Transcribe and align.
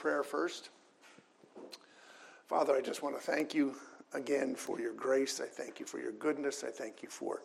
prayer 0.00 0.22
first. 0.22 0.70
Father, 2.48 2.74
I 2.74 2.80
just 2.80 3.02
want 3.02 3.20
to 3.20 3.20
thank 3.20 3.52
you 3.52 3.74
again 4.14 4.54
for 4.54 4.80
your 4.80 4.94
grace. 4.94 5.42
I 5.42 5.46
thank 5.46 5.78
you 5.78 5.84
for 5.84 6.00
your 6.00 6.12
goodness. 6.12 6.64
I 6.66 6.70
thank 6.70 7.02
you 7.02 7.10
for 7.10 7.42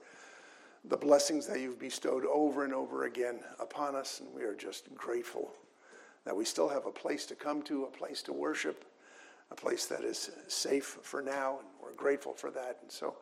the 0.85 0.95
blessings 0.95 1.45
that 1.47 1.59
you've 1.59 1.77
bestowed 1.77 2.23
over 2.25 2.63
and 2.63 2.73
over 2.73 3.03
again 3.03 3.41
upon 3.59 3.93
us. 3.93 4.21
And 4.21 4.33
we 4.33 4.43
are 4.43 4.55
just 4.55 4.95
grateful 4.95 5.51
that 6.23 6.33
we 6.33 6.45
still 6.45 6.69
have 6.69 6.85
a 6.85 6.91
place 6.91 7.25
to 7.25 7.35
come 7.35 7.61
to, 7.63 7.83
a 7.83 7.87
place 7.87 8.21
to 8.23 8.31
worship, 8.31 8.85
a 9.51 9.55
place 9.55 9.85
that 9.87 10.05
is 10.05 10.31
safe 10.47 10.97
for 11.01 11.21
now. 11.21 11.59
And 11.59 11.67
we're 11.83 11.93
grateful 11.93 12.33
for 12.33 12.51
that. 12.51 12.77
And 12.81 12.89
so 12.89 13.15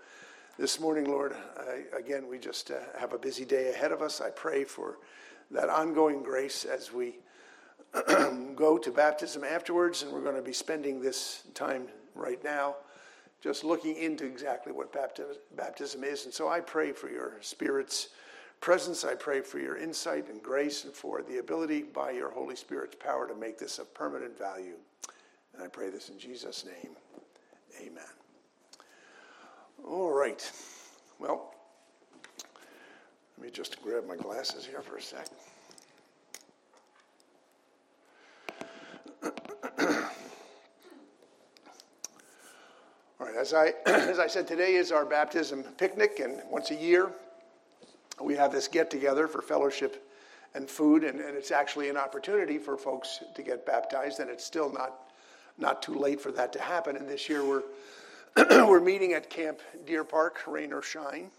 this 0.59 0.79
morning, 0.79 1.05
Lord, 1.05 1.35
I, 1.57 1.97
again, 1.97 2.27
we 2.29 2.37
just 2.37 2.69
uh, 2.69 2.75
have 2.99 3.13
a 3.13 3.17
busy 3.17 3.45
day 3.45 3.71
ahead 3.71 3.91
of 3.91 4.03
us. 4.03 4.21
I 4.21 4.29
pray 4.29 4.63
for 4.63 4.99
that 5.49 5.69
ongoing 5.69 6.21
grace 6.21 6.65
as 6.65 6.93
we 6.93 7.15
go 8.55 8.77
to 8.77 8.91
baptism 8.91 9.43
afterwards, 9.43 10.03
and 10.03 10.11
we're 10.11 10.21
going 10.21 10.35
to 10.35 10.41
be 10.41 10.53
spending 10.53 11.01
this 11.01 11.43
time 11.53 11.87
right 12.15 12.43
now 12.43 12.75
just 13.41 13.63
looking 13.63 13.97
into 13.97 14.25
exactly 14.25 14.71
what 14.71 14.93
baptism 14.93 16.03
is. 16.03 16.25
And 16.25 16.33
so 16.33 16.47
I 16.47 16.61
pray 16.61 16.93
for 16.93 17.09
your 17.09 17.33
Spirit's 17.41 18.09
presence. 18.61 19.03
I 19.03 19.15
pray 19.15 19.41
for 19.41 19.59
your 19.59 19.75
insight 19.75 20.29
and 20.29 20.41
grace 20.41 20.85
and 20.85 20.93
for 20.93 21.21
the 21.21 21.39
ability 21.39 21.83
by 21.83 22.11
your 22.11 22.31
Holy 22.31 22.55
Spirit's 22.55 22.95
power 22.95 23.27
to 23.27 23.35
make 23.35 23.57
this 23.59 23.79
of 23.79 23.93
permanent 23.93 24.37
value. 24.37 24.75
And 25.53 25.61
I 25.61 25.67
pray 25.67 25.89
this 25.89 26.07
in 26.07 26.17
Jesus' 26.17 26.65
name. 26.65 26.95
Amen. 27.81 28.03
All 29.85 30.11
right. 30.11 30.49
Well, 31.19 31.53
let 33.37 33.45
me 33.45 33.51
just 33.51 33.81
grab 33.81 34.07
my 34.07 34.15
glasses 34.15 34.65
here 34.65 34.81
for 34.81 34.95
a 34.95 35.01
second. 35.01 35.35
As 43.43 43.53
I, 43.53 43.73
as 43.85 44.19
I 44.19 44.27
said, 44.27 44.47
today 44.47 44.75
is 44.75 44.93
our 44.93 45.05
baptism 45.05 45.63
picnic, 45.77 46.21
and 46.21 46.41
once 46.49 46.71
a 46.71 46.75
year 46.75 47.11
we 48.21 48.37
have 48.37 48.53
this 48.53 48.69
get 48.69 48.89
together 48.89 49.27
for 49.27 49.41
fellowship 49.41 50.09
and 50.53 50.69
food, 50.69 51.03
and, 51.03 51.19
and 51.19 51.35
it's 51.35 51.51
actually 51.51 51.89
an 51.89 51.97
opportunity 51.97 52.57
for 52.57 52.77
folks 52.77 53.19
to 53.35 53.43
get 53.43 53.65
baptized, 53.65 54.21
and 54.21 54.29
it's 54.29 54.45
still 54.45 54.71
not, 54.71 54.93
not 55.57 55.83
too 55.83 55.93
late 55.93 56.21
for 56.21 56.31
that 56.31 56.53
to 56.53 56.61
happen. 56.61 56.95
And 56.95 57.05
this 57.05 57.27
year 57.27 57.43
we're, 57.43 57.63
we're 58.65 58.79
meeting 58.79 59.11
at 59.11 59.29
Camp 59.29 59.59
Deer 59.85 60.05
Park, 60.05 60.39
rain 60.47 60.71
or 60.71 60.81
shine. 60.81 61.29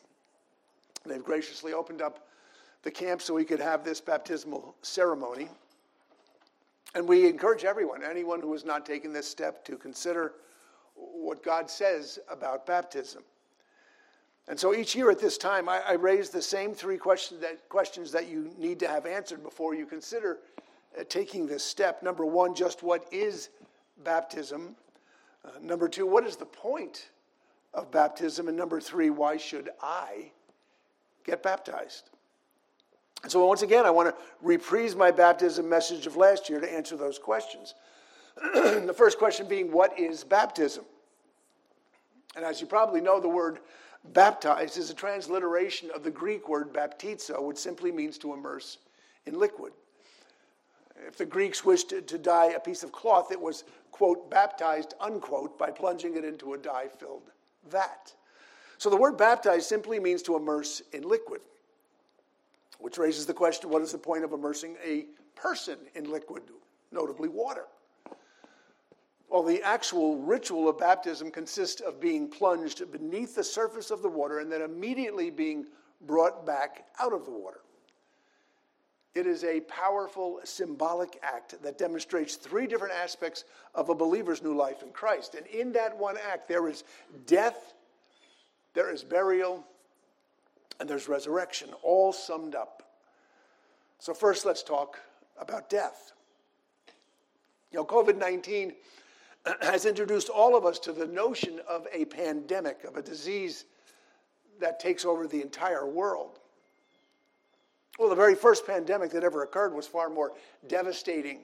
They've 1.06 1.24
graciously 1.24 1.72
opened 1.72 2.02
up 2.02 2.26
the 2.82 2.90
camp 2.90 3.22
so 3.22 3.32
we 3.32 3.46
could 3.46 3.60
have 3.60 3.82
this 3.82 4.02
baptismal 4.02 4.74
ceremony. 4.82 5.48
And 6.94 7.08
we 7.08 7.26
encourage 7.30 7.64
everyone, 7.64 8.02
anyone 8.04 8.42
who 8.42 8.52
has 8.52 8.66
not 8.66 8.84
taken 8.84 9.10
this 9.10 9.26
step, 9.26 9.64
to 9.64 9.76
consider 9.76 10.32
what 10.94 11.42
God 11.42 11.70
says 11.70 12.18
about 12.30 12.66
baptism. 12.66 13.22
And 14.46 14.60
so 14.60 14.74
each 14.74 14.94
year 14.94 15.10
at 15.10 15.18
this 15.18 15.38
time, 15.38 15.68
I, 15.68 15.80
I 15.80 15.92
raise 15.94 16.28
the 16.28 16.42
same 16.42 16.74
three 16.74 16.98
question 16.98 17.40
that, 17.40 17.68
questions 17.68 18.12
that 18.12 18.28
you 18.28 18.50
need 18.58 18.78
to 18.80 18.88
have 18.88 19.06
answered 19.06 19.42
before 19.42 19.74
you 19.74 19.86
consider 19.86 20.38
uh, 20.98 21.04
taking 21.08 21.46
this 21.46 21.64
step. 21.64 22.02
Number 22.02 22.26
one, 22.26 22.54
just 22.54 22.82
what 22.82 23.06
is 23.10 23.48
baptism? 24.04 24.76
Uh, 25.44 25.50
number 25.62 25.88
two, 25.88 26.06
what 26.06 26.26
is 26.26 26.36
the 26.36 26.44
point 26.44 27.08
of 27.72 27.90
baptism? 27.90 28.48
And 28.48 28.56
number 28.56 28.80
three, 28.80 29.08
why 29.08 29.38
should 29.38 29.70
I 29.82 30.30
get 31.24 31.42
baptized? 31.42 32.10
And 33.22 33.32
so, 33.32 33.46
once 33.46 33.62
again, 33.62 33.86
I 33.86 33.90
want 33.90 34.14
to 34.14 34.22
reprise 34.42 34.94
my 34.94 35.10
baptism 35.10 35.66
message 35.66 36.06
of 36.06 36.16
last 36.16 36.50
year 36.50 36.60
to 36.60 36.70
answer 36.70 36.94
those 36.94 37.18
questions. 37.18 37.74
the 38.54 38.94
first 38.96 39.18
question 39.18 39.46
being, 39.46 39.70
What 39.70 39.98
is 39.98 40.24
baptism? 40.24 40.84
And 42.36 42.44
as 42.44 42.60
you 42.60 42.66
probably 42.66 43.00
know, 43.00 43.20
the 43.20 43.28
word 43.28 43.60
baptized 44.12 44.76
is 44.76 44.90
a 44.90 44.94
transliteration 44.94 45.90
of 45.94 46.02
the 46.02 46.10
Greek 46.10 46.48
word 46.48 46.72
baptizo, 46.72 47.42
which 47.42 47.58
simply 47.58 47.92
means 47.92 48.18
to 48.18 48.32
immerse 48.32 48.78
in 49.26 49.38
liquid. 49.38 49.72
If 51.06 51.16
the 51.16 51.26
Greeks 51.26 51.64
wished 51.64 51.90
to, 51.90 52.02
to 52.02 52.18
dye 52.18 52.52
a 52.52 52.60
piece 52.60 52.82
of 52.82 52.92
cloth, 52.92 53.32
it 53.32 53.40
was, 53.40 53.64
quote, 53.90 54.30
baptized, 54.30 54.94
unquote, 55.00 55.58
by 55.58 55.70
plunging 55.70 56.16
it 56.16 56.24
into 56.24 56.54
a 56.54 56.58
dye 56.58 56.88
filled 56.88 57.30
vat. 57.68 58.12
So 58.78 58.90
the 58.90 58.96
word 58.96 59.16
baptized 59.16 59.66
simply 59.66 59.98
means 59.98 60.22
to 60.22 60.36
immerse 60.36 60.82
in 60.92 61.02
liquid, 61.02 61.40
which 62.78 62.98
raises 62.98 63.26
the 63.26 63.34
question 63.34 63.70
what 63.70 63.82
is 63.82 63.92
the 63.92 63.98
point 63.98 64.24
of 64.24 64.32
immersing 64.32 64.76
a 64.84 65.06
person 65.36 65.78
in 65.94 66.10
liquid, 66.10 66.42
notably 66.92 67.28
water? 67.28 67.64
Well, 69.34 69.42
the 69.42 69.64
actual 69.64 70.18
ritual 70.18 70.68
of 70.68 70.78
baptism 70.78 71.32
consists 71.32 71.80
of 71.80 72.00
being 72.00 72.28
plunged 72.28 72.80
beneath 72.92 73.34
the 73.34 73.42
surface 73.42 73.90
of 73.90 74.00
the 74.00 74.08
water 74.08 74.38
and 74.38 74.52
then 74.52 74.62
immediately 74.62 75.28
being 75.28 75.66
brought 76.02 76.46
back 76.46 76.84
out 77.00 77.12
of 77.12 77.24
the 77.24 77.32
water. 77.32 77.58
It 79.12 79.26
is 79.26 79.42
a 79.42 79.58
powerful 79.62 80.38
symbolic 80.44 81.18
act 81.24 81.60
that 81.64 81.78
demonstrates 81.78 82.36
three 82.36 82.68
different 82.68 82.94
aspects 82.94 83.42
of 83.74 83.88
a 83.88 83.94
believer's 83.96 84.40
new 84.40 84.54
life 84.54 84.84
in 84.84 84.90
Christ. 84.90 85.34
And 85.34 85.48
in 85.48 85.72
that 85.72 85.98
one 85.98 86.14
act, 86.30 86.46
there 86.46 86.68
is 86.68 86.84
death, 87.26 87.74
there 88.72 88.94
is 88.94 89.02
burial, 89.02 89.64
and 90.78 90.88
there's 90.88 91.08
resurrection, 91.08 91.70
all 91.82 92.12
summed 92.12 92.54
up. 92.54 92.84
So, 93.98 94.14
first, 94.14 94.46
let's 94.46 94.62
talk 94.62 95.00
about 95.40 95.68
death. 95.68 96.12
You 97.72 97.80
know, 97.80 97.84
COVID 97.84 98.16
19 98.16 98.74
has 99.62 99.84
introduced 99.84 100.28
all 100.28 100.56
of 100.56 100.64
us 100.64 100.78
to 100.80 100.92
the 100.92 101.06
notion 101.06 101.60
of 101.68 101.86
a 101.92 102.04
pandemic, 102.06 102.84
of 102.84 102.96
a 102.96 103.02
disease 103.02 103.64
that 104.60 104.80
takes 104.80 105.04
over 105.04 105.26
the 105.26 105.40
entire 105.42 105.86
world. 105.86 106.38
Well, 107.98 108.08
the 108.08 108.16
very 108.16 108.34
first 108.34 108.66
pandemic 108.66 109.10
that 109.10 109.22
ever 109.22 109.42
occurred 109.42 109.72
was 109.72 109.86
far 109.86 110.08
more 110.08 110.32
devastating 110.66 111.40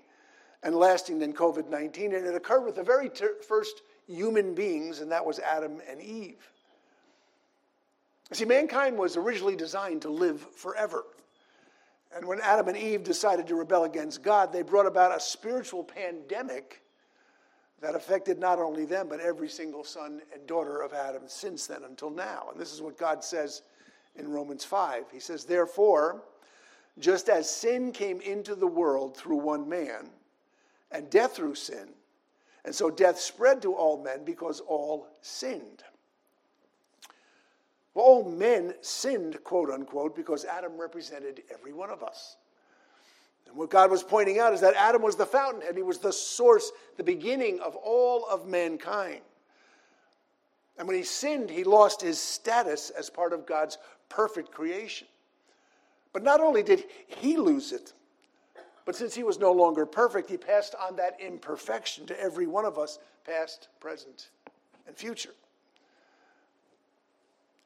and 0.62 0.75
lasting 0.75 1.19
than 1.19 1.33
COVID 1.33 1.69
19, 1.69 2.15
and 2.15 2.27
it 2.27 2.34
occurred 2.34 2.65
with 2.65 2.77
the 2.77 2.83
very 2.83 3.09
ter- 3.09 3.37
first 3.47 3.83
human 4.06 4.55
beings, 4.55 5.00
and 5.00 5.11
that 5.12 5.25
was 5.25 5.38
Adam 5.38 5.81
and 5.88 6.00
Eve. 6.00 6.50
See, 8.32 8.44
mankind 8.44 8.97
was 8.97 9.17
originally 9.17 9.56
designed 9.56 10.03
to 10.03 10.11
live 10.11 10.41
forever. 10.55 11.05
And 12.15 12.27
when 12.27 12.41
Adam 12.41 12.69
and 12.69 12.77
Eve 12.77 13.05
decided 13.05 13.47
to 13.49 13.55
rebel 13.55 13.84
against 13.84 14.22
God, 14.22 14.53
they 14.53 14.62
brought 14.62 14.87
about 14.87 15.17
a 15.17 15.21
spiritual 15.21 15.84
pandemic 15.84 16.82
that 17.80 17.94
affected 17.94 18.38
not 18.38 18.58
only 18.58 18.84
them, 18.84 19.08
but 19.08 19.20
every 19.20 19.48
single 19.48 19.84
son 19.84 20.20
and 20.34 20.46
daughter 20.46 20.82
of 20.82 20.92
Adam 20.92 21.22
since 21.26 21.66
then 21.66 21.84
until 21.84 22.10
now. 22.10 22.48
And 22.52 22.60
this 22.60 22.72
is 22.72 22.82
what 22.82 22.98
God 22.98 23.24
says 23.24 23.62
in 24.16 24.28
Romans 24.28 24.64
5. 24.64 25.04
He 25.12 25.20
says, 25.20 25.44
Therefore, 25.44 26.22
just 26.98 27.28
as 27.28 27.48
sin 27.48 27.92
came 27.92 28.20
into 28.20 28.54
the 28.54 28.66
world 28.66 29.16
through 29.16 29.36
one 29.38 29.69
man, 29.69 30.10
and 30.90 31.08
death 31.08 31.36
through 31.36 31.54
sin, 31.54 31.88
and 32.64 32.74
so 32.74 32.90
death 32.90 33.19
spread 33.19 33.62
to 33.62 33.74
all 33.74 34.02
men 34.02 34.24
because 34.24 34.60
all 34.60 35.06
sinned. 35.22 35.84
Well, 37.94 38.04
all 38.04 38.30
men 38.30 38.74
sinned, 38.82 39.42
quote 39.44 39.70
unquote, 39.70 40.14
because 40.14 40.44
Adam 40.44 40.78
represented 40.78 41.42
every 41.52 41.72
one 41.72 41.90
of 41.90 42.02
us. 42.02 42.36
And 43.46 43.56
what 43.56 43.70
God 43.70 43.90
was 43.90 44.02
pointing 44.02 44.38
out 44.38 44.52
is 44.52 44.60
that 44.60 44.74
Adam 44.74 45.02
was 45.02 45.16
the 45.16 45.26
fountainhead, 45.26 45.76
he 45.76 45.82
was 45.82 45.98
the 45.98 46.12
source, 46.12 46.70
the 46.96 47.04
beginning 47.04 47.60
of 47.60 47.74
all 47.76 48.26
of 48.26 48.46
mankind. 48.46 49.20
And 50.78 50.86
when 50.86 50.96
he 50.96 51.02
sinned, 51.02 51.50
he 51.50 51.64
lost 51.64 52.00
his 52.00 52.18
status 52.18 52.90
as 52.90 53.10
part 53.10 53.32
of 53.32 53.46
God's 53.46 53.76
perfect 54.08 54.50
creation. 54.50 55.06
But 56.12 56.22
not 56.22 56.40
only 56.40 56.62
did 56.62 56.84
he 57.06 57.36
lose 57.36 57.72
it, 57.72 57.92
but 58.84 58.96
since 58.96 59.14
he 59.14 59.22
was 59.22 59.38
no 59.38 59.52
longer 59.52 59.84
perfect, 59.84 60.30
he 60.30 60.36
passed 60.36 60.74
on 60.74 60.96
that 60.96 61.16
imperfection 61.20 62.06
to 62.06 62.20
every 62.20 62.46
one 62.46 62.64
of 62.64 62.78
us, 62.78 62.98
past, 63.26 63.69
present, 63.78 64.31
and 64.86 64.96
future. 64.96 65.31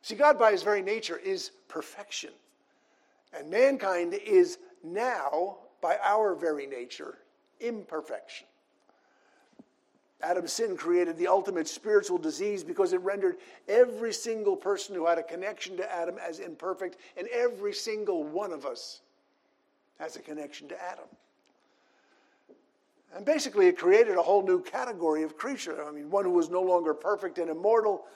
See, 0.03 0.17
God, 0.17 0.39
by 0.39 0.53
his 0.53 0.63
very 0.63 0.83
nature, 0.83 1.17
is 1.17 1.51
perfection. 1.69 2.31
And 3.33 3.49
mankind 3.49 4.13
is 4.13 4.59
now 4.83 5.59
by 5.85 5.99
our 6.03 6.35
very 6.35 6.67
nature, 6.67 7.19
imperfection. 7.61 8.47
Adam's 10.23 10.51
sin 10.51 10.79
created 10.79 11.19
the 11.19 11.27
ultimate 11.27 11.69
spiritual 11.69 12.17
disease 12.17 12.65
because 12.65 12.95
it 12.95 13.03
rendered 13.03 13.37
every 13.69 14.11
single 14.11 14.57
person 14.57 14.95
who 14.95 15.05
had 15.05 15.19
a 15.19 15.23
connection 15.23 15.77
to 15.77 15.95
Adam 15.95 16.17
as 16.27 16.39
imperfect, 16.39 16.97
and 17.19 17.29
every 17.29 17.75
single 17.75 18.25
one 18.25 18.51
of 18.51 18.65
us 18.65 19.03
has 19.99 20.17
a 20.17 20.21
connection 20.21 20.69
to 20.69 20.83
Adam. 20.83 21.05
And 23.15 23.27
basically, 23.27 23.67
it 23.67 23.77
created 23.77 24.17
a 24.17 24.23
whole 24.23 24.43
new 24.43 24.63
category 24.63 25.23
of 25.23 25.37
creature. 25.37 25.85
I 25.87 25.91
mean, 25.91 26.09
one 26.09 26.25
who 26.25 26.31
was 26.31 26.49
no 26.49 26.63
longer 26.63 26.95
perfect 26.95 27.37
and 27.37 27.51
immortal, 27.51 28.07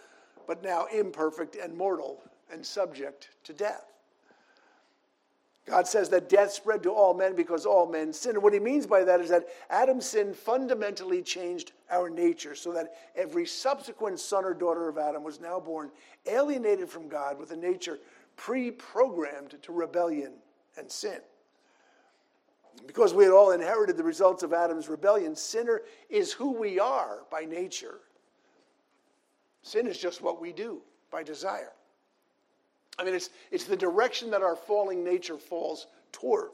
but 0.46 0.62
now 0.62 0.86
imperfect 0.86 1.54
and 1.54 1.76
mortal 1.76 2.22
and 2.50 2.64
subject 2.64 3.28
to 3.44 3.52
death. 3.52 3.97
God 5.68 5.86
says 5.86 6.08
that 6.10 6.28
death 6.28 6.52
spread 6.52 6.82
to 6.84 6.90
all 6.90 7.12
men 7.12 7.36
because 7.36 7.66
all 7.66 7.86
men 7.86 8.12
sin. 8.12 8.32
And 8.32 8.42
what 8.42 8.54
he 8.54 8.58
means 8.58 8.86
by 8.86 9.04
that 9.04 9.20
is 9.20 9.28
that 9.28 9.48
Adam's 9.68 10.06
sin 10.06 10.32
fundamentally 10.32 11.20
changed 11.20 11.72
our 11.90 12.08
nature 12.08 12.54
so 12.54 12.72
that 12.72 12.94
every 13.14 13.44
subsequent 13.46 14.18
son 14.18 14.44
or 14.44 14.54
daughter 14.54 14.88
of 14.88 14.96
Adam 14.96 15.22
was 15.22 15.40
now 15.40 15.60
born 15.60 15.90
alienated 16.26 16.88
from 16.88 17.08
God 17.08 17.38
with 17.38 17.50
a 17.50 17.56
nature 17.56 17.98
pre 18.36 18.70
programmed 18.70 19.56
to 19.62 19.72
rebellion 19.72 20.32
and 20.78 20.90
sin. 20.90 21.20
Because 22.86 23.12
we 23.12 23.24
had 23.24 23.32
all 23.32 23.50
inherited 23.50 23.96
the 23.96 24.04
results 24.04 24.42
of 24.42 24.52
Adam's 24.52 24.88
rebellion, 24.88 25.36
sinner 25.36 25.82
is 26.08 26.32
who 26.32 26.52
we 26.52 26.78
are 26.78 27.24
by 27.30 27.40
nature. 27.40 27.98
Sin 29.62 29.86
is 29.86 29.98
just 29.98 30.22
what 30.22 30.40
we 30.40 30.52
do 30.52 30.80
by 31.10 31.22
desire. 31.22 31.72
I 32.98 33.04
mean, 33.04 33.14
it's, 33.14 33.30
it's 33.50 33.64
the 33.64 33.76
direction 33.76 34.30
that 34.30 34.42
our 34.42 34.56
falling 34.56 35.04
nature 35.04 35.38
falls 35.38 35.86
toward. 36.12 36.50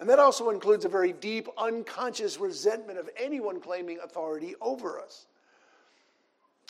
And 0.00 0.08
that 0.08 0.18
also 0.18 0.50
includes 0.50 0.84
a 0.84 0.88
very 0.88 1.12
deep, 1.12 1.48
unconscious 1.58 2.38
resentment 2.38 2.98
of 2.98 3.10
anyone 3.16 3.60
claiming 3.60 3.98
authority 4.02 4.54
over 4.60 4.98
us. 4.98 5.26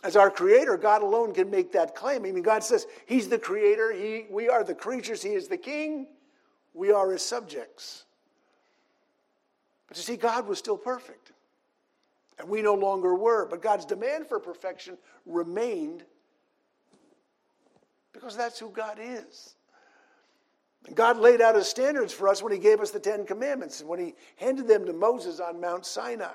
As 0.02 0.16
our 0.16 0.30
creator, 0.30 0.76
God 0.76 1.02
alone 1.02 1.32
can 1.32 1.50
make 1.50 1.72
that 1.72 1.94
claim. 1.94 2.24
I 2.24 2.32
mean, 2.32 2.42
God 2.42 2.64
says 2.64 2.86
He's 3.06 3.28
the 3.28 3.38
creator, 3.38 3.92
he, 3.92 4.26
we 4.30 4.48
are 4.48 4.64
the 4.64 4.74
creatures, 4.74 5.22
He 5.22 5.30
is 5.30 5.46
the 5.46 5.58
king, 5.58 6.08
we 6.74 6.90
are 6.90 7.12
His 7.12 7.22
subjects. 7.22 8.04
But 9.86 9.96
you 9.96 10.02
see, 10.02 10.16
God 10.16 10.46
was 10.48 10.58
still 10.58 10.78
perfect, 10.78 11.32
and 12.38 12.48
we 12.48 12.62
no 12.62 12.74
longer 12.74 13.14
were. 13.14 13.44
But 13.44 13.60
God's 13.60 13.84
demand 13.84 14.26
for 14.26 14.40
perfection 14.40 14.96
remained 15.26 16.04
because 18.12 18.36
that's 18.36 18.58
who 18.58 18.70
God 18.70 18.98
is. 19.00 19.54
God 20.94 21.18
laid 21.18 21.40
out 21.40 21.56
his 21.56 21.68
standards 21.68 22.12
for 22.12 22.28
us 22.28 22.42
when 22.42 22.52
he 22.52 22.58
gave 22.58 22.80
us 22.80 22.90
the 22.90 23.00
Ten 23.00 23.26
Commandments 23.26 23.80
and 23.80 23.88
when 23.88 24.00
he 24.00 24.14
handed 24.36 24.66
them 24.66 24.86
to 24.86 24.92
Moses 24.92 25.38
on 25.38 25.60
Mount 25.60 25.84
Sinai. 25.84 26.32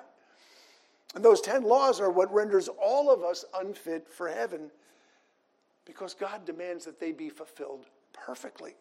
And 1.16 1.24
those 1.24 1.42
ten 1.42 1.64
laws 1.64 2.00
are 2.00 2.12
what 2.12 2.34
renders 2.34 2.68
all 2.68 3.12
of 3.12 3.24
us 3.24 3.46
unfit 3.56 4.08
for 4.08 4.28
heaven 4.28 4.70
because 5.86 6.14
God 6.14 6.46
demands 6.46 6.86
that 6.86 7.00
they 7.00 7.12
be 7.12 7.30
fulfilled 7.30 7.86
perfectly. 8.14 8.76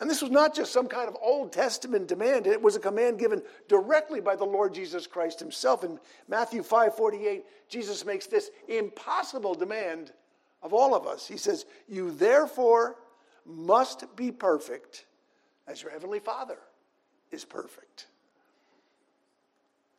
And 0.00 0.10
this 0.10 0.22
was 0.22 0.30
not 0.30 0.54
just 0.54 0.72
some 0.72 0.88
kind 0.88 1.08
of 1.08 1.16
Old 1.22 1.52
Testament 1.52 2.08
demand, 2.08 2.46
it 2.46 2.60
was 2.60 2.74
a 2.74 2.80
command 2.80 3.18
given 3.18 3.42
directly 3.68 4.20
by 4.20 4.34
the 4.34 4.44
Lord 4.44 4.74
Jesus 4.74 5.06
Christ 5.06 5.38
himself. 5.38 5.84
In 5.84 6.00
Matthew 6.28 6.62
5 6.62 6.96
48, 6.96 7.44
Jesus 7.68 8.04
makes 8.04 8.26
this 8.26 8.50
impossible 8.68 9.54
demand 9.54 10.12
of 10.64 10.72
all 10.72 10.94
of 10.94 11.06
us. 11.06 11.28
He 11.28 11.36
says, 11.36 11.66
You 11.86 12.10
therefore 12.10 12.96
must 13.46 14.16
be 14.16 14.32
perfect 14.32 15.04
as 15.68 15.82
your 15.82 15.92
heavenly 15.92 16.18
Father 16.18 16.58
is 17.30 17.44
perfect. 17.44 18.06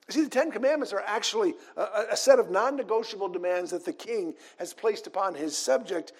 See, 0.10 0.24
the 0.24 0.30
Ten 0.30 0.52
Commandments 0.52 0.94
are 0.94 1.04
actually 1.06 1.56
a, 1.78 2.06
a 2.12 2.18
set 2.18 2.38
of 2.38 2.52
non 2.52 2.76
negotiable 2.76 3.30
demands 3.30 3.72
that 3.72 3.86
the 3.86 3.94
king 3.94 4.36
has 4.58 4.74
placed 4.74 5.08
upon 5.08 5.34
his 5.34 5.58
subject, 5.58 6.14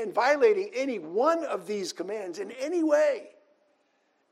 and 0.00 0.12
violating 0.12 0.70
any 0.74 0.98
one 0.98 1.44
of 1.44 1.66
these 1.66 1.92
commands 1.92 2.38
in 2.40 2.50
any 2.52 2.82
way 2.82 3.28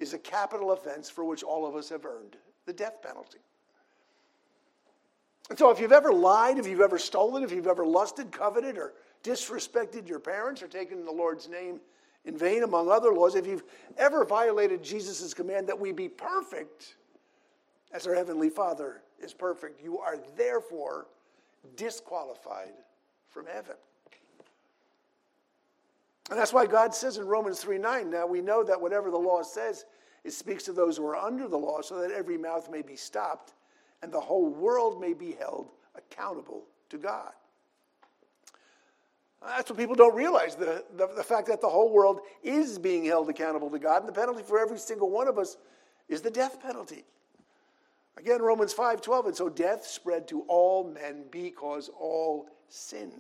is 0.00 0.12
a 0.12 0.18
capital 0.18 0.72
offense 0.72 1.08
for 1.08 1.24
which 1.24 1.44
all 1.44 1.66
of 1.66 1.76
us 1.76 1.88
have 1.88 2.04
earned 2.04 2.36
the 2.66 2.72
death 2.72 3.00
penalty. 3.00 3.38
And 5.50 5.58
so, 5.58 5.70
if 5.70 5.78
you've 5.78 5.92
ever 5.92 6.12
lied, 6.12 6.58
if 6.58 6.66
you've 6.66 6.80
ever 6.80 6.98
stolen, 6.98 7.44
if 7.44 7.52
you've 7.52 7.68
ever 7.68 7.86
lusted, 7.86 8.32
coveted, 8.32 8.76
or 8.76 8.94
disrespected 9.26 10.08
your 10.08 10.20
parents 10.20 10.62
or 10.62 10.68
taken 10.68 11.04
the 11.04 11.10
Lord's 11.10 11.48
name 11.48 11.80
in 12.24 12.36
vain, 12.36 12.64
among 12.64 12.90
other 12.90 13.12
laws, 13.12 13.34
if 13.34 13.46
you've 13.46 13.64
ever 13.96 14.24
violated 14.24 14.82
Jesus' 14.82 15.32
command 15.32 15.68
that 15.68 15.78
we 15.78 15.92
be 15.92 16.08
perfect 16.08 16.96
as 17.92 18.06
our 18.06 18.14
Heavenly 18.14 18.50
Father 18.50 19.02
is 19.20 19.32
perfect, 19.32 19.82
you 19.82 19.98
are 19.98 20.18
therefore 20.36 21.06
disqualified 21.76 22.72
from 23.28 23.46
heaven. 23.46 23.76
And 26.30 26.38
that's 26.38 26.52
why 26.52 26.66
God 26.66 26.94
says 26.94 27.18
in 27.18 27.26
Romans 27.26 27.60
3 27.60 27.78
9, 27.78 28.10
now 28.10 28.26
we 28.26 28.40
know 28.40 28.64
that 28.64 28.80
whatever 28.80 29.10
the 29.10 29.16
law 29.16 29.42
says, 29.42 29.84
it 30.24 30.32
speaks 30.32 30.64
to 30.64 30.72
those 30.72 30.96
who 30.96 31.06
are 31.06 31.16
under 31.16 31.46
the 31.46 31.56
law, 31.56 31.80
so 31.80 32.00
that 32.00 32.10
every 32.10 32.36
mouth 32.36 32.68
may 32.68 32.82
be 32.82 32.96
stopped 32.96 33.54
and 34.02 34.12
the 34.12 34.20
whole 34.20 34.48
world 34.48 35.00
may 35.00 35.14
be 35.14 35.32
held 35.32 35.70
accountable 35.94 36.64
to 36.90 36.98
God. 36.98 37.32
That's 39.44 39.70
what 39.70 39.78
people 39.78 39.94
don't 39.94 40.14
realize 40.14 40.56
the, 40.56 40.84
the, 40.96 41.08
the, 41.08 41.22
fact 41.22 41.46
that 41.48 41.60
the 41.60 41.68
whole 41.68 41.92
world 41.92 42.20
is 42.42 42.78
being 42.78 43.04
held 43.04 43.28
accountable 43.28 43.70
to 43.70 43.78
God, 43.78 43.98
and 43.98 44.08
the 44.08 44.12
penalty 44.12 44.42
for 44.42 44.58
every 44.58 44.78
single 44.78 45.10
one 45.10 45.28
of 45.28 45.38
us 45.38 45.56
is 46.08 46.22
the 46.22 46.30
death 46.30 46.60
penalty. 46.60 47.04
Again, 48.16 48.40
Romans 48.40 48.72
5 48.72 49.02
12, 49.02 49.26
and 49.26 49.36
so 49.36 49.48
death 49.48 49.86
spread 49.86 50.26
to 50.28 50.42
all 50.48 50.84
men 50.84 51.24
because 51.30 51.90
all 51.98 52.48
sinned. 52.68 53.12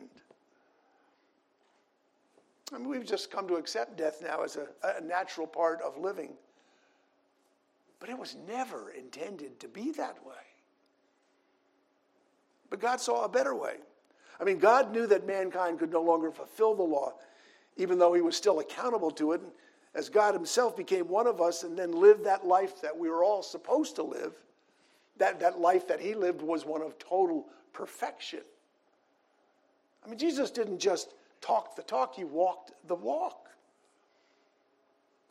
I 2.72 2.78
mean, 2.78 2.88
we've 2.88 3.06
just 3.06 3.30
come 3.30 3.46
to 3.48 3.54
accept 3.54 3.96
death 3.96 4.20
now 4.22 4.42
as 4.42 4.56
a, 4.56 4.66
a 4.82 5.00
natural 5.00 5.46
part 5.46 5.80
of 5.82 5.98
living. 5.98 6.32
But 8.00 8.08
it 8.08 8.18
was 8.18 8.36
never 8.48 8.90
intended 8.90 9.60
to 9.60 9.68
be 9.68 9.92
that 9.92 10.24
way. 10.26 10.34
But 12.68 12.80
God 12.80 13.00
saw 13.00 13.24
a 13.24 13.28
better 13.28 13.54
way. 13.54 13.76
I 14.40 14.44
mean, 14.44 14.58
God 14.58 14.92
knew 14.92 15.06
that 15.06 15.26
mankind 15.26 15.78
could 15.78 15.92
no 15.92 16.02
longer 16.02 16.30
fulfill 16.30 16.74
the 16.74 16.82
law, 16.82 17.14
even 17.76 17.98
though 17.98 18.12
he 18.12 18.20
was 18.20 18.36
still 18.36 18.60
accountable 18.60 19.10
to 19.12 19.32
it. 19.32 19.40
And 19.40 19.50
As 19.94 20.08
God 20.08 20.34
himself 20.34 20.76
became 20.76 21.08
one 21.08 21.26
of 21.26 21.40
us 21.40 21.62
and 21.62 21.78
then 21.78 21.92
lived 21.92 22.24
that 22.24 22.46
life 22.46 22.80
that 22.82 22.96
we 22.96 23.08
were 23.08 23.24
all 23.24 23.42
supposed 23.42 23.96
to 23.96 24.02
live, 24.02 24.34
that, 25.16 25.40
that 25.40 25.58
life 25.58 25.88
that 25.88 26.00
he 26.00 26.14
lived 26.14 26.42
was 26.42 26.66
one 26.66 26.82
of 26.82 26.98
total 26.98 27.46
perfection. 27.72 28.40
I 30.04 30.08
mean, 30.08 30.18
Jesus 30.18 30.50
didn't 30.50 30.78
just 30.78 31.14
talk 31.40 31.76
the 31.76 31.82
talk, 31.82 32.14
he 32.14 32.24
walked 32.24 32.72
the 32.86 32.94
walk. 32.94 33.48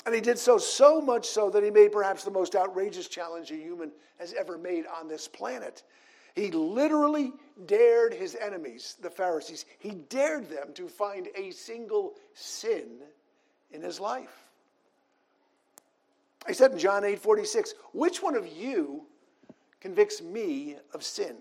And 0.06 0.14
he 0.14 0.22
did 0.22 0.38
so 0.38 0.58
so 0.58 1.02
much 1.02 1.26
so 1.26 1.50
that 1.50 1.64
he 1.64 1.72
made 1.72 1.92
perhaps 1.92 2.24
the 2.24 2.32
most 2.32 2.56
outrageous 2.56 3.08
challenge 3.08 3.52
a 3.52 3.56
human 3.56 3.92
has 4.20 4.34
ever 4.34 4.58
made 4.58 4.86
on 5.00 5.08
this 5.08 5.28
planet. 5.28 5.84
He 6.36 6.52
literally 6.52 7.32
dared 7.66 8.14
his 8.14 8.36
enemies, 8.36 8.98
the 9.02 9.10
Pharisees, 9.10 9.66
he 9.80 9.92
dared 9.92 10.50
them 10.50 10.74
to 10.74 10.90
find 10.90 11.30
a 11.36 11.52
single 11.52 12.16
sin 12.34 13.00
in 13.72 13.82
his 13.82 14.00
life. 14.00 14.44
He 16.48 16.54
said 16.54 16.74
in 16.74 16.78
John 16.78 17.04
8 17.04 17.20
46, 17.20 17.74
which 17.94 18.22
one 18.22 18.36
of 18.36 18.48
you 18.48 19.06
convicts 19.80 20.22
me 20.22 20.76
of 20.94 21.04
sin? 21.04 21.38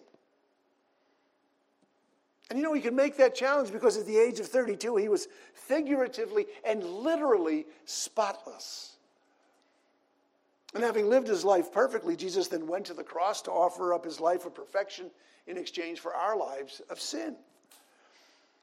And 2.48 2.58
you 2.58 2.64
know, 2.64 2.72
he 2.72 2.80
could 2.80 2.94
make 2.94 3.16
that 3.16 3.34
challenge 3.34 3.72
because 3.72 3.96
at 3.96 4.06
the 4.06 4.16
age 4.16 4.38
of 4.38 4.46
32, 4.46 4.96
he 4.96 5.08
was 5.08 5.28
figuratively 5.54 6.46
and 6.64 6.84
literally 6.84 7.66
spotless. 7.84 8.93
And 10.74 10.82
having 10.82 11.08
lived 11.08 11.28
his 11.28 11.44
life 11.44 11.72
perfectly, 11.72 12.16
Jesus 12.16 12.48
then 12.48 12.66
went 12.66 12.86
to 12.86 12.94
the 12.94 13.04
cross 13.04 13.40
to 13.42 13.52
offer 13.52 13.94
up 13.94 14.04
his 14.04 14.20
life 14.20 14.44
of 14.44 14.54
perfection 14.54 15.10
in 15.46 15.56
exchange 15.56 16.00
for 16.00 16.14
our 16.14 16.36
lives 16.36 16.82
of 16.90 17.00
sin. 17.00 17.36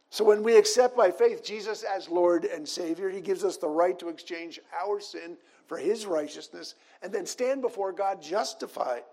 So 0.09 0.25
when 0.25 0.43
we 0.43 0.57
accept 0.57 0.97
by 0.97 1.09
faith 1.09 1.41
Jesus 1.41 1.83
as 1.83 2.09
Lord 2.09 2.43
and 2.43 2.67
Savior, 2.67 3.09
he 3.09 3.21
gives 3.21 3.45
us 3.45 3.55
the 3.55 3.69
right 3.69 3.97
to 3.99 4.09
exchange 4.09 4.59
our 4.83 4.99
sin 4.99 5.37
for 5.67 5.77
his 5.77 6.05
righteousness 6.05 6.75
and 7.01 7.13
then 7.13 7.25
stand 7.25 7.61
before 7.61 7.93
God 7.93 8.21
justified. 8.21 9.03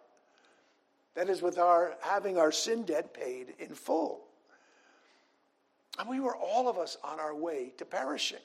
That 1.14 1.28
is, 1.28 1.40
with 1.40 1.57
our 1.57 1.97
having 2.00 2.37
our 2.37 2.50
sin 2.50 2.83
debt 2.83 3.14
paid 3.14 3.55
in 3.61 3.75
full. 3.75 4.23
And 6.00 6.09
we 6.09 6.19
were 6.19 6.37
all 6.37 6.69
of 6.69 6.78
us 6.78 6.97
on 7.05 7.21
our 7.21 7.35
way 7.35 7.73
to 7.78 7.85
perishing. 7.85 8.38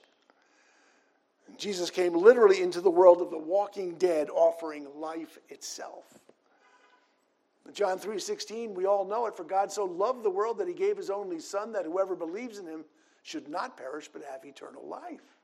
Jesus 1.57 1.89
came 1.89 2.13
literally 2.13 2.61
into 2.61 2.81
the 2.81 2.91
world 2.91 3.21
of 3.21 3.29
the 3.29 3.37
walking 3.37 3.95
dead, 3.95 4.29
offering 4.29 4.87
life 4.99 5.37
itself. 5.49 6.19
John 7.71 7.97
3:16, 7.97 8.73
we 8.73 8.85
all 8.85 9.05
know 9.05 9.25
it, 9.25 9.35
for 9.35 9.43
God 9.43 9.71
so 9.71 9.85
loved 9.85 10.23
the 10.23 10.29
world 10.29 10.57
that 10.57 10.67
he 10.67 10.73
gave 10.73 10.97
his 10.97 11.09
only 11.09 11.39
son 11.39 11.71
that 11.73 11.85
whoever 11.85 12.15
believes 12.15 12.59
in 12.59 12.65
him 12.65 12.85
should 13.21 13.47
not 13.47 13.77
perish 13.77 14.09
but 14.11 14.23
have 14.23 14.43
eternal 14.43 14.85
life. 14.85 15.37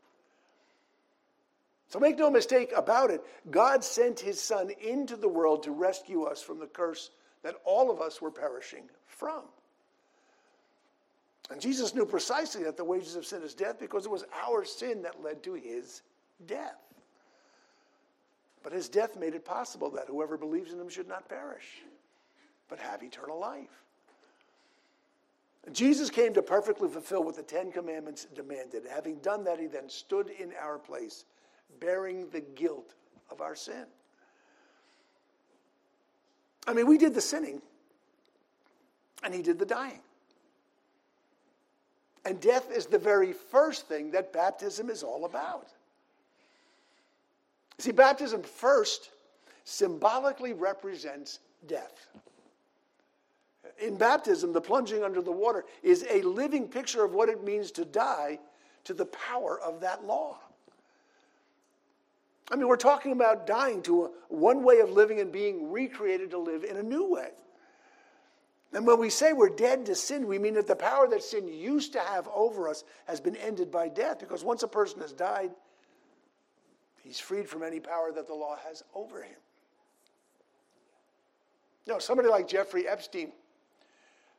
So 1.87 1.99
make 1.99 2.17
no 2.17 2.29
mistake 2.29 2.71
about 2.75 3.09
it, 3.09 3.25
God 3.49 3.83
sent 3.83 4.19
his 4.19 4.39
son 4.39 4.69
into 4.69 5.15
the 5.15 5.29
world 5.29 5.63
to 5.63 5.71
rescue 5.71 6.23
us 6.23 6.41
from 6.41 6.59
the 6.59 6.67
curse 6.67 7.09
that 7.41 7.55
all 7.63 7.89
of 7.89 8.01
us 8.01 8.21
were 8.21 8.31
perishing 8.31 8.89
from. 9.07 9.43
And 11.49 11.59
Jesus 11.59 11.95
knew 11.95 12.05
precisely 12.05 12.63
that 12.63 12.77
the 12.77 12.83
wages 12.83 13.15
of 13.15 13.25
sin 13.25 13.41
is 13.41 13.53
death 13.53 13.79
because 13.79 14.05
it 14.05 14.11
was 14.11 14.25
our 14.45 14.63
sin 14.63 15.01
that 15.01 15.23
led 15.23 15.41
to 15.43 15.53
his 15.53 16.03
death. 16.45 16.77
But 18.61 18.73
his 18.73 18.89
death 18.89 19.17
made 19.17 19.33
it 19.33 19.45
possible 19.45 19.89
that 19.91 20.07
whoever 20.07 20.37
believes 20.37 20.71
in 20.73 20.79
him 20.79 20.89
should 20.89 21.07
not 21.07 21.27
perish, 21.27 21.81
but 22.67 22.77
have 22.77 23.01
eternal 23.01 23.39
life. 23.39 23.83
Jesus 25.71 26.09
came 26.09 26.33
to 26.33 26.41
perfectly 26.41 26.89
fulfill 26.89 27.23
what 27.23 27.35
the 27.35 27.43
Ten 27.43 27.71
Commandments 27.71 28.27
demanded. 28.35 28.83
Having 28.89 29.19
done 29.19 29.43
that, 29.43 29.59
he 29.59 29.67
then 29.67 29.89
stood 29.89 30.29
in 30.29 30.53
our 30.61 30.77
place 30.77 31.25
bearing 31.79 32.29
the 32.29 32.41
guilt 32.41 32.95
of 33.29 33.41
our 33.41 33.55
sin. 33.55 33.85
I 36.67 36.73
mean, 36.73 36.87
we 36.87 36.97
did 36.97 37.13
the 37.13 37.21
sinning, 37.21 37.61
and 39.23 39.33
he 39.33 39.41
did 39.41 39.59
the 39.59 39.65
dying. 39.65 40.01
And 42.25 42.39
death 42.41 42.71
is 42.71 42.85
the 42.85 42.99
very 42.99 43.33
first 43.33 43.87
thing 43.87 44.11
that 44.11 44.33
baptism 44.33 44.89
is 44.89 45.03
all 45.03 45.25
about. 45.25 45.69
See, 47.77 47.91
baptism 47.91 48.43
first 48.43 49.09
symbolically 49.63 50.53
represents 50.53 51.39
death. 51.67 52.07
In 53.81 53.97
baptism, 53.97 54.51
the 54.51 54.61
plunging 54.61 55.03
under 55.03 55.21
the 55.21 55.31
water 55.31 55.63
is 55.81 56.05
a 56.09 56.21
living 56.23 56.67
picture 56.67 57.05
of 57.05 57.13
what 57.13 57.29
it 57.29 57.43
means 57.43 57.71
to 57.71 57.85
die 57.85 58.39
to 58.83 58.93
the 58.93 59.05
power 59.05 59.59
of 59.61 59.79
that 59.81 60.03
law. 60.05 60.37
I 62.51 62.55
mean, 62.55 62.67
we're 62.67 62.77
talking 62.77 63.11
about 63.11 63.45
dying 63.45 63.81
to 63.83 64.05
a, 64.05 64.09
one 64.29 64.63
way 64.63 64.79
of 64.79 64.89
living 64.89 65.19
and 65.19 65.31
being 65.31 65.71
recreated 65.71 66.31
to 66.31 66.37
live 66.37 66.63
in 66.63 66.77
a 66.77 66.83
new 66.83 67.05
way. 67.05 67.29
And 68.73 68.85
when 68.85 68.99
we 68.99 69.09
say 69.09 69.33
we're 69.33 69.49
dead 69.49 69.85
to 69.87 69.95
sin, 69.95 70.27
we 70.27 70.37
mean 70.37 70.53
that 70.53 70.67
the 70.67 70.75
power 70.75 71.07
that 71.07 71.23
sin 71.23 71.47
used 71.47 71.93
to 71.93 71.99
have 71.99 72.27
over 72.33 72.69
us 72.69 72.83
has 73.07 73.19
been 73.19 73.35
ended 73.35 73.71
by 73.71 73.87
death. 73.87 74.19
Because 74.19 74.43
once 74.43 74.61
a 74.61 74.67
person 74.67 75.01
has 75.01 75.11
died, 75.11 75.51
he's 77.01 77.19
freed 77.19 77.49
from 77.49 77.63
any 77.63 77.79
power 77.79 78.11
that 78.13 78.27
the 78.27 78.33
law 78.33 78.57
has 78.67 78.83
over 78.93 79.23
him. 79.23 79.37
Know, 81.87 81.97
somebody 81.97 82.29
like 82.29 82.47
Jeffrey 82.47 82.87
Epstein, 82.87 83.31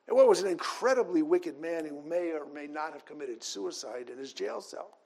what 0.07 0.29
was 0.29 0.41
an 0.41 0.49
incredibly 0.49 1.23
wicked 1.23 1.61
man 1.61 1.85
who 1.85 2.01
may 2.03 2.31
or 2.31 2.47
may 2.47 2.69
not 2.69 2.93
have 2.93 3.05
committed 3.05 3.43
suicide 3.43 4.09
in 4.09 4.19
his 4.19 4.33
jail 4.33 4.61
cell. 4.61 4.99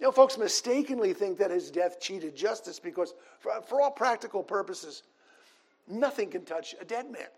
You 0.00 0.06
know, 0.06 0.12
folks 0.12 0.38
mistakenly 0.38 1.12
think 1.12 1.38
that 1.38 1.50
his 1.50 1.70
death 1.70 2.00
cheated 2.00 2.34
justice 2.34 2.80
because, 2.80 3.12
for, 3.38 3.52
for 3.66 3.80
all 3.82 3.90
practical 3.90 4.42
purposes, 4.42 5.02
nothing 5.88 6.30
can 6.30 6.44
touch 6.44 6.74
a 6.80 6.84
dead 6.84 7.10
man. 7.10 7.28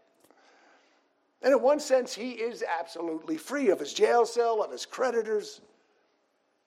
And 1.43 1.53
in 1.53 1.61
one 1.61 1.81
sense, 1.81 2.15
he 2.15 2.33
is 2.33 2.65
absolutely 2.79 3.37
free 3.37 3.71
of 3.71 3.79
his 3.79 3.93
jail 3.93 4.25
cell, 4.25 4.63
of 4.63 4.73
his 4.73 4.87
creditors, 4.87 5.61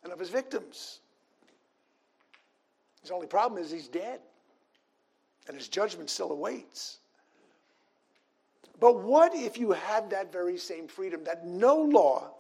and 0.03 0.13
of 0.13 0.19
his 0.19 0.29
victims. 0.29 0.99
His 3.01 3.11
only 3.11 3.27
problem 3.27 3.61
is 3.61 3.71
he's 3.71 3.87
dead, 3.87 4.19
and 5.47 5.57
his 5.57 5.67
judgment 5.67 6.09
still 6.09 6.31
awaits. 6.31 6.99
But 8.79 9.01
what 9.01 9.35
if 9.35 9.57
you 9.57 9.71
had 9.71 10.09
that 10.11 10.31
very 10.31 10.57
same 10.57 10.87
freedom 10.87 11.23
that 11.25 11.45
no 11.45 11.75
law 11.75 12.31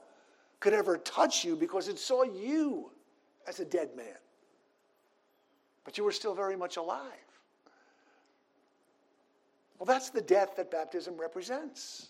could 0.59 0.73
ever 0.73 0.97
touch 0.97 1.43
you 1.43 1.55
because 1.55 1.87
it 1.87 1.99
saw 1.99 2.23
you 2.23 2.91
as 3.47 3.59
a 3.59 3.65
dead 3.65 3.89
man? 3.95 4.15
But 5.83 5.97
you 5.97 6.03
were 6.03 6.11
still 6.11 6.35
very 6.35 6.55
much 6.55 6.77
alive. 6.77 7.28
Well, 9.79 9.85
that's 9.85 10.09
the 10.09 10.21
death 10.21 10.57
that 10.57 10.69
baptism 10.69 11.15
represents. 11.17 12.09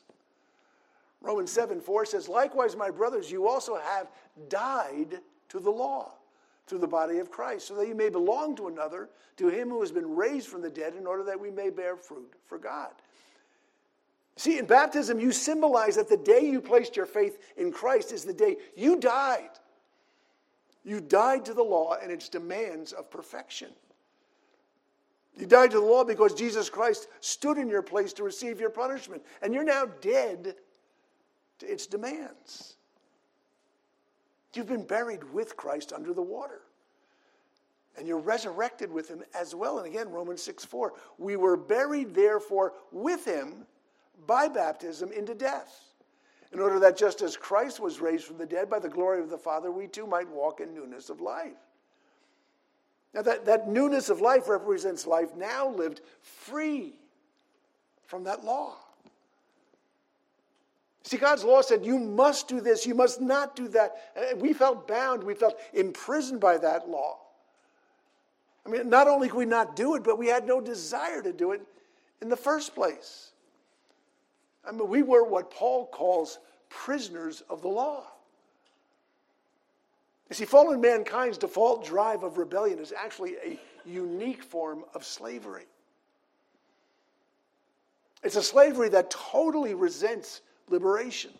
Romans 1.22 1.52
7 1.52 1.80
4 1.80 2.06
says, 2.06 2.28
Likewise, 2.28 2.76
my 2.76 2.90
brothers, 2.90 3.32
you 3.32 3.48
also 3.48 3.78
have 3.78 4.08
died 4.50 5.20
to 5.50 5.60
the 5.60 5.70
law 5.70 6.12
through 6.66 6.80
the 6.80 6.88
body 6.88 7.20
of 7.20 7.32
Christ, 7.32 7.68
so 7.68 7.76
that 7.76 7.88
you 7.88 7.96
may 7.96 8.10
belong 8.10 8.56
to 8.56 8.68
another, 8.68 9.10
to 9.38 9.48
him 9.48 9.70
who 9.70 9.82
has 9.82 9.92
been 9.92 10.16
raised 10.16 10.48
from 10.48 10.62
the 10.62 10.70
dead, 10.70 10.96
in 10.96 11.08
order 11.08 11.24
that 11.24 11.40
we 11.40 11.50
may 11.50 11.70
bear 11.70 11.96
fruit 11.96 12.34
for 12.46 12.58
God. 12.58 12.92
See, 14.36 14.58
in 14.58 14.66
baptism, 14.66 15.20
you 15.20 15.32
symbolize 15.32 15.96
that 15.98 16.08
the 16.08 16.16
day 16.16 16.42
you 16.42 16.62
placed 16.62 16.96
your 16.96 17.06
faith 17.06 17.40
in 17.58 17.72
Christ 17.72 18.14
is 18.14 18.24
the 18.24 18.34
day 18.34 18.58
you 18.76 18.98
died. 18.98 19.50
You 20.86 21.02
died 21.02 21.44
to 21.46 21.54
the 21.54 21.64
law 21.64 21.98
and 22.02 22.12
its 22.12 22.30
demands 22.30 22.94
of 22.94 23.12
perfection. 23.12 23.70
You 25.38 25.46
died 25.46 25.72
to 25.72 25.80
the 25.80 25.86
law 25.86 26.04
because 26.04 26.34
Jesus 26.34 26.70
Christ 26.70 27.08
stood 27.22 27.58
in 27.58 27.70
your 27.70 27.82
place 27.82 28.14
to 28.14 28.24
receive 28.24 28.60
your 28.60 28.70
punishment, 28.70 29.24
and 29.42 29.54
you're 29.54 29.64
now 29.64 29.86
dead 30.02 30.56
to 31.60 31.72
its 31.72 31.88
demands. 31.88 32.76
You've 34.54 34.68
been 34.68 34.86
buried 34.86 35.24
with 35.32 35.56
Christ 35.56 35.94
under 35.94 36.14
the 36.14 36.22
water. 36.22 36.62
And 37.98 38.08
you're 38.08 38.20
resurrected 38.20 38.92
with 38.92 39.10
him 39.10 39.24
as 39.34 39.54
well. 39.54 39.78
And 39.78 39.88
again, 39.88 40.10
Romans 40.10 40.42
6 40.44 40.66
4. 40.66 40.94
We 41.18 41.36
were 41.36 41.58
buried, 41.58 42.14
therefore, 42.16 42.74
with 42.92 43.26
him 43.26 43.66
by 44.26 44.48
baptism 44.48 45.12
into 45.12 45.36
death, 45.36 45.82
in 46.52 46.60
order 46.60 46.80
that 46.80 46.98
just 46.98 47.22
as 47.22 47.38
Christ 47.38 47.80
was 47.80 48.00
raised 48.00 48.26
from 48.26 48.38
the 48.38 48.46
dead 48.46 48.70
by 48.70 48.80
the 48.80 48.90
glory 48.90 49.22
of 49.22 49.30
the 49.30 49.38
Father, 49.38 49.72
we 49.72 49.88
too 49.88 50.08
might 50.08 50.30
walk 50.30 50.62
in 50.62 50.74
newness 50.74 51.10
of 51.10 51.22
life. 51.22 51.58
Now, 53.14 53.24
that, 53.24 53.46
that 53.46 53.68
newness 53.68 54.10
of 54.10 54.22
life 54.22 54.48
represents 54.48 55.08
life 55.08 55.36
now 55.36 55.70
lived 55.70 56.02
free 56.22 56.94
from 58.06 58.24
that 58.26 58.44
law. 58.44 58.76
See, 61.04 61.18
God's 61.18 61.44
law 61.44 61.62
said, 61.62 61.84
you 61.84 61.98
must 61.98 62.48
do 62.48 62.62
this, 62.62 62.86
you 62.86 62.94
must 62.94 63.20
not 63.20 63.56
do 63.56 63.68
that. 63.70 63.96
And 64.16 64.40
we 64.40 64.54
felt 64.54 64.88
bound, 64.88 65.24
we 65.24 65.34
felt 65.34 65.60
imprisoned 65.74 66.40
by 66.40 66.58
that 66.60 66.88
law. 66.88 67.18
I 68.66 68.70
mean, 68.70 68.90
not 68.90 69.08
only 69.08 69.28
could 69.28 69.38
we 69.38 69.46
not 69.46 69.76
do 69.76 69.96
it, 69.96 70.04
but 70.04 70.20
we 70.20 70.28
had 70.28 70.46
no 70.46 70.62
desire 70.62 71.24
to 71.24 71.34
do 71.34 71.54
it 71.54 71.62
in 72.22 72.30
the 72.30 72.38
first 72.38 72.76
place. 72.76 73.32
I 74.64 74.72
mean, 74.72 74.88
we 74.88 75.02
were 75.02 75.24
what 75.24 75.50
Paul 75.50 75.88
calls 75.88 76.38
prisoners 76.70 77.42
of 77.50 77.64
the 77.64 77.70
law. 77.70 78.04
You 80.30 80.36
see, 80.36 80.46
fallen 80.46 80.80
mankind's 80.80 81.38
default 81.38 81.84
drive 81.84 82.24
of 82.24 82.38
rebellion 82.38 82.80
is 82.80 82.94
actually 82.96 83.36
a 83.44 83.60
unique 83.86 84.44
form 84.44 84.84
of 84.94 85.04
slavery. 85.04 85.66
It's 88.24 88.36
a 88.36 88.44
slavery 88.44 88.90
that 88.90 89.10
totally 89.10 89.74
resents 89.74 90.42
liberation. 90.70 91.32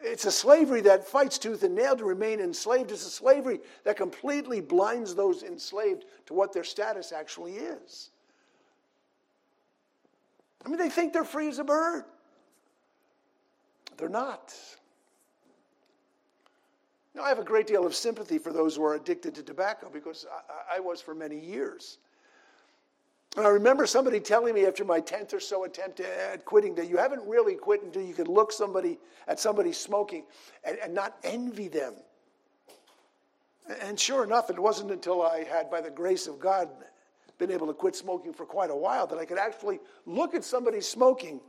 It's 0.00 0.26
a 0.26 0.32
slavery 0.32 0.82
that 0.82 1.06
fights 1.06 1.38
tooth 1.38 1.62
and 1.62 1.74
nail 1.74 1.96
to 1.96 2.04
remain 2.04 2.40
enslaved. 2.40 2.90
It's 2.90 3.06
a 3.06 3.10
slavery 3.10 3.60
that 3.84 3.96
completely 3.96 4.60
blinds 4.60 5.14
those 5.14 5.42
enslaved 5.42 6.04
to 6.26 6.34
what 6.34 6.52
their 6.52 6.64
status 6.64 7.12
actually 7.12 7.54
is. 7.54 8.10
I 10.64 10.68
mean, 10.68 10.78
they 10.78 10.90
think 10.90 11.12
they're 11.12 11.24
free 11.24 11.48
as 11.48 11.58
a 11.60 11.64
bird. 11.64 12.04
They're 13.96 14.08
not. 14.08 14.54
Now, 17.16 17.22
I 17.22 17.30
have 17.30 17.38
a 17.38 17.44
great 17.44 17.66
deal 17.66 17.86
of 17.86 17.94
sympathy 17.94 18.36
for 18.36 18.52
those 18.52 18.76
who 18.76 18.84
are 18.84 18.94
addicted 18.94 19.34
to 19.36 19.42
tobacco 19.42 19.88
because 19.90 20.26
I, 20.70 20.76
I 20.76 20.80
was 20.80 21.00
for 21.00 21.14
many 21.14 21.38
years. 21.38 21.96
And 23.38 23.46
I 23.46 23.48
remember 23.48 23.86
somebody 23.86 24.20
telling 24.20 24.54
me 24.54 24.66
after 24.66 24.84
my 24.84 25.00
10th 25.00 25.32
or 25.32 25.40
so 25.40 25.64
attempt 25.64 26.00
at 26.00 26.44
quitting 26.44 26.74
that 26.74 26.90
you 26.90 26.98
haven't 26.98 27.26
really 27.26 27.54
quit 27.54 27.82
until 27.82 28.02
you 28.02 28.12
can 28.12 28.26
look 28.26 28.52
somebody 28.52 28.98
at 29.28 29.40
somebody 29.40 29.72
smoking 29.72 30.24
and, 30.62 30.76
and 30.78 30.92
not 30.92 31.16
envy 31.24 31.68
them. 31.68 31.94
And 33.80 33.98
sure 33.98 34.22
enough, 34.22 34.50
it 34.50 34.58
wasn't 34.58 34.90
until 34.90 35.22
I 35.22 35.42
had, 35.44 35.70
by 35.70 35.80
the 35.80 35.90
grace 35.90 36.26
of 36.26 36.38
God, 36.38 36.68
been 37.38 37.50
able 37.50 37.66
to 37.66 37.74
quit 37.74 37.96
smoking 37.96 38.34
for 38.34 38.44
quite 38.44 38.70
a 38.70 38.76
while 38.76 39.06
that 39.06 39.18
I 39.18 39.24
could 39.24 39.38
actually 39.38 39.80
look 40.04 40.34
at 40.34 40.44
somebody 40.44 40.82
smoking 40.82 41.40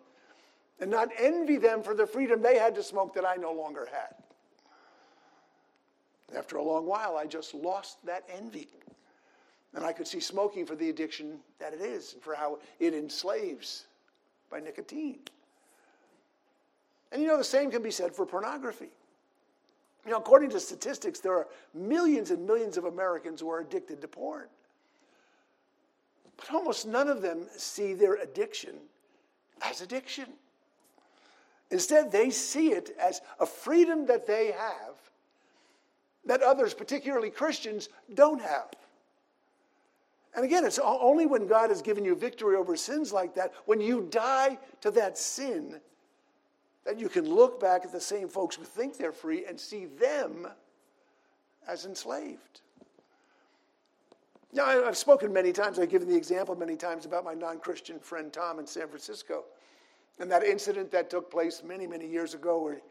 and 0.80 0.90
not 0.90 1.10
envy 1.20 1.58
them 1.58 1.84
for 1.84 1.94
the 1.94 2.08
freedom 2.08 2.42
they 2.42 2.58
had 2.58 2.74
to 2.76 2.84
smoke 2.84 3.14
that 3.16 3.26
I 3.26 3.36
no 3.36 3.52
longer 3.52 3.86
had. 3.92 4.27
After 6.36 6.58
a 6.58 6.64
long 6.64 6.86
while, 6.86 7.16
I 7.16 7.26
just 7.26 7.54
lost 7.54 8.06
that 8.06 8.24
envy. 8.30 8.68
And 9.74 9.86
I 9.86 9.94
could 9.94 10.08
see 10.08 10.20
smoking 10.20 10.66
for 10.66 10.76
the 10.76 10.90
addiction 10.90 11.40
that 11.60 11.74
it 11.74 11.82
is 11.82 12.14
and 12.14 12.22
for 12.22 12.36
how 12.36 12.60
it 12.80 12.94
enslaves 12.94 13.86
by 14.50 14.60
nicotine. 14.60 15.20
And 17.12 17.22
you 17.22 17.28
know, 17.28 17.38
the 17.38 17.44
same 17.44 17.72
can 17.72 17.82
be 17.82 17.92
said 17.92 18.14
for 18.14 18.26
pornography. 18.26 18.90
You 20.06 20.12
know, 20.12 20.18
according 20.18 20.50
to 20.52 20.60
statistics, 20.60 21.20
there 21.20 21.34
are 21.34 21.48
millions 21.74 22.32
and 22.32 22.46
millions 22.46 22.78
of 22.78 22.86
Americans 22.86 23.42
who 23.42 23.50
are 23.50 23.60
addicted 23.60 24.02
to 24.02 24.08
porn. 24.08 24.48
But 26.38 26.54
almost 26.54 26.86
none 26.86 27.10
of 27.10 27.22
them 27.22 27.46
see 27.56 27.94
their 27.94 28.16
addiction 28.16 28.76
as 29.62 29.82
addiction. 29.82 30.28
Instead, 31.72 32.12
they 32.12 32.30
see 32.30 32.72
it 32.72 32.96
as 33.00 33.22
a 33.40 33.46
freedom 33.46 34.06
that 34.06 34.26
they 34.26 34.52
have 34.52 34.96
that 36.28 36.42
others, 36.42 36.74
particularly 36.74 37.30
Christians, 37.30 37.90
don't 38.14 38.42
have. 38.42 38.70
And 40.36 40.46
again, 40.46 40.66
it's 40.66 40.80
only 40.80 41.26
when 41.26 41.48
God 41.48 41.70
has 41.72 41.82
given 41.82 42.06
you 42.06 42.16
victory 42.16 42.56
over 42.56 42.76
sins 42.76 43.12
like 43.12 43.34
that, 43.36 43.54
when 43.66 43.82
you 43.82 44.08
die 44.12 44.60
to 44.82 44.92
that 44.92 45.18
sin, 45.18 45.80
that 46.86 47.00
you 47.00 47.10
can 47.10 47.26
look 47.26 47.60
back 47.60 47.84
at 47.84 47.92
the 47.92 48.00
same 48.00 48.30
folks 48.30 48.56
who 48.56 48.64
think 48.64 48.98
they're 48.98 49.12
free 49.12 49.46
and 49.46 49.60
see 49.60 49.86
them 49.86 50.48
as 51.68 51.86
enslaved. 51.86 52.62
Now, 54.54 54.86
I've 54.88 54.98
spoken 54.98 55.34
many 55.34 55.52
times, 55.52 55.80
I've 55.80 55.90
given 55.90 56.08
the 56.08 56.16
example 56.16 56.56
many 56.56 56.76
times 56.76 57.06
about 57.06 57.26
my 57.26 57.34
non 57.34 57.60
Christian 57.60 58.00
friend 58.00 58.32
Tom 58.32 58.60
in 58.60 58.68
San 58.68 58.88
Francisco 58.88 59.44
and 60.20 60.32
that 60.32 60.44
incident 60.44 60.92
that 60.92 61.10
took 61.10 61.30
place 61.30 61.64
many, 61.66 61.88
many 61.88 62.08
years 62.08 62.34
ago 62.34 62.62
where 62.62 62.82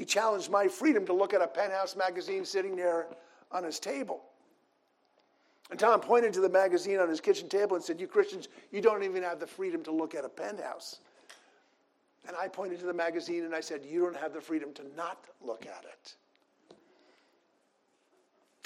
he 0.00 0.06
challenged 0.06 0.50
my 0.50 0.66
freedom 0.66 1.04
to 1.04 1.12
look 1.12 1.34
at 1.34 1.42
a 1.42 1.46
penthouse 1.46 1.94
magazine 1.94 2.42
sitting 2.46 2.74
there 2.74 3.06
on 3.52 3.62
his 3.62 3.78
table. 3.78 4.22
And 5.70 5.78
Tom 5.78 6.00
pointed 6.00 6.32
to 6.32 6.40
the 6.40 6.48
magazine 6.48 7.00
on 7.00 7.10
his 7.10 7.20
kitchen 7.20 7.50
table 7.50 7.76
and 7.76 7.84
said, 7.84 8.00
You 8.00 8.06
Christians, 8.06 8.48
you 8.72 8.80
don't 8.80 9.02
even 9.02 9.22
have 9.22 9.40
the 9.40 9.46
freedom 9.46 9.82
to 9.82 9.90
look 9.90 10.14
at 10.14 10.24
a 10.24 10.28
penthouse. 10.30 11.00
And 12.26 12.34
I 12.34 12.48
pointed 12.48 12.80
to 12.80 12.86
the 12.86 12.94
magazine 12.94 13.44
and 13.44 13.54
I 13.54 13.60
said, 13.60 13.82
You 13.84 14.00
don't 14.00 14.16
have 14.16 14.32
the 14.32 14.40
freedom 14.40 14.72
to 14.72 14.84
not 14.96 15.22
look 15.42 15.66
at 15.66 15.84
it. 15.84 16.14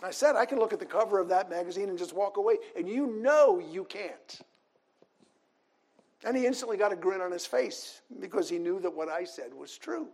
I 0.05 0.12
said, 0.12 0.37
I 0.37 0.47
can 0.47 0.61
look 0.61 0.73
at 0.73 0.79
the 0.79 0.87
cover 0.87 1.19
of 1.19 1.29
that 1.31 1.50
magazine 1.50 1.88
and 1.88 1.99
just 1.99 2.12
walk 2.12 2.37
away, 2.37 2.59
and 2.79 2.88
you 2.88 3.09
know 3.09 3.59
you 3.59 3.83
can't. 3.87 4.41
And 6.25 6.37
he 6.37 6.47
instantly 6.47 6.76
got 6.76 6.93
a 6.93 6.97
grin 6.97 7.21
on 7.21 7.33
his 7.33 7.45
face 7.45 8.03
because 8.21 8.49
he 8.49 8.61
knew 8.61 8.79
that 8.79 8.95
what 8.95 9.09
I 9.09 9.25
said 9.25 9.53
was 9.53 9.76
true. 9.76 10.07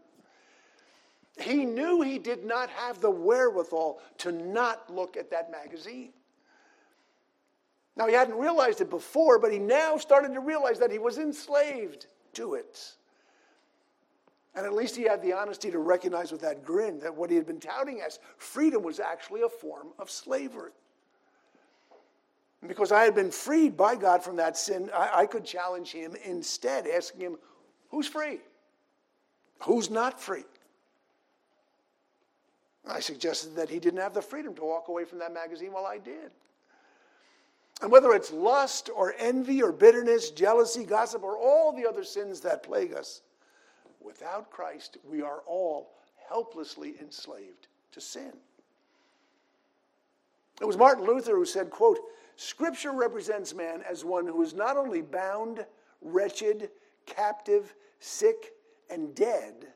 He 1.40 1.64
knew 1.64 2.02
he 2.02 2.18
did 2.18 2.44
not 2.44 2.70
have 2.70 3.00
the 3.00 3.10
wherewithal 3.10 4.00
to 4.18 4.32
not 4.32 4.92
look 4.92 5.16
at 5.16 5.30
that 5.30 5.50
magazine. 5.50 6.12
Now, 7.96 8.06
he 8.06 8.14
hadn't 8.14 8.38
realized 8.38 8.80
it 8.80 8.90
before, 8.90 9.38
but 9.38 9.52
he 9.52 9.58
now 9.58 9.96
started 9.96 10.32
to 10.34 10.40
realize 10.40 10.78
that 10.78 10.90
he 10.90 10.98
was 10.98 11.18
enslaved 11.18 12.06
to 12.34 12.54
it. 12.54 12.94
And 14.54 14.66
at 14.66 14.72
least 14.72 14.96
he 14.96 15.02
had 15.02 15.22
the 15.22 15.32
honesty 15.32 15.70
to 15.70 15.78
recognize 15.78 16.32
with 16.32 16.40
that 16.40 16.64
grin 16.64 16.98
that 17.00 17.14
what 17.14 17.30
he 17.30 17.36
had 17.36 17.46
been 17.46 17.60
touting 17.60 18.00
as 18.00 18.18
freedom 18.36 18.82
was 18.82 19.00
actually 19.00 19.42
a 19.42 19.48
form 19.48 19.88
of 19.98 20.10
slavery. 20.10 20.72
And 22.60 22.68
because 22.68 22.92
I 22.92 23.04
had 23.04 23.14
been 23.14 23.30
freed 23.30 23.76
by 23.76 23.96
God 23.96 24.22
from 24.22 24.36
that 24.36 24.56
sin, 24.56 24.90
I, 24.94 25.20
I 25.20 25.26
could 25.26 25.44
challenge 25.44 25.92
him 25.92 26.16
instead, 26.24 26.86
asking 26.86 27.20
him, 27.20 27.36
Who's 27.90 28.06
free? 28.06 28.40
Who's 29.62 29.90
not 29.90 30.20
free? 30.20 30.44
I 32.86 33.00
suggested 33.00 33.54
that 33.56 33.68
he 33.68 33.78
didn't 33.78 34.00
have 34.00 34.14
the 34.14 34.22
freedom 34.22 34.54
to 34.54 34.64
walk 34.64 34.88
away 34.88 35.04
from 35.04 35.18
that 35.18 35.32
magazine 35.32 35.72
while 35.72 35.86
I 35.86 35.98
did. 35.98 36.30
And 37.82 37.90
whether 37.90 38.12
it's 38.12 38.32
lust 38.32 38.90
or 38.94 39.14
envy 39.18 39.62
or 39.62 39.72
bitterness, 39.72 40.30
jealousy, 40.30 40.84
gossip, 40.84 41.22
or 41.22 41.38
all 41.38 41.72
the 41.72 41.86
other 41.86 42.04
sins 42.04 42.40
that 42.40 42.62
plague 42.62 42.92
us, 42.92 43.22
without 44.00 44.50
Christ, 44.50 44.98
we 45.04 45.22
are 45.22 45.40
all 45.46 45.92
helplessly 46.28 46.94
enslaved 47.00 47.68
to 47.92 48.00
sin. 48.00 48.32
It 50.60 50.66
was 50.66 50.76
Martin 50.76 51.06
Luther 51.06 51.36
who 51.36 51.46
said, 51.46 51.70
quote, 51.70 51.98
Scripture 52.36 52.92
represents 52.92 53.54
man 53.54 53.82
as 53.88 54.04
one 54.04 54.26
who 54.26 54.42
is 54.42 54.54
not 54.54 54.76
only 54.76 55.00
bound, 55.00 55.64
wretched, 56.02 56.70
captive, 57.06 57.74
sick, 57.98 58.52
and 58.90 59.14
dead, 59.14 59.68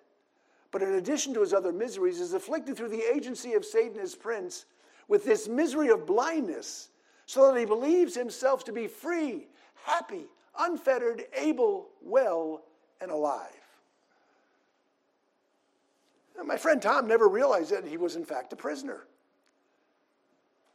but 0.74 0.82
in 0.82 0.94
addition 0.94 1.32
to 1.32 1.40
his 1.40 1.54
other 1.54 1.72
miseries, 1.72 2.18
is 2.18 2.32
afflicted 2.32 2.76
through 2.76 2.88
the 2.88 3.14
agency 3.14 3.52
of 3.52 3.64
Satan 3.64 4.00
his 4.00 4.16
prince 4.16 4.64
with 5.06 5.24
this 5.24 5.46
misery 5.46 5.88
of 5.90 6.04
blindness, 6.04 6.88
so 7.26 7.52
that 7.52 7.60
he 7.60 7.64
believes 7.64 8.16
himself 8.16 8.64
to 8.64 8.72
be 8.72 8.88
free, 8.88 9.46
happy, 9.84 10.26
unfettered, 10.58 11.26
able, 11.38 11.90
well, 12.02 12.64
and 13.00 13.12
alive. 13.12 13.52
My 16.44 16.56
friend 16.56 16.82
Tom 16.82 17.06
never 17.06 17.28
realized 17.28 17.70
that 17.70 17.86
he 17.86 17.96
was, 17.96 18.16
in 18.16 18.24
fact, 18.24 18.52
a 18.52 18.56
prisoner. 18.56 19.06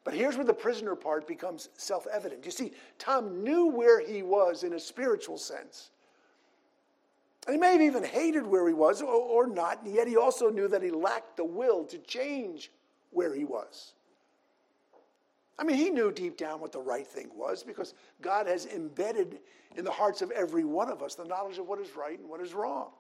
But 0.06 0.14
here's 0.14 0.38
where 0.38 0.46
the 0.46 0.54
prisoner 0.54 0.96
part 0.96 1.28
becomes 1.28 1.68
self 1.76 2.08
evident. 2.08 2.46
You 2.46 2.52
see, 2.52 2.72
Tom 3.00 3.44
knew 3.44 3.66
where 3.66 4.00
he 4.00 4.24
was 4.24 4.64
in 4.64 4.72
a 4.72 4.80
spiritual 4.80 5.38
sense. 5.38 5.92
And 7.50 7.56
he 7.56 7.60
may 7.60 7.72
have 7.72 7.82
even 7.82 8.04
hated 8.04 8.46
where 8.46 8.68
he 8.68 8.76
was 8.76 9.02
or, 9.02 9.08
or 9.08 9.48
not, 9.48 9.82
and 9.82 9.92
yet 9.92 10.08
he 10.08 10.16
also 10.16 10.52
knew 10.52 10.68
that 10.68 10.84
he 10.84 10.92
lacked 10.92 11.36
the 11.36 11.44
will 11.44 11.84
to 11.86 11.98
change 11.98 12.70
where 13.10 13.34
he 13.34 13.44
was. 13.44 13.94
I 15.58 15.64
mean, 15.64 15.76
he 15.76 15.90
knew 15.90 16.12
deep 16.12 16.38
down 16.38 16.62
what 16.62 16.72
the 16.72 16.80
right 16.80 17.08
thing 17.08 17.32
was 17.36 17.64
because 17.64 17.96
God 18.22 18.46
has 18.46 18.68
embedded 18.68 19.40
in 19.76 19.84
the 19.84 19.90
hearts 19.90 20.22
of 20.22 20.30
every 20.30 20.64
one 20.64 20.92
of 20.92 21.02
us 21.02 21.16
the 21.16 21.26
knowledge 21.26 21.58
of 21.58 21.68
what 21.68 21.80
is 21.80 21.96
right 21.96 22.20
and 22.20 22.30
what 22.30 22.40
is 22.40 22.54
wrong. 22.54 22.92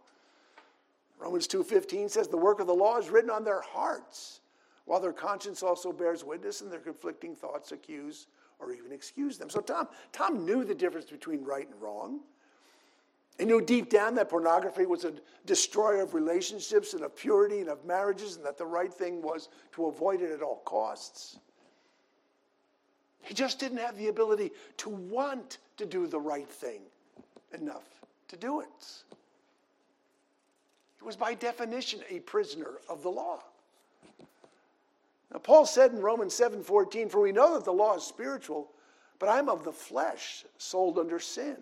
Romans 1.19 1.47
2:15 1.47 2.10
says 2.10 2.28
the 2.28 2.36
work 2.36 2.60
of 2.60 2.65
the 2.65 2.74
law 2.74 2.97
is 2.97 3.12
written 3.12 3.30
on 3.30 3.43
their 3.43 3.62
hearts, 3.62 4.41
while 4.86 5.00
their 5.00 5.13
conscience 5.13 5.62
also 5.62 5.93
bears 5.93 6.24
witness 6.24 6.62
and 6.62 6.71
their 6.71 6.80
conflicting 6.80 7.36
thoughts 7.36 7.71
accuse 7.71 8.26
or 8.58 8.74
even 8.74 8.91
excuse 8.93 9.38
them. 9.38 9.52
So 9.52 9.60
Tom, 9.60 9.89
Tom 10.12 10.43
knew 10.43 10.63
the 10.63 10.74
difference 10.74 11.12
between 11.12 11.43
right 11.43 11.69
and 11.69 11.80
wrong. 11.80 12.21
He 13.39 13.45
knew 13.45 13.62
deep 13.62 13.89
down 13.89 14.15
that 14.15 14.28
pornography 14.28 14.86
was 14.86 15.06
a 15.06 15.13
destroyer 15.45 16.02
of 16.02 16.13
relationships 16.13 16.93
and 16.93 17.04
of 17.04 17.15
purity 17.15 17.62
and 17.62 17.69
of 17.69 17.86
marriages, 17.86 18.36
and 18.36 18.45
that 18.45 18.58
the 18.58 18.65
right 18.65 18.93
thing 18.93 19.21
was 19.21 19.47
to 19.71 19.86
avoid 19.86 20.21
it 20.21 20.32
at 20.32 20.41
all 20.41 20.62
costs. 20.65 21.39
He 23.21 23.34
just 23.34 23.58
didn't 23.58 23.78
have 23.78 23.97
the 23.97 24.10
ability 24.10 24.52
to 24.78 24.89
want 24.89 25.60
to 25.78 25.86
do 25.86 26.06
the 26.06 26.19
right 26.19 26.49
thing 26.49 26.82
enough 27.54 27.86
to 28.28 28.36
do 28.36 28.60
it. 28.60 28.67
He 30.99 31.06
was 31.06 31.15
by 31.15 31.34
definition 31.34 32.02
a 32.10 32.19
prisoner 32.19 32.73
of 32.89 33.04
the 33.04 33.10
law. 33.10 33.41
Now, 35.32 35.39
Paul 35.39 35.65
said 35.65 35.93
in 35.93 36.02
Romans 36.02 36.34
7 36.34 36.62
14, 36.62 37.08
For 37.08 37.21
we 37.21 37.32
know 37.32 37.54
that 37.54 37.63
the 37.63 37.71
law 37.71 37.95
is 37.95 38.04
spiritual, 38.04 38.69
but 39.17 39.30
I'm 39.30 39.47
of 39.47 39.63
the 39.63 39.71
flesh, 39.71 40.43
sold 40.58 40.99
under 40.99 41.19
sin. 41.19 41.56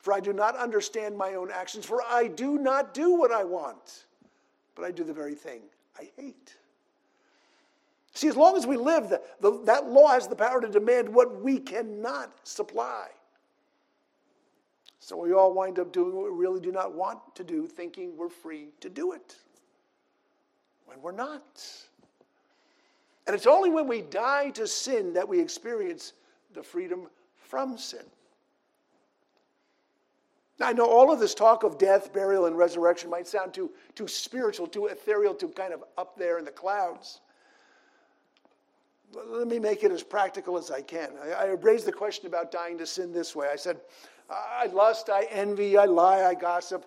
For 0.00 0.14
I 0.14 0.20
do 0.20 0.32
not 0.32 0.56
understand 0.56 1.16
my 1.16 1.34
own 1.34 1.50
actions, 1.50 1.84
for 1.84 2.02
I 2.02 2.26
do 2.26 2.58
not 2.58 2.94
do 2.94 3.14
what 3.14 3.30
I 3.30 3.44
want, 3.44 4.06
but 4.74 4.84
I 4.84 4.90
do 4.90 5.04
the 5.04 5.12
very 5.12 5.34
thing 5.34 5.60
I 5.98 6.10
hate. 6.16 6.56
See, 8.14 8.28
as 8.28 8.36
long 8.36 8.56
as 8.56 8.66
we 8.66 8.76
live, 8.76 9.08
the, 9.08 9.22
the, 9.40 9.62
that 9.64 9.88
law 9.88 10.08
has 10.08 10.26
the 10.26 10.34
power 10.34 10.60
to 10.60 10.68
demand 10.68 11.08
what 11.08 11.42
we 11.42 11.58
cannot 11.58 12.32
supply. 12.44 13.08
So 14.98 15.16
we 15.16 15.32
all 15.32 15.52
wind 15.52 15.78
up 15.78 15.92
doing 15.92 16.14
what 16.14 16.24
we 16.24 16.38
really 16.38 16.60
do 16.60 16.72
not 16.72 16.94
want 16.94 17.18
to 17.36 17.44
do, 17.44 17.66
thinking 17.66 18.16
we're 18.16 18.28
free 18.28 18.68
to 18.80 18.88
do 18.88 19.12
it 19.12 19.36
when 20.86 21.00
we're 21.02 21.12
not. 21.12 21.64
And 23.26 23.36
it's 23.36 23.46
only 23.46 23.70
when 23.70 23.86
we 23.86 24.02
die 24.02 24.50
to 24.50 24.66
sin 24.66 25.12
that 25.12 25.28
we 25.28 25.40
experience 25.40 26.14
the 26.54 26.62
freedom 26.62 27.06
from 27.36 27.78
sin. 27.78 28.04
Now, 30.60 30.68
I 30.68 30.72
know 30.74 30.84
all 30.84 31.10
of 31.10 31.18
this 31.18 31.34
talk 31.34 31.62
of 31.64 31.78
death, 31.78 32.12
burial, 32.12 32.44
and 32.44 32.56
resurrection 32.56 33.08
might 33.08 33.26
sound 33.26 33.54
too, 33.54 33.70
too 33.94 34.06
spiritual, 34.06 34.66
too 34.66 34.86
ethereal, 34.86 35.34
too 35.34 35.48
kind 35.48 35.72
of 35.72 35.82
up 35.96 36.18
there 36.18 36.38
in 36.38 36.44
the 36.44 36.50
clouds. 36.50 37.20
But 39.10 39.28
let 39.30 39.48
me 39.48 39.58
make 39.58 39.82
it 39.82 39.90
as 39.90 40.02
practical 40.02 40.58
as 40.58 40.70
I 40.70 40.82
can. 40.82 41.12
I, 41.24 41.30
I 41.30 41.44
raised 41.46 41.86
the 41.86 41.92
question 41.92 42.26
about 42.26 42.52
dying 42.52 42.76
to 42.76 42.86
sin 42.86 43.10
this 43.10 43.34
way. 43.34 43.48
I 43.50 43.56
said, 43.56 43.80
I 44.28 44.66
lust, 44.66 45.08
I 45.08 45.26
envy, 45.30 45.78
I 45.78 45.86
lie, 45.86 46.24
I 46.24 46.34
gossip, 46.34 46.84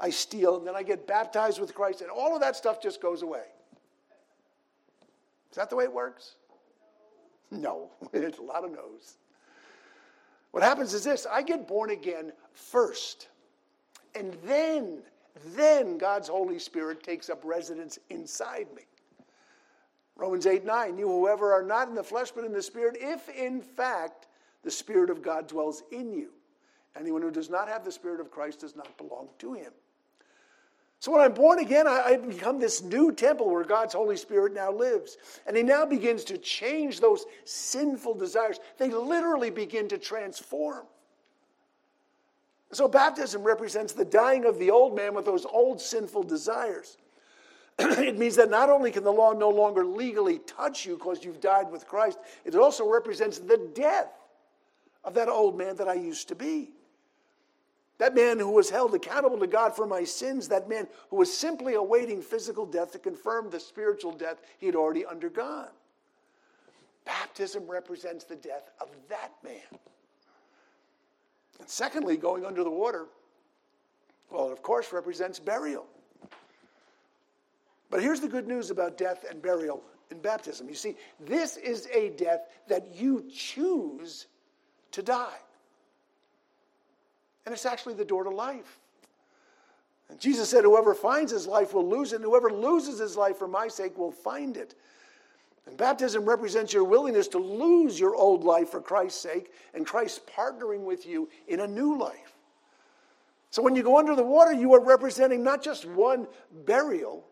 I 0.00 0.10
steal, 0.10 0.56
and 0.56 0.66
then 0.66 0.74
I 0.74 0.82
get 0.82 1.06
baptized 1.06 1.60
with 1.60 1.74
Christ, 1.74 2.00
and 2.00 2.10
all 2.10 2.34
of 2.34 2.40
that 2.40 2.56
stuff 2.56 2.82
just 2.82 3.00
goes 3.00 3.22
away. 3.22 3.44
Is 5.50 5.56
that 5.56 5.70
the 5.70 5.76
way 5.76 5.84
it 5.84 5.92
works? 5.92 6.34
No, 7.52 7.90
it's 8.12 8.38
a 8.38 8.42
lot 8.42 8.64
of 8.64 8.72
no's. 8.72 9.16
What 10.52 10.62
happens 10.62 10.94
is 10.94 11.02
this 11.02 11.26
I 11.30 11.42
get 11.42 11.66
born 11.66 11.90
again 11.90 12.32
first, 12.52 13.28
and 14.14 14.34
then, 14.44 15.02
then 15.56 15.98
God's 15.98 16.28
Holy 16.28 16.58
Spirit 16.58 17.02
takes 17.02 17.28
up 17.28 17.40
residence 17.44 17.98
inside 18.10 18.68
me. 18.76 18.82
Romans 20.14 20.46
8 20.46 20.64
9, 20.64 20.98
you 20.98 21.08
whoever 21.08 21.52
are 21.52 21.62
not 21.62 21.88
in 21.88 21.94
the 21.94 22.04
flesh 22.04 22.30
but 22.30 22.44
in 22.44 22.52
the 22.52 22.62
Spirit, 22.62 22.96
if 23.00 23.28
in 23.30 23.60
fact 23.60 24.28
the 24.62 24.70
Spirit 24.70 25.10
of 25.10 25.22
God 25.22 25.48
dwells 25.48 25.82
in 25.90 26.12
you. 26.12 26.30
Anyone 26.94 27.22
who 27.22 27.30
does 27.30 27.50
not 27.50 27.68
have 27.68 27.84
the 27.84 27.90
Spirit 27.90 28.20
of 28.20 28.30
Christ 28.30 28.60
does 28.60 28.76
not 28.76 28.96
belong 28.98 29.28
to 29.38 29.54
him. 29.54 29.72
So 31.02 31.10
when 31.10 31.20
I'm 31.20 31.34
born 31.34 31.58
again, 31.58 31.88
I, 31.88 32.02
I, 32.06 32.16
become 32.16 32.60
this 32.60 32.80
new 32.80 33.10
temple 33.10 33.50
where 33.50 33.64
God's 33.64 33.92
Holy 33.92 34.16
Spirit 34.16 34.54
now 34.54 34.70
lives. 34.70 35.16
And 35.48 35.56
He 35.56 35.64
now 35.64 35.84
begins 35.84 36.22
to 36.26 36.38
change 36.38 37.00
those 37.00 37.24
sinful 37.44 38.14
desires. 38.14 38.60
They 38.78 38.88
literally 38.88 39.50
begin 39.50 39.88
to 39.88 39.98
transform. 39.98 40.84
So 42.70 42.86
baptism 42.86 43.42
represents 43.42 43.92
the 43.94 44.04
dying 44.04 44.44
of 44.44 44.60
the 44.60 44.70
old 44.70 44.94
man 44.94 45.12
with 45.12 45.24
those 45.24 45.44
old 45.44 45.80
sinful 45.80 46.22
desires. 46.22 46.98
it 47.80 48.16
means 48.16 48.36
that 48.36 48.48
not 48.48 48.70
only 48.70 48.92
can 48.92 49.02
the 49.02 49.12
law 49.12 49.32
no 49.32 49.50
longer 49.50 49.84
legally 49.84 50.38
touch 50.46 50.86
you 50.86 50.96
because 50.96 51.24
you've 51.24 51.40
died 51.40 51.68
with 51.68 51.84
Christ, 51.84 52.20
it 52.44 52.54
also 52.54 52.88
represents 52.88 53.40
the 53.40 53.68
death 53.74 54.12
of 55.02 55.14
that 55.14 55.28
old 55.28 55.58
man 55.58 55.74
that 55.78 55.88
I 55.88 55.94
used 55.94 56.28
to 56.28 56.36
be. 56.36 56.70
That 58.02 58.16
man 58.16 58.40
who 58.40 58.50
was 58.50 58.68
held 58.68 58.96
accountable 58.96 59.38
to 59.38 59.46
God 59.46 59.76
for 59.76 59.86
my 59.86 60.02
sins, 60.02 60.48
that 60.48 60.68
man 60.68 60.88
who 61.08 61.18
was 61.18 61.32
simply 61.32 61.74
awaiting 61.74 62.20
physical 62.20 62.66
death 62.66 62.90
to 62.90 62.98
confirm 62.98 63.48
the 63.48 63.60
spiritual 63.60 64.10
death 64.10 64.38
he 64.58 64.66
had 64.66 64.74
already 64.74 65.06
undergone. 65.06 65.68
Baptism 67.04 67.64
represents 67.68 68.24
the 68.24 68.34
death 68.34 68.68
of 68.80 68.88
that 69.08 69.30
man. 69.44 69.78
And 71.60 71.68
secondly, 71.68 72.16
going 72.16 72.44
under 72.44 72.64
the 72.64 72.70
water, 72.70 73.06
well, 74.32 74.48
it 74.48 74.52
of 74.52 74.62
course 74.62 74.92
represents 74.92 75.38
burial. 75.38 75.86
But 77.88 78.02
here's 78.02 78.18
the 78.18 78.26
good 78.26 78.48
news 78.48 78.70
about 78.70 78.98
death 78.98 79.24
and 79.30 79.40
burial 79.40 79.80
in 80.10 80.18
baptism. 80.18 80.68
You 80.68 80.74
see, 80.74 80.96
this 81.20 81.56
is 81.56 81.86
a 81.94 82.08
death 82.08 82.48
that 82.66 82.96
you 82.96 83.30
choose 83.32 84.26
to 84.90 85.04
die. 85.04 85.38
And 87.44 87.52
it's 87.52 87.66
actually 87.66 87.94
the 87.94 88.04
door 88.04 88.24
to 88.24 88.30
life. 88.30 88.78
And 90.08 90.20
Jesus 90.20 90.48
said, 90.50 90.64
Whoever 90.64 90.94
finds 90.94 91.32
his 91.32 91.46
life 91.46 91.74
will 91.74 91.88
lose 91.88 92.12
it, 92.12 92.16
and 92.16 92.24
whoever 92.24 92.50
loses 92.50 92.98
his 92.98 93.16
life 93.16 93.38
for 93.38 93.48
my 93.48 93.68
sake 93.68 93.96
will 93.96 94.12
find 94.12 94.56
it. 94.56 94.74
And 95.66 95.76
baptism 95.76 96.24
represents 96.24 96.72
your 96.72 96.84
willingness 96.84 97.28
to 97.28 97.38
lose 97.38 97.98
your 97.98 98.14
old 98.14 98.44
life 98.44 98.70
for 98.70 98.80
Christ's 98.80 99.20
sake 99.20 99.52
and 99.74 99.86
Christ 99.86 100.26
partnering 100.26 100.80
with 100.80 101.06
you 101.06 101.28
in 101.48 101.60
a 101.60 101.66
new 101.66 101.96
life. 101.96 102.34
So 103.50 103.62
when 103.62 103.76
you 103.76 103.82
go 103.82 103.98
under 103.98 104.16
the 104.16 104.24
water, 104.24 104.52
you 104.52 104.74
are 104.74 104.82
representing 104.82 105.42
not 105.42 105.62
just 105.62 105.84
one 105.84 106.26
burial, 106.64 107.24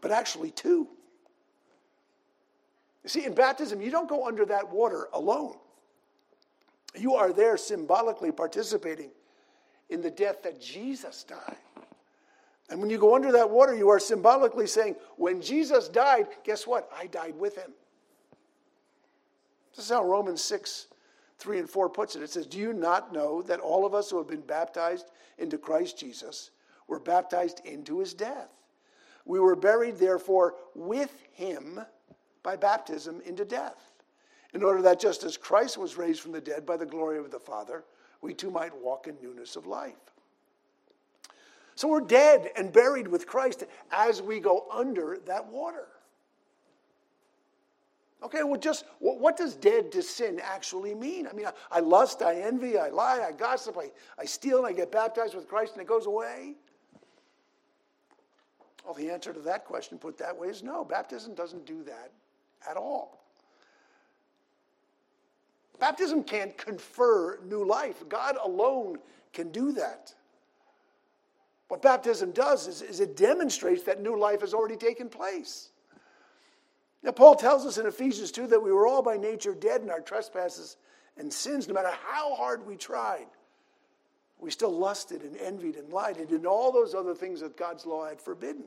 but 0.00 0.10
actually 0.10 0.50
two. 0.50 0.88
You 3.04 3.08
see, 3.08 3.24
in 3.24 3.34
baptism, 3.34 3.80
you 3.80 3.90
don't 3.90 4.08
go 4.08 4.26
under 4.26 4.44
that 4.46 4.68
water 4.68 5.08
alone. 5.12 5.56
You 6.98 7.14
are 7.14 7.32
there 7.32 7.56
symbolically 7.56 8.32
participating 8.32 9.10
in 9.88 10.00
the 10.00 10.10
death 10.10 10.42
that 10.42 10.60
Jesus 10.60 11.24
died. 11.24 11.56
And 12.68 12.80
when 12.80 12.90
you 12.90 12.98
go 12.98 13.16
under 13.16 13.32
that 13.32 13.50
water, 13.50 13.74
you 13.74 13.88
are 13.88 13.98
symbolically 13.98 14.66
saying, 14.66 14.96
when 15.16 15.42
Jesus 15.42 15.88
died, 15.88 16.28
guess 16.44 16.66
what? 16.66 16.88
I 16.96 17.06
died 17.06 17.34
with 17.36 17.56
him. 17.56 17.72
This 19.74 19.86
is 19.86 19.90
how 19.90 20.04
Romans 20.04 20.42
6, 20.42 20.86
3 21.38 21.58
and 21.58 21.70
4 21.70 21.88
puts 21.88 22.14
it. 22.14 22.22
It 22.22 22.30
says, 22.30 22.46
Do 22.46 22.58
you 22.58 22.72
not 22.72 23.12
know 23.12 23.42
that 23.42 23.60
all 23.60 23.84
of 23.84 23.94
us 23.94 24.10
who 24.10 24.18
have 24.18 24.28
been 24.28 24.40
baptized 24.40 25.10
into 25.38 25.58
Christ 25.58 25.98
Jesus 25.98 26.50
were 26.86 27.00
baptized 27.00 27.60
into 27.64 27.98
his 27.98 28.14
death? 28.14 28.50
We 29.24 29.40
were 29.40 29.56
buried, 29.56 29.96
therefore, 29.96 30.54
with 30.74 31.22
him 31.32 31.80
by 32.42 32.56
baptism 32.56 33.20
into 33.24 33.44
death, 33.44 33.89
in 34.52 34.62
order 34.62 34.82
that 34.82 35.00
just 35.00 35.24
as 35.24 35.36
Christ 35.36 35.78
was 35.78 35.96
raised 35.96 36.20
from 36.20 36.32
the 36.32 36.40
dead 36.40 36.66
by 36.66 36.76
the 36.76 36.86
glory 36.86 37.18
of 37.18 37.30
the 37.30 37.38
Father, 37.38 37.84
we 38.20 38.34
too 38.34 38.50
might 38.50 38.76
walk 38.76 39.06
in 39.06 39.16
newness 39.22 39.56
of 39.56 39.66
life. 39.66 39.94
So 41.74 41.88
we're 41.88 42.00
dead 42.00 42.50
and 42.56 42.72
buried 42.72 43.08
with 43.08 43.26
Christ 43.26 43.64
as 43.90 44.20
we 44.20 44.40
go 44.40 44.66
under 44.70 45.18
that 45.26 45.46
water. 45.46 45.86
Okay, 48.22 48.42
well, 48.42 48.60
just 48.60 48.84
what 48.98 49.36
does 49.36 49.56
dead 49.56 49.90
to 49.92 50.02
sin 50.02 50.40
actually 50.44 50.94
mean? 50.94 51.26
I 51.26 51.32
mean, 51.32 51.46
I, 51.46 51.52
I 51.70 51.80
lust, 51.80 52.20
I 52.20 52.34
envy, 52.36 52.76
I 52.76 52.90
lie, 52.90 53.24
I 53.26 53.32
gossip, 53.32 53.78
I, 53.78 53.90
I 54.18 54.26
steal, 54.26 54.58
and 54.58 54.66
I 54.66 54.72
get 54.72 54.92
baptized 54.92 55.34
with 55.34 55.48
Christ 55.48 55.72
and 55.72 55.80
it 55.80 55.88
goes 55.88 56.04
away? 56.04 56.56
Well, 58.84 58.92
the 58.92 59.10
answer 59.10 59.32
to 59.32 59.40
that 59.40 59.64
question 59.64 59.96
put 59.98 60.18
that 60.18 60.36
way 60.36 60.48
is 60.48 60.62
no. 60.62 60.84
Baptism 60.84 61.34
doesn't 61.34 61.64
do 61.64 61.82
that 61.84 62.12
at 62.68 62.76
all. 62.76 63.19
Baptism 65.80 66.22
can't 66.22 66.56
confer 66.56 67.40
new 67.40 67.64
life, 67.64 68.04
God 68.08 68.36
alone 68.42 68.98
can 69.32 69.50
do 69.50 69.72
that. 69.72 70.14
What 71.68 71.82
baptism 71.82 72.32
does 72.32 72.66
is, 72.66 72.82
is 72.82 73.00
it 73.00 73.16
demonstrates 73.16 73.84
that 73.84 74.02
new 74.02 74.18
life 74.18 74.40
has 74.42 74.52
already 74.52 74.76
taken 74.76 75.08
place. 75.08 75.70
Now, 77.02 77.12
Paul 77.12 77.34
tells 77.34 77.64
us 77.64 77.78
in 77.78 77.86
Ephesians 77.86 78.30
2 78.30 78.48
that 78.48 78.62
we 78.62 78.72
were 78.72 78.86
all 78.86 79.02
by 79.02 79.16
nature 79.16 79.54
dead 79.54 79.80
in 79.80 79.88
our 79.88 80.00
trespasses 80.00 80.76
and 81.16 81.32
sins, 81.32 81.66
no 81.66 81.74
matter 81.74 81.92
how 82.06 82.34
hard 82.34 82.66
we 82.66 82.76
tried. 82.76 83.26
We 84.38 84.50
still 84.50 84.76
lusted 84.76 85.22
and 85.22 85.36
envied 85.36 85.76
and 85.76 85.92
lied 85.92 86.16
and 86.16 86.28
did 86.28 86.44
all 86.44 86.72
those 86.72 86.94
other 86.94 87.14
things 87.14 87.40
that 87.40 87.56
God's 87.56 87.86
law 87.86 88.06
had 88.06 88.20
forbidden. 88.20 88.64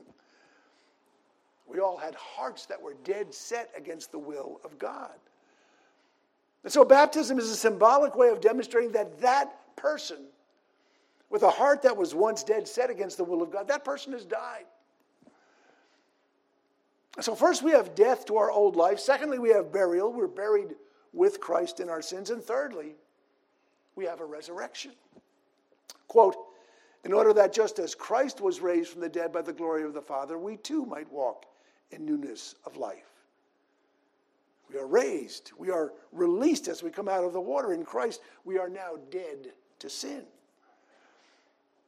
We 1.66 1.80
all 1.80 1.96
had 1.96 2.14
hearts 2.14 2.66
that 2.66 2.80
were 2.80 2.94
dead 3.04 3.32
set 3.34 3.70
against 3.76 4.12
the 4.12 4.18
will 4.18 4.60
of 4.64 4.78
God. 4.78 5.14
And 6.64 6.72
so, 6.72 6.84
baptism 6.84 7.38
is 7.38 7.50
a 7.50 7.56
symbolic 7.56 8.16
way 8.16 8.30
of 8.30 8.40
demonstrating 8.40 8.92
that 8.92 9.20
that 9.20 9.76
person 9.76 10.18
with 11.30 11.42
a 11.42 11.50
heart 11.50 11.82
that 11.82 11.96
was 11.96 12.14
once 12.14 12.42
dead 12.42 12.66
set 12.66 12.90
against 12.90 13.18
the 13.18 13.24
will 13.24 13.42
of 13.42 13.50
God, 13.50 13.68
that 13.68 13.84
person 13.84 14.12
has 14.12 14.24
died. 14.24 14.64
So, 17.20 17.34
first 17.34 17.62
we 17.62 17.70
have 17.72 17.94
death 17.94 18.24
to 18.26 18.38
our 18.38 18.50
old 18.50 18.76
life. 18.76 18.98
Secondly, 18.98 19.38
we 19.38 19.50
have 19.50 19.72
burial. 19.72 20.12
We're 20.12 20.26
buried 20.26 20.74
with 21.12 21.38
Christ 21.38 21.80
in 21.80 21.88
our 21.88 22.02
sins. 22.02 22.30
And 22.30 22.42
thirdly, 22.42 22.96
we 23.94 24.06
have 24.06 24.20
a 24.20 24.24
resurrection. 24.24 24.92
Quote, 26.08 26.36
in 27.04 27.12
order 27.12 27.34
that 27.34 27.52
just 27.52 27.78
as 27.78 27.94
Christ 27.94 28.40
was 28.40 28.60
raised 28.60 28.90
from 28.90 29.02
the 29.02 29.08
dead 29.08 29.32
by 29.32 29.42
the 29.42 29.52
glory 29.52 29.84
of 29.84 29.92
the 29.92 30.00
Father, 30.00 30.38
we 30.38 30.56
too 30.56 30.86
might 30.86 31.10
walk 31.12 31.44
in 31.90 32.06
newness 32.06 32.54
of 32.64 32.78
life. 32.78 33.13
We 34.74 34.80
are 34.80 34.86
raised, 34.88 35.52
we 35.56 35.70
are 35.70 35.92
released 36.10 36.66
as 36.66 36.82
we 36.82 36.90
come 36.90 37.08
out 37.08 37.22
of 37.22 37.32
the 37.32 37.40
water. 37.40 37.72
In 37.72 37.84
Christ, 37.84 38.20
we 38.44 38.58
are 38.58 38.68
now 38.68 38.96
dead 39.08 39.52
to 39.78 39.88
sin. 39.88 40.24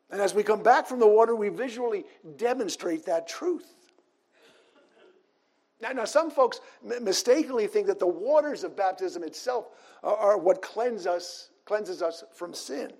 And 0.08 0.20
as 0.20 0.34
we 0.34 0.44
come 0.44 0.62
back 0.62 0.86
from 0.86 1.00
the 1.00 1.06
water, 1.06 1.34
we 1.34 1.48
visually 1.48 2.04
demonstrate 2.36 3.04
that 3.06 3.26
truth. 3.26 3.66
Now, 5.80 5.90
now 5.90 6.04
some 6.04 6.30
folks 6.30 6.60
mistakenly 7.02 7.66
think 7.66 7.88
that 7.88 7.98
the 7.98 8.06
waters 8.06 8.62
of 8.62 8.76
baptism 8.76 9.24
itself 9.24 9.66
are, 10.04 10.16
are 10.16 10.38
what 10.38 10.62
cleanse 10.62 11.08
us, 11.08 11.50
cleanses 11.64 12.02
us 12.02 12.22
from 12.32 12.54
sin. 12.54 12.92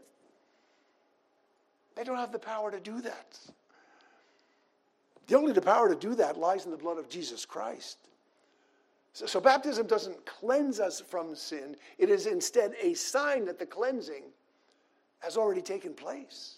They 1.95 2.03
don't 2.03 2.17
have 2.17 2.33
the 2.33 2.41
power 2.41 2.73
to 2.73 2.81
do 2.81 3.01
that. 3.03 3.39
The 5.29 5.37
only 5.37 5.53
the 5.53 5.63
power 5.63 5.89
to 5.89 5.95
do 5.95 6.17
that 6.17 6.37
lies 6.37 6.65
in 6.65 6.73
the 6.73 6.77
blood 6.77 6.99
of 6.99 7.09
Jesus 7.09 7.45
Christ. 7.45 7.99
So, 9.25 9.41
baptism 9.41 9.87
doesn't 9.87 10.27
cleanse 10.27 10.79
us 10.79 11.01
from 11.01 11.35
sin, 11.35 11.77
it 11.97 12.11
is 12.11 12.27
instead 12.27 12.75
a 12.79 12.93
sign 12.93 13.47
that 13.47 13.59
the 13.59 13.65
cleansing 13.65 14.25
has 15.21 15.39
already 15.39 15.63
taken 15.63 15.95
place. 15.95 16.57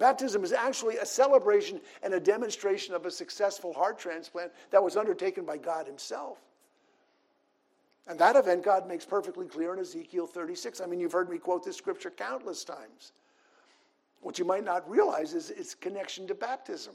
Baptism 0.00 0.42
is 0.42 0.52
actually 0.52 0.96
a 0.96 1.06
celebration 1.06 1.80
and 2.02 2.12
a 2.14 2.18
demonstration 2.18 2.92
of 2.92 3.06
a 3.06 3.10
successful 3.12 3.72
heart 3.72 4.00
transplant 4.00 4.50
that 4.72 4.82
was 4.82 4.96
undertaken 4.96 5.44
by 5.44 5.58
God 5.58 5.86
Himself. 5.86 6.38
And 8.08 8.18
that 8.18 8.34
event 8.34 8.64
God 8.64 8.88
makes 8.88 9.04
perfectly 9.04 9.46
clear 9.46 9.74
in 9.74 9.78
Ezekiel 9.78 10.26
36. 10.26 10.80
I 10.80 10.86
mean, 10.86 10.98
you've 10.98 11.12
heard 11.12 11.30
me 11.30 11.38
quote 11.38 11.64
this 11.64 11.76
scripture 11.76 12.10
countless 12.10 12.64
times. 12.64 13.12
What 14.22 14.40
you 14.40 14.44
might 14.44 14.64
not 14.64 14.90
realize 14.90 15.34
is 15.34 15.50
its 15.50 15.76
connection 15.76 16.26
to 16.26 16.34
baptism. 16.34 16.94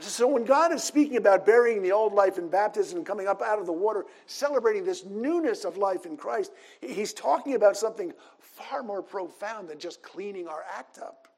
So, 0.00 0.26
when 0.26 0.44
God 0.44 0.72
is 0.72 0.82
speaking 0.82 1.16
about 1.16 1.44
burying 1.44 1.82
the 1.82 1.92
old 1.92 2.14
life 2.14 2.38
in 2.38 2.48
baptism 2.48 2.98
and 2.98 3.06
coming 3.06 3.26
up 3.26 3.42
out 3.42 3.58
of 3.58 3.66
the 3.66 3.72
water, 3.72 4.06
celebrating 4.26 4.84
this 4.84 5.04
newness 5.04 5.64
of 5.64 5.76
life 5.76 6.06
in 6.06 6.16
Christ, 6.16 6.52
he's 6.80 7.12
talking 7.12 7.54
about 7.54 7.76
something 7.76 8.12
far 8.38 8.82
more 8.82 9.02
profound 9.02 9.68
than 9.68 9.78
just 9.78 10.02
cleaning 10.02 10.48
our 10.48 10.64
act 10.72 10.98
up. 10.98 11.28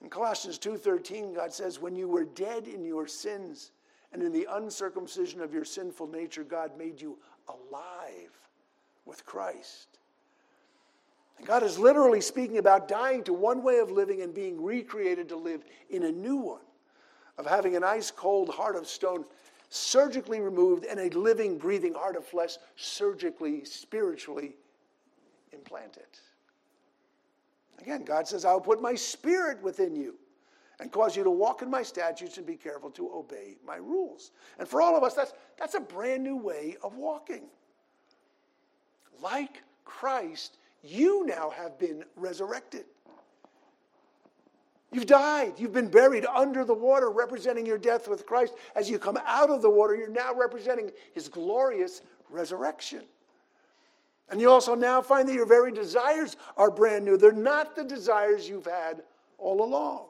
In 0.00 0.10
Colossians 0.10 0.58
2:13, 0.58 1.32
God 1.32 1.52
says, 1.52 1.80
"When 1.80 1.96
you 1.96 2.08
were 2.08 2.24
dead 2.24 2.68
in 2.68 2.84
your 2.84 3.06
sins 3.06 3.72
and 4.12 4.22
in 4.22 4.32
the 4.32 4.46
uncircumcision 4.50 5.40
of 5.40 5.52
your 5.52 5.64
sinful 5.64 6.06
nature, 6.06 6.44
God 6.44 6.76
made 6.76 7.00
you 7.00 7.18
alive 7.48 8.48
with 9.04 9.24
Christ." 9.24 9.97
And 11.38 11.46
God 11.46 11.62
is 11.62 11.78
literally 11.78 12.20
speaking 12.20 12.58
about 12.58 12.88
dying 12.88 13.22
to 13.24 13.32
one 13.32 13.62
way 13.62 13.78
of 13.78 13.90
living 13.90 14.22
and 14.22 14.34
being 14.34 14.62
recreated 14.62 15.28
to 15.30 15.36
live 15.36 15.62
in 15.88 16.04
a 16.04 16.12
new 16.12 16.36
one, 16.36 16.60
of 17.38 17.46
having 17.46 17.76
an 17.76 17.84
ice 17.84 18.10
cold 18.10 18.48
heart 18.48 18.76
of 18.76 18.86
stone 18.86 19.24
surgically 19.70 20.40
removed 20.40 20.84
and 20.84 20.98
a 20.98 21.16
living, 21.18 21.58
breathing 21.58 21.94
heart 21.94 22.16
of 22.16 22.26
flesh 22.26 22.56
surgically, 22.76 23.64
spiritually 23.64 24.56
implanted. 25.52 26.06
Again, 27.80 28.04
God 28.04 28.26
says, 28.26 28.44
I'll 28.44 28.60
put 28.60 28.82
my 28.82 28.94
spirit 28.94 29.62
within 29.62 29.94
you 29.94 30.16
and 30.80 30.90
cause 30.90 31.16
you 31.16 31.24
to 31.24 31.30
walk 31.30 31.62
in 31.62 31.70
my 31.70 31.82
statutes 31.82 32.38
and 32.38 32.46
be 32.46 32.56
careful 32.56 32.90
to 32.90 33.10
obey 33.12 33.56
my 33.66 33.76
rules. 33.76 34.30
And 34.58 34.66
for 34.66 34.80
all 34.80 34.96
of 34.96 35.02
us, 35.02 35.14
that's, 35.14 35.32
that's 35.58 35.74
a 35.74 35.80
brand 35.80 36.22
new 36.22 36.36
way 36.36 36.76
of 36.82 36.96
walking. 36.96 37.44
Like 39.20 39.62
Christ, 39.84 40.58
you 40.82 41.26
now 41.26 41.50
have 41.50 41.78
been 41.78 42.04
resurrected. 42.16 42.84
You've 44.90 45.06
died. 45.06 45.54
You've 45.58 45.72
been 45.72 45.90
buried 45.90 46.24
under 46.24 46.64
the 46.64 46.74
water, 46.74 47.10
representing 47.10 47.66
your 47.66 47.76
death 47.76 48.08
with 48.08 48.24
Christ. 48.24 48.54
As 48.74 48.88
you 48.88 48.98
come 48.98 49.18
out 49.26 49.50
of 49.50 49.60
the 49.60 49.68
water, 49.68 49.94
you're 49.94 50.08
now 50.08 50.34
representing 50.34 50.90
his 51.12 51.28
glorious 51.28 52.00
resurrection. 52.30 53.02
And 54.30 54.40
you 54.40 54.50
also 54.50 54.74
now 54.74 55.02
find 55.02 55.28
that 55.28 55.34
your 55.34 55.46
very 55.46 55.72
desires 55.72 56.36
are 56.56 56.70
brand 56.70 57.04
new. 57.04 57.16
They're 57.16 57.32
not 57.32 57.76
the 57.76 57.84
desires 57.84 58.48
you've 58.48 58.66
had 58.66 59.02
all 59.36 59.62
along. 59.62 60.06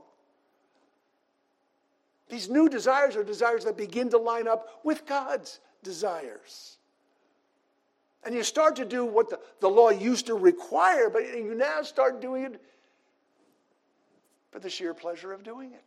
These 2.28 2.48
new 2.48 2.68
desires 2.68 3.16
are 3.16 3.24
desires 3.24 3.64
that 3.64 3.76
begin 3.76 4.10
to 4.10 4.18
line 4.18 4.46
up 4.46 4.80
with 4.84 5.06
God's 5.06 5.60
desires. 5.82 6.77
And 8.24 8.34
you 8.34 8.42
start 8.42 8.76
to 8.76 8.84
do 8.84 9.04
what 9.04 9.30
the, 9.30 9.38
the 9.60 9.68
law 9.68 9.90
used 9.90 10.26
to 10.26 10.34
require, 10.34 11.08
but 11.08 11.22
you 11.22 11.54
now 11.54 11.82
start 11.82 12.20
doing 12.20 12.44
it 12.44 12.60
for 14.50 14.58
the 14.58 14.68
sheer 14.68 14.92
pleasure 14.94 15.32
of 15.32 15.42
doing 15.42 15.72
it. 15.72 15.84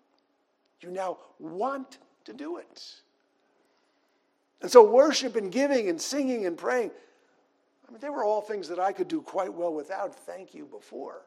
You 0.82 0.92
now 0.92 1.18
want 1.40 2.00
to 2.26 2.34
do 2.34 2.58
it. 2.58 2.94
And 4.62 4.72
so, 4.72 4.84
worship 4.84 5.36
and 5.36 5.52
giving 5.52 5.90
and 5.90 6.00
singing 6.00 6.46
and 6.46 6.58
praying, 6.58 6.92
I 7.88 7.92
mean, 7.92 8.00
they 8.00 8.10
were 8.10 8.24
all 8.24 8.42
things 8.42 8.68
that 8.70 8.80
I 8.80 8.92
could 8.92 9.08
do 9.08 9.22
quite 9.22 9.54
well 9.54 9.74
without 9.74 10.16
thank 10.16 10.54
you 10.54 10.66
before, 10.66 11.24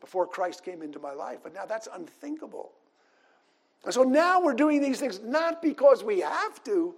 before 0.00 0.26
Christ 0.26 0.64
came 0.64 0.82
into 0.82 0.98
my 0.98 1.12
life. 1.12 1.38
But 1.42 1.54
now 1.54 1.66
that's 1.66 1.88
unthinkable. 1.92 2.72
And 3.84 3.94
so 3.94 4.02
now 4.02 4.40
we're 4.40 4.54
doing 4.54 4.82
these 4.82 4.98
things 4.98 5.20
not 5.22 5.62
because 5.62 6.02
we 6.02 6.20
have 6.20 6.62
to, 6.64 6.94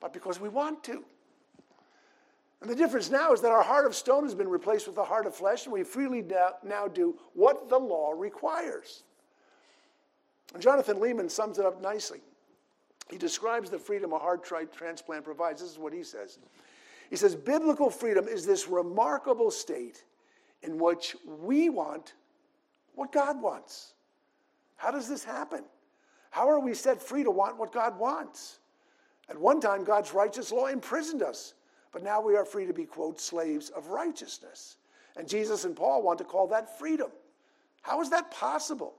but 0.00 0.12
because 0.12 0.40
we 0.40 0.48
want 0.48 0.82
to. 0.84 1.04
And 2.64 2.72
the 2.72 2.76
difference 2.76 3.10
now 3.10 3.30
is 3.34 3.42
that 3.42 3.52
our 3.52 3.62
heart 3.62 3.84
of 3.84 3.94
stone 3.94 4.22
has 4.22 4.34
been 4.34 4.48
replaced 4.48 4.88
with 4.88 4.96
a 4.96 5.04
heart 5.04 5.26
of 5.26 5.34
flesh, 5.34 5.66
and 5.66 5.72
we 5.74 5.82
freely 5.82 6.24
now 6.62 6.88
do 6.88 7.14
what 7.34 7.68
the 7.68 7.78
law 7.78 8.12
requires. 8.16 9.02
And 10.54 10.62
Jonathan 10.62 10.96
Leeman 10.96 11.30
sums 11.30 11.58
it 11.58 11.66
up 11.66 11.82
nicely. 11.82 12.22
He 13.10 13.18
describes 13.18 13.68
the 13.68 13.78
freedom 13.78 14.14
a 14.14 14.18
heart 14.18 14.42
transplant 14.42 15.26
provides. 15.26 15.60
This 15.60 15.72
is 15.72 15.78
what 15.78 15.92
he 15.92 16.02
says. 16.02 16.38
He 17.10 17.16
says, 17.16 17.34
Biblical 17.34 17.90
freedom 17.90 18.26
is 18.26 18.46
this 18.46 18.66
remarkable 18.66 19.50
state 19.50 20.02
in 20.62 20.78
which 20.78 21.16
we 21.26 21.68
want 21.68 22.14
what 22.94 23.12
God 23.12 23.42
wants. 23.42 23.92
How 24.76 24.90
does 24.90 25.06
this 25.06 25.22
happen? 25.22 25.64
How 26.30 26.48
are 26.48 26.60
we 26.60 26.72
set 26.72 27.02
free 27.02 27.24
to 27.24 27.30
want 27.30 27.58
what 27.58 27.74
God 27.74 27.98
wants? 27.98 28.60
At 29.28 29.38
one 29.38 29.60
time, 29.60 29.84
God's 29.84 30.14
righteous 30.14 30.50
law 30.50 30.68
imprisoned 30.68 31.22
us, 31.22 31.52
but 31.94 32.02
now 32.02 32.20
we 32.20 32.34
are 32.34 32.44
free 32.44 32.66
to 32.66 32.72
be, 32.72 32.84
quote, 32.84 33.20
slaves 33.20 33.70
of 33.70 33.86
righteousness. 33.86 34.78
And 35.16 35.28
Jesus 35.28 35.64
and 35.64 35.76
Paul 35.76 36.02
want 36.02 36.18
to 36.18 36.24
call 36.24 36.48
that 36.48 36.76
freedom. 36.76 37.08
How 37.82 38.00
is 38.00 38.10
that 38.10 38.32
possible? 38.32 38.94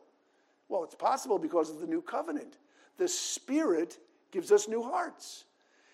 Well, 0.70 0.86
it's 0.86 0.96
possible 0.96 1.38
because 1.38 1.70
of 1.70 1.82
the 1.82 1.88
new 1.88 2.02
covenant. 2.02 2.58
The 2.98 3.10
Spirit 3.10 4.00
gives 4.32 4.50
us 4.50 4.70
new 4.70 4.82
hearts. 4.82 5.44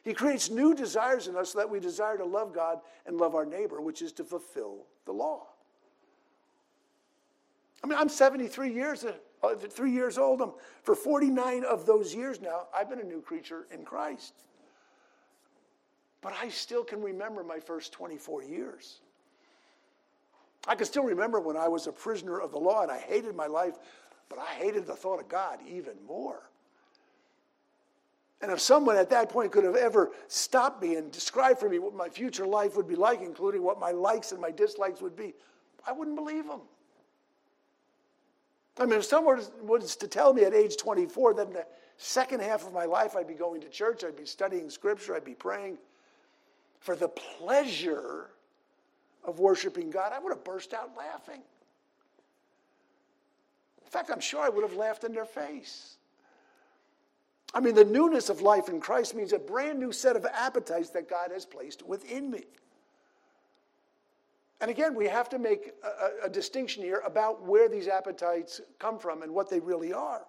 He 0.04 0.14
creates 0.14 0.52
new 0.52 0.76
desires 0.76 1.28
in 1.28 1.36
us 1.36 1.54
so 1.54 1.58
that 1.58 1.70
we 1.72 1.80
desire 1.80 2.18
to 2.18 2.26
love 2.26 2.54
God 2.54 2.82
and 3.08 3.18
love 3.18 3.34
our 3.34 3.48
neighbor, 3.48 3.82
which 3.82 4.04
is 4.04 4.12
to 4.14 4.24
fulfill 4.24 4.86
the 5.06 5.12
law. 5.12 5.48
I 7.84 7.88
mean, 7.88 7.98
I'm 7.98 8.10
73 8.10 8.72
years 8.72 9.06
uh, 9.44 9.56
three 9.56 9.92
years 9.92 10.20
old. 10.20 10.40
I'm, 10.40 10.52
for 10.84 10.94
49 10.94 11.64
of 11.64 11.88
those 11.88 12.14
years 12.14 12.40
now, 12.42 12.68
I've 12.76 12.92
been 12.92 13.00
a 13.00 13.04
new 13.04 13.22
creature 13.22 13.66
in 13.72 13.84
Christ. 13.84 14.36
But 16.22 16.34
I 16.40 16.50
still 16.50 16.84
can 16.84 17.02
remember 17.02 17.44
my 17.44 17.60
first 17.60 17.92
24 17.92 18.44
years. 18.44 19.00
I 20.68 20.76
can 20.76 20.86
still 20.86 21.04
remember 21.04 21.40
when 21.40 21.58
I 21.58 21.68
was 21.68 21.88
a 21.88 21.92
prisoner 21.92 22.40
of 22.40 22.52
the 22.52 22.60
law 22.60 22.84
and 22.84 22.92
I 22.92 23.00
hated 23.00 23.36
my 23.36 23.48
life, 23.48 23.80
but 24.30 24.38
I 24.38 24.46
hated 24.46 24.86
the 24.86 24.96
thought 24.96 25.20
of 25.20 25.28
God 25.28 25.60
even 25.68 25.94
more. 26.08 26.44
And 28.42 28.52
if 28.52 28.60
someone 28.60 28.98
at 28.98 29.10
that 29.10 29.30
point 29.30 29.52
could 29.52 29.64
have 29.64 29.76
ever 29.76 30.12
stopped 30.28 30.82
me 30.82 30.96
and 30.96 31.12
described 31.12 31.60
for 31.60 31.70
me 31.70 31.80
what 31.80 31.94
my 31.94 32.10
future 32.10 32.46
life 32.46 32.76
would 32.76 32.88
be 32.88 32.96
like, 32.96 33.22
including 33.22 33.64
what 33.64 33.80
my 33.80 33.92
likes 33.92 34.32
and 34.32 34.42
my 34.42 34.52
dislikes 34.52 35.02
would 35.02 35.16
be, 35.16 35.34
I 35.88 35.92
wouldn't 35.92 36.16
believe 36.16 36.48
them. 36.48 36.62
I 38.80 38.86
mean, 38.86 38.98
if 38.98 39.06
someone 39.06 39.42
was 39.62 39.96
to 39.98 40.08
tell 40.08 40.34
me 40.34 40.44
at 40.44 40.54
age 40.54 40.78
24 40.78 41.36
that 41.36 41.48
in 41.48 41.54
the 41.54 41.66
second 41.98 42.42
half 42.42 42.66
of 42.66 42.74
my 42.74 42.86
life 42.86 43.16
I'd 43.16 43.28
be 43.28 43.34
going 43.36 43.62
to 43.62 43.70
church, 43.70 44.04
I'd 44.04 44.16
be 44.16 44.26
studying 44.26 44.70
scripture, 44.70 45.16
I'd 45.16 45.26
be 45.26 45.36
praying 45.36 45.78
for 46.82 46.96
the 46.96 47.08
pleasure 47.08 48.32
of 49.24 49.40
worshiping 49.40 49.92
God, 49.92 50.12
I 50.14 50.20
would 50.20 50.32
have 50.32 50.44
burst 50.44 50.74
out 50.74 50.92
laughing. 50.98 51.42
In 53.84 53.90
fact, 53.90 54.10
I'm 54.10 54.20
sure 54.20 54.42
I 54.42 54.50
would 54.50 54.64
have 54.64 54.76
laughed 54.76 55.04
in 55.04 55.14
their 55.14 55.26
face. 55.26 55.98
I 57.54 57.60
mean, 57.60 57.76
the 57.76 57.86
newness 57.86 58.30
of 58.30 58.42
life 58.42 58.68
in 58.68 58.80
Christ 58.80 59.14
means 59.16 59.32
a 59.32 59.40
brand 59.40 59.80
new 59.80 59.92
set 59.92 60.16
of 60.16 60.26
appetites 60.26 60.90
that 60.92 61.08
God 61.08 61.32
has 61.32 61.46
placed 61.46 61.86
within 61.86 62.32
me. 62.32 62.44
And 64.60 64.72
again, 64.72 64.96
we 64.96 65.08
have 65.08 65.30
to 65.30 65.40
make 65.40 65.74
a, 65.84 66.28
a, 66.28 66.30
distinction 66.30 66.84
here 66.84 67.02
about 67.06 67.46
where 67.46 67.68
these 67.68 67.88
appetites 67.88 68.62
come 68.80 69.00
from 69.00 69.24
and 69.24 69.34
what 69.34 69.50
they 69.50 69.60
really 69.60 69.92
are. 69.92 70.22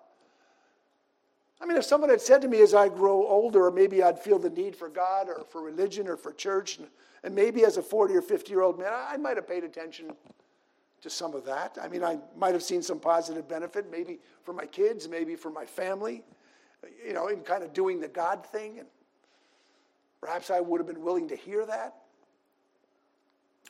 I 1.62 1.64
mean, 1.64 1.76
if 1.76 1.84
someone 1.84 2.10
had 2.10 2.20
said 2.20 2.42
to 2.42 2.48
me 2.48 2.60
as 2.60 2.74
I 2.74 2.88
grow 2.88 3.24
older, 3.24 3.70
maybe 3.70 4.02
I'd 4.02 4.18
feel 4.18 4.40
the 4.40 4.50
need 4.50 4.74
for 4.74 4.88
God 4.88 5.28
or 5.28 5.44
for 5.48 5.62
religion 5.62 6.08
or 6.08 6.16
for 6.16 6.32
church, 6.32 6.78
and, 6.78 6.88
and 7.22 7.32
maybe 7.34 7.64
as 7.64 7.76
a 7.76 7.82
40 7.82 8.16
or 8.16 8.22
50 8.22 8.50
year 8.50 8.62
old 8.62 8.80
man, 8.80 8.92
I 8.92 9.16
might 9.16 9.36
have 9.36 9.46
paid 9.46 9.62
attention 9.62 10.12
to 11.02 11.10
some 11.10 11.34
of 11.34 11.44
that. 11.44 11.78
I 11.80 11.86
mean, 11.86 12.02
I 12.02 12.18
might 12.36 12.52
have 12.52 12.64
seen 12.64 12.82
some 12.82 12.98
positive 12.98 13.48
benefit, 13.48 13.88
maybe 13.92 14.18
for 14.42 14.52
my 14.52 14.66
kids, 14.66 15.08
maybe 15.08 15.36
for 15.36 15.50
my 15.50 15.64
family, 15.64 16.24
you 17.06 17.12
know, 17.12 17.28
in 17.28 17.40
kind 17.42 17.62
of 17.62 17.72
doing 17.72 18.00
the 18.00 18.08
God 18.08 18.44
thing. 18.44 18.80
And 18.80 18.88
perhaps 20.20 20.50
I 20.50 20.58
would 20.58 20.80
have 20.80 20.88
been 20.88 21.02
willing 21.02 21.28
to 21.28 21.36
hear 21.36 21.64
that. 21.64 21.94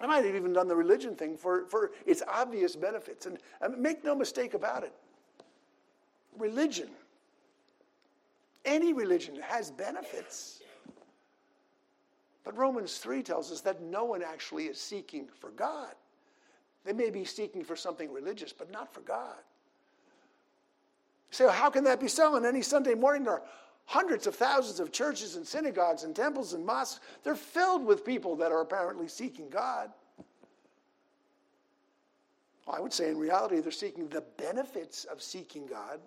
I 0.01 0.07
might 0.07 0.25
have 0.25 0.35
even 0.35 0.55
done 0.55 0.67
the 0.67 0.77
religion 0.77 1.15
thing 1.15 1.37
for, 1.37 1.67
for 1.67 1.93
its 2.07 2.23
obvious 2.27 2.75
benefits. 2.75 3.27
And, 3.27 3.39
and 3.61 3.77
make 3.77 4.03
no 4.03 4.15
mistake 4.15 4.55
about 4.55 4.83
it 4.83 4.95
religion, 6.39 6.89
any 8.65 8.93
religion 8.93 9.37
has 9.43 9.71
benefits. 9.71 10.61
But 12.45 12.57
Romans 12.57 12.99
3 12.99 13.23
tells 13.23 13.53
us 13.53 13.61
that 13.63 13.83
no 13.83 14.05
one 14.05 14.23
actually 14.23 14.65
is 14.65 14.79
seeking 14.81 15.29
for 15.41 15.51
God. 15.51 15.95
They 16.85 16.93
may 16.93 17.11
be 17.11 17.25
seeking 17.25 17.63
for 17.65 17.77
something 17.77 18.13
religious, 18.13 18.53
but 18.53 18.71
not 18.71 18.93
for 18.93 19.01
God. 19.01 19.37
Say, 21.31 21.49
how 21.51 21.71
can 21.71 21.85
that 21.85 22.01
be 22.01 22.09
so? 22.09 22.35
On 22.37 22.45
any 22.45 22.63
Sunday 22.63 22.95
morning, 22.95 23.25
there 23.25 23.35
are 23.35 23.43
hundreds 23.87 24.27
of 24.27 24.35
thousands 24.35 24.81
of 24.81 24.93
churches 24.93 25.37
and 25.37 25.47
synagogues 25.47 26.05
and 26.05 26.15
temples 26.15 26.53
and 26.53 26.65
mosques. 26.65 27.01
They're 27.23 27.35
filled 27.35 27.87
with 27.87 28.05
people 28.05 28.37
that 28.37 28.53
are 28.53 28.61
apparently 28.61 29.09
seeking 29.09 29.49
God. 29.49 29.91
Well, 32.67 32.77
I 32.77 32.81
would 32.81 32.93
say 32.93 33.11
in 33.11 33.19
reality, 33.19 33.61
they're 33.61 33.73
seeking 33.73 34.09
the 34.09 34.25
benefits 34.37 35.05
of 35.05 35.23
seeking 35.23 35.67
God 35.67 36.01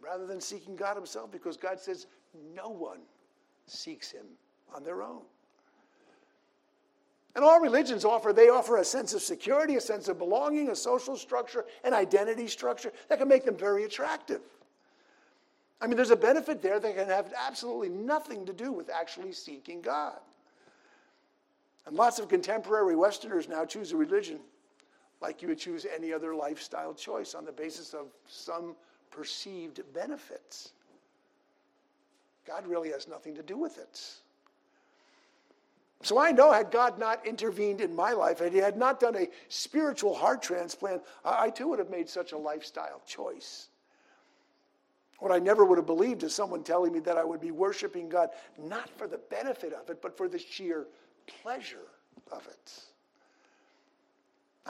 rather 0.00 0.26
than 0.26 0.40
seeking 0.40 0.76
God 0.76 0.96
Himself 0.96 1.30
because 1.30 1.56
God 1.56 1.78
says 1.78 2.06
no 2.54 2.68
one 2.68 3.00
seeks 3.66 4.10
Him 4.10 4.26
on 4.74 4.82
their 4.82 5.02
own. 5.02 5.22
And 7.36 7.44
all 7.44 7.60
religions 7.60 8.04
offer, 8.04 8.32
they 8.32 8.48
offer 8.48 8.78
a 8.78 8.84
sense 8.84 9.14
of 9.14 9.22
security, 9.22 9.76
a 9.76 9.80
sense 9.80 10.08
of 10.08 10.18
belonging, 10.18 10.70
a 10.70 10.76
social 10.76 11.16
structure, 11.16 11.64
an 11.84 11.94
identity 11.94 12.48
structure 12.48 12.92
that 13.08 13.18
can 13.18 13.28
make 13.28 13.44
them 13.44 13.56
very 13.56 13.84
attractive. 13.84 14.40
I 15.80 15.86
mean, 15.86 15.96
there's 15.96 16.10
a 16.10 16.16
benefit 16.16 16.60
there 16.60 16.80
that 16.80 16.96
can 16.96 17.06
have 17.06 17.32
absolutely 17.36 17.88
nothing 17.88 18.44
to 18.46 18.52
do 18.52 18.72
with 18.72 18.90
actually 18.90 19.32
seeking 19.32 19.80
God. 19.80 20.18
And 21.86 21.96
lots 21.96 22.18
of 22.18 22.28
contemporary 22.28 22.96
Westerners 22.96 23.48
now 23.48 23.64
choose 23.64 23.92
a 23.92 23.96
religion 23.96 24.40
like 25.20 25.42
you 25.42 25.48
would 25.48 25.58
choose 25.58 25.86
any 25.94 26.12
other 26.12 26.34
lifestyle 26.34 26.94
choice 26.94 27.34
on 27.34 27.44
the 27.44 27.52
basis 27.52 27.94
of 27.94 28.06
some 28.26 28.74
perceived 29.10 29.80
benefits. 29.92 30.72
God 32.46 32.66
really 32.66 32.90
has 32.90 33.08
nothing 33.08 33.34
to 33.36 33.42
do 33.42 33.56
with 33.56 33.78
it. 33.78 34.00
So 36.02 36.18
I 36.18 36.32
know, 36.32 36.50
had 36.50 36.70
God 36.70 36.98
not 36.98 37.26
intervened 37.26 37.80
in 37.80 37.94
my 37.94 38.12
life, 38.12 38.38
had 38.38 38.52
He 38.52 38.58
had 38.58 38.76
not 38.76 39.00
done 39.00 39.16
a 39.16 39.28
spiritual 39.48 40.14
heart 40.14 40.42
transplant, 40.42 41.02
I 41.24 41.50
too 41.50 41.68
would 41.68 41.78
have 41.78 41.90
made 41.90 42.08
such 42.08 42.32
a 42.32 42.38
lifestyle 42.38 43.02
choice. 43.06 43.68
What 45.18 45.30
I 45.30 45.38
never 45.38 45.66
would 45.66 45.76
have 45.76 45.86
believed 45.86 46.22
is 46.22 46.34
someone 46.34 46.62
telling 46.62 46.92
me 46.92 47.00
that 47.00 47.18
I 47.18 47.24
would 47.24 47.42
be 47.42 47.50
worshiping 47.50 48.08
God 48.08 48.30
not 48.58 48.88
for 48.96 49.06
the 49.06 49.18
benefit 49.18 49.74
of 49.74 49.90
it, 49.90 50.00
but 50.00 50.16
for 50.16 50.28
the 50.28 50.38
sheer 50.38 50.86
pleasure 51.42 51.88
of 52.32 52.46
it. 52.46 52.84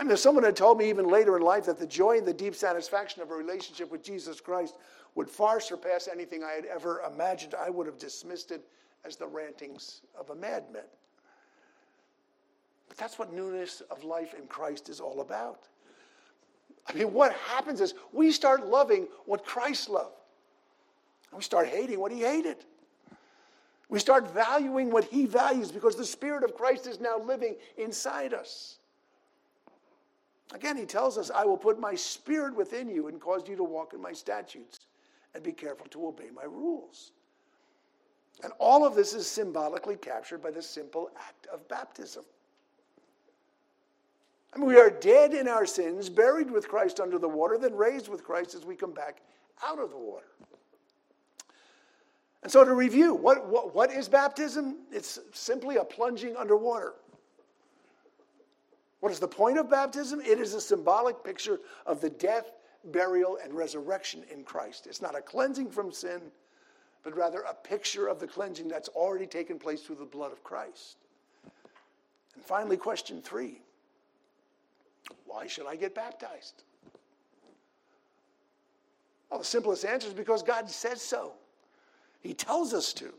I 0.00 0.02
mean, 0.02 0.12
if 0.12 0.18
someone 0.18 0.44
had 0.44 0.56
told 0.56 0.78
me 0.78 0.88
even 0.88 1.08
later 1.08 1.36
in 1.36 1.42
life 1.42 1.66
that 1.66 1.78
the 1.78 1.86
joy 1.86 2.16
and 2.16 2.26
the 2.26 2.32
deep 2.32 2.54
satisfaction 2.54 3.20
of 3.20 3.30
a 3.30 3.34
relationship 3.34 3.92
with 3.92 4.02
Jesus 4.02 4.40
Christ 4.40 4.76
would 5.14 5.28
far 5.28 5.60
surpass 5.60 6.08
anything 6.10 6.42
I 6.42 6.52
had 6.52 6.64
ever 6.64 7.02
imagined, 7.12 7.54
I 7.54 7.68
would 7.68 7.84
have 7.84 7.98
dismissed 7.98 8.50
it 8.50 8.62
as 9.04 9.16
the 9.16 9.26
rantings 9.26 10.00
of 10.18 10.30
a 10.30 10.34
madman. 10.34 10.84
But 12.88 12.96
that's 12.96 13.18
what 13.18 13.30
newness 13.34 13.82
of 13.90 14.02
life 14.02 14.32
in 14.32 14.46
Christ 14.46 14.88
is 14.88 15.00
all 15.00 15.20
about. 15.20 15.68
I 16.88 16.94
mean, 16.94 17.12
what 17.12 17.34
happens 17.34 17.82
is 17.82 17.92
we 18.10 18.32
start 18.32 18.66
loving 18.66 19.06
what 19.26 19.44
Christ 19.44 19.90
loved. 19.90 20.16
And 21.30 21.36
we 21.36 21.44
start 21.44 21.68
hating 21.68 22.00
what 22.00 22.10
he 22.10 22.20
hated. 22.20 22.56
We 23.90 23.98
start 23.98 24.32
valuing 24.32 24.90
what 24.90 25.04
he 25.04 25.26
values 25.26 25.70
because 25.70 25.94
the 25.94 26.06
Spirit 26.06 26.42
of 26.42 26.54
Christ 26.54 26.86
is 26.86 27.00
now 27.00 27.18
living 27.18 27.56
inside 27.76 28.32
us. 28.32 28.78
Again, 30.52 30.76
he 30.76 30.84
tells 30.84 31.16
us, 31.16 31.30
I 31.30 31.44
will 31.44 31.56
put 31.56 31.78
my 31.78 31.94
spirit 31.94 32.54
within 32.56 32.88
you 32.88 33.08
and 33.08 33.20
cause 33.20 33.48
you 33.48 33.56
to 33.56 33.64
walk 33.64 33.92
in 33.94 34.00
my 34.00 34.12
statutes 34.12 34.80
and 35.34 35.44
be 35.44 35.52
careful 35.52 35.86
to 35.86 36.08
obey 36.08 36.30
my 36.34 36.44
rules. 36.44 37.12
And 38.42 38.52
all 38.58 38.84
of 38.84 38.94
this 38.94 39.14
is 39.14 39.26
symbolically 39.26 39.96
captured 39.96 40.42
by 40.42 40.50
the 40.50 40.62
simple 40.62 41.10
act 41.16 41.46
of 41.52 41.66
baptism. 41.68 42.24
I 44.52 44.58
mean, 44.58 44.66
we 44.66 44.78
are 44.78 44.90
dead 44.90 45.32
in 45.34 45.46
our 45.46 45.66
sins, 45.66 46.08
buried 46.08 46.50
with 46.50 46.68
Christ 46.68 46.98
under 46.98 47.18
the 47.18 47.28
water, 47.28 47.56
then 47.56 47.76
raised 47.76 48.08
with 48.08 48.24
Christ 48.24 48.54
as 48.54 48.64
we 48.64 48.74
come 48.74 48.92
back 48.92 49.20
out 49.64 49.78
of 49.78 49.90
the 49.90 49.98
water. 49.98 50.26
And 52.42 52.50
so, 52.50 52.64
to 52.64 52.74
review, 52.74 53.14
what, 53.14 53.46
what, 53.46 53.74
what 53.74 53.92
is 53.92 54.08
baptism? 54.08 54.78
It's 54.90 55.20
simply 55.32 55.76
a 55.76 55.84
plunging 55.84 56.36
underwater. 56.36 56.94
What 59.00 59.12
is 59.12 59.18
the 59.18 59.28
point 59.28 59.58
of 59.58 59.70
baptism? 59.70 60.20
It 60.20 60.38
is 60.38 60.54
a 60.54 60.60
symbolic 60.60 61.24
picture 61.24 61.58
of 61.86 62.00
the 62.00 62.10
death, 62.10 62.52
burial, 62.84 63.38
and 63.42 63.54
resurrection 63.54 64.24
in 64.30 64.44
Christ. 64.44 64.86
It's 64.86 65.02
not 65.02 65.16
a 65.16 65.22
cleansing 65.22 65.70
from 65.70 65.90
sin, 65.90 66.20
but 67.02 67.16
rather 67.16 67.40
a 67.40 67.54
picture 67.54 68.06
of 68.06 68.20
the 68.20 68.26
cleansing 68.26 68.68
that's 68.68 68.88
already 68.90 69.26
taken 69.26 69.58
place 69.58 69.82
through 69.82 69.96
the 69.96 70.04
blood 70.04 70.32
of 70.32 70.44
Christ. 70.44 70.98
And 72.34 72.44
finally, 72.44 72.76
question 72.76 73.22
three 73.22 73.62
why 75.26 75.46
should 75.46 75.66
I 75.66 75.76
get 75.76 75.94
baptized? 75.94 76.64
Well, 79.30 79.38
the 79.38 79.44
simplest 79.44 79.84
answer 79.84 80.08
is 80.08 80.14
because 80.14 80.42
God 80.42 80.68
says 80.68 81.00
so. 81.00 81.34
He 82.20 82.34
tells 82.34 82.74
us 82.74 82.92
to. 82.94 83.14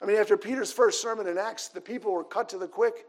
I 0.00 0.06
mean, 0.06 0.16
after 0.16 0.36
Peter's 0.36 0.72
first 0.72 1.00
sermon 1.00 1.26
in 1.26 1.38
Acts, 1.38 1.68
the 1.68 1.80
people 1.80 2.12
were 2.12 2.24
cut 2.24 2.50
to 2.50 2.58
the 2.58 2.68
quick. 2.68 3.06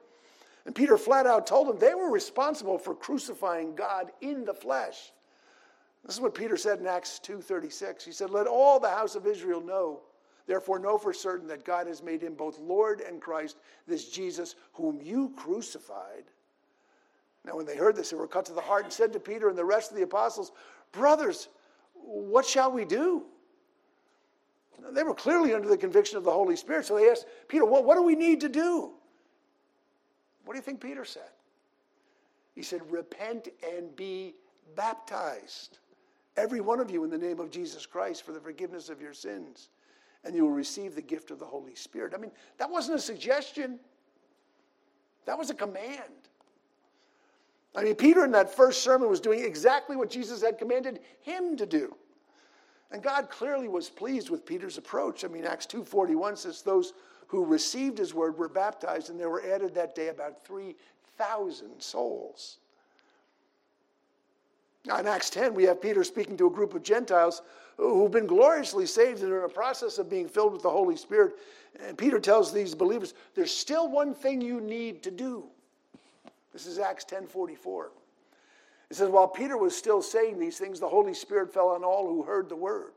And 0.66 0.74
Peter 0.74 0.98
flat 0.98 1.28
out 1.28 1.46
told 1.46 1.68
them 1.68 1.78
they 1.78 1.94
were 1.94 2.10
responsible 2.10 2.78
for 2.78 2.96
crucifying 2.96 3.76
God 3.76 4.12
in 4.22 4.46
the 4.46 4.54
flesh. 4.54 5.14
This 6.04 6.16
is 6.16 6.22
what 6.22 6.34
Peter 6.34 6.58
said 6.58 6.80
in 6.80 6.88
Acts 6.88 7.20
2:36. 7.20 8.04
He 8.04 8.12
said, 8.12 8.30
"Let 8.30 8.48
all 8.48 8.80
the 8.80 8.90
house 8.90 9.16
of 9.16 9.28
Israel 9.28 9.62
know, 9.62 10.02
therefore 10.46 10.80
know 10.80 10.98
for 10.98 11.14
certain 11.14 11.48
that 11.48 11.66
God 11.66 11.88
has 11.88 12.04
made 12.04 12.22
him 12.22 12.36
both 12.36 12.60
Lord 12.60 13.02
and 13.02 13.22
Christ, 13.22 13.58
this 13.88 14.10
Jesus 14.10 14.56
whom 14.74 15.02
you 15.02 15.34
crucified." 15.36 16.26
Now 17.44 17.56
when 17.56 17.66
they 17.66 17.76
heard 17.76 17.96
this, 17.96 18.10
they 18.10 18.18
were 18.18 18.28
cut 18.28 18.46
to 18.46 18.54
the 18.54 18.62
heart 18.62 18.84
and 18.84 18.94
said 18.94 19.14
to 19.14 19.20
Peter 19.20 19.50
and 19.50 19.58
the 19.58 19.66
rest 19.66 19.92
of 19.92 19.98
the 19.98 20.04
apostles, 20.04 20.52
"Brothers, 20.92 21.48
what 21.94 22.46
shall 22.46 22.72
we 22.72 22.86
do?" 22.86 23.26
They 24.92 25.04
were 25.04 25.16
clearly 25.16 25.54
under 25.54 25.68
the 25.68 25.78
conviction 25.78 26.18
of 26.18 26.24
the 26.24 26.32
Holy 26.32 26.56
Spirit, 26.56 26.86
so 26.86 26.96
they 26.96 27.10
asked 27.10 27.28
Peter, 27.48 27.66
"What, 27.66 27.84
what 27.84 27.96
do 27.96 28.04
we 28.04 28.16
need 28.16 28.42
to 28.42 28.50
do?" 28.50 28.96
What 30.46 30.54
do 30.54 30.60
you 30.60 30.64
think 30.64 30.80
Peter 30.80 31.04
said? 31.04 31.30
He 32.54 32.62
said, 32.62 32.82
Repent 32.90 33.50
and 33.76 33.94
be 33.96 34.36
baptized, 34.76 35.80
every 36.38 36.62
one 36.62 36.80
of 36.80 36.90
you, 36.90 37.04
in 37.04 37.10
the 37.10 37.18
name 37.18 37.40
of 37.40 37.52
Jesus 37.52 37.86
Christ 37.86 38.24
for 38.24 38.32
the 38.32 38.40
forgiveness 38.40 38.90
of 38.90 39.02
your 39.02 39.14
sins, 39.14 39.70
and 40.24 40.36
you 40.36 40.44
will 40.44 40.52
receive 40.52 40.96
the 40.96 41.02
gift 41.02 41.32
of 41.32 41.40
the 41.40 41.46
Holy 41.46 41.76
Spirit. 41.76 42.14
I 42.16 42.18
mean, 42.18 42.32
that 42.58 42.70
wasn't 42.70 42.98
a 42.98 43.02
suggestion, 43.02 43.80
that 45.26 45.38
was 45.38 45.50
a 45.50 45.56
command. 45.56 46.30
I 47.76 47.84
mean, 47.84 47.96
Peter 47.96 48.24
in 48.24 48.32
that 48.32 48.56
first 48.56 48.84
sermon 48.84 49.10
was 49.10 49.20
doing 49.20 49.44
exactly 49.44 49.96
what 49.98 50.10
Jesus 50.10 50.42
had 50.42 50.58
commanded 50.58 51.02
him 51.22 51.58
to 51.58 51.66
do. 51.66 51.96
And 52.92 53.04
God 53.04 53.30
clearly 53.30 53.68
was 53.68 53.90
pleased 53.90 54.30
with 54.30 54.46
Peter's 54.46 54.78
approach. 54.78 55.26
I 55.26 55.28
mean, 55.28 55.44
Acts 55.44 55.66
2:41 55.66 56.38
says 56.38 56.62
those 56.62 56.94
who 57.28 57.46
received 57.46 57.98
his 57.98 58.14
word 58.14 58.38
were 58.38 58.50
baptized, 58.50 59.10
and 59.10 59.20
there 59.20 59.30
were 59.30 59.44
added 59.44 59.74
that 59.76 59.96
day 59.96 60.10
about 60.10 60.46
3,000 60.46 61.82
souls. 61.82 62.58
Now, 64.86 65.00
in 65.00 65.08
Acts 65.08 65.32
10, 65.32 65.54
we 65.54 65.64
have 65.64 65.82
Peter 65.82 66.04
speaking 66.04 66.38
to 66.38 66.48
a 66.48 66.52
group 66.52 66.76
of 66.76 66.84
Gentiles 66.84 67.42
who've 67.78 68.12
been 68.12 68.28
gloriously 68.28 68.86
saved 68.86 69.24
and 69.24 69.32
are 69.32 69.40
in 69.40 69.46
a 69.46 69.54
process 69.54 69.98
of 69.98 70.10
being 70.10 70.28
filled 70.28 70.54
with 70.54 70.62
the 70.62 70.70
Holy 70.70 70.96
Spirit. 70.96 71.34
And 71.86 71.98
Peter 71.98 72.20
tells 72.20 72.54
these 72.54 72.76
believers, 72.76 73.16
there's 73.34 73.52
still 73.52 73.90
one 73.90 74.14
thing 74.14 74.42
you 74.42 74.62
need 74.62 75.02
to 75.04 75.12
do. 75.12 75.46
This 76.54 76.68
is 76.68 76.80
Acts 76.80 77.04
10:44. 77.06 77.88
It 78.92 78.96
says, 78.96 79.10
while 79.10 79.28
Peter 79.28 79.58
was 79.58 79.76
still 79.76 80.02
saying 80.02 80.38
these 80.38 80.60
things, 80.60 80.80
the 80.80 80.88
Holy 80.88 81.16
Spirit 81.16 81.52
fell 81.52 81.70
on 81.70 81.84
all 81.84 82.08
who 82.08 82.22
heard 82.22 82.48
the 82.48 82.56
word. 82.56 82.94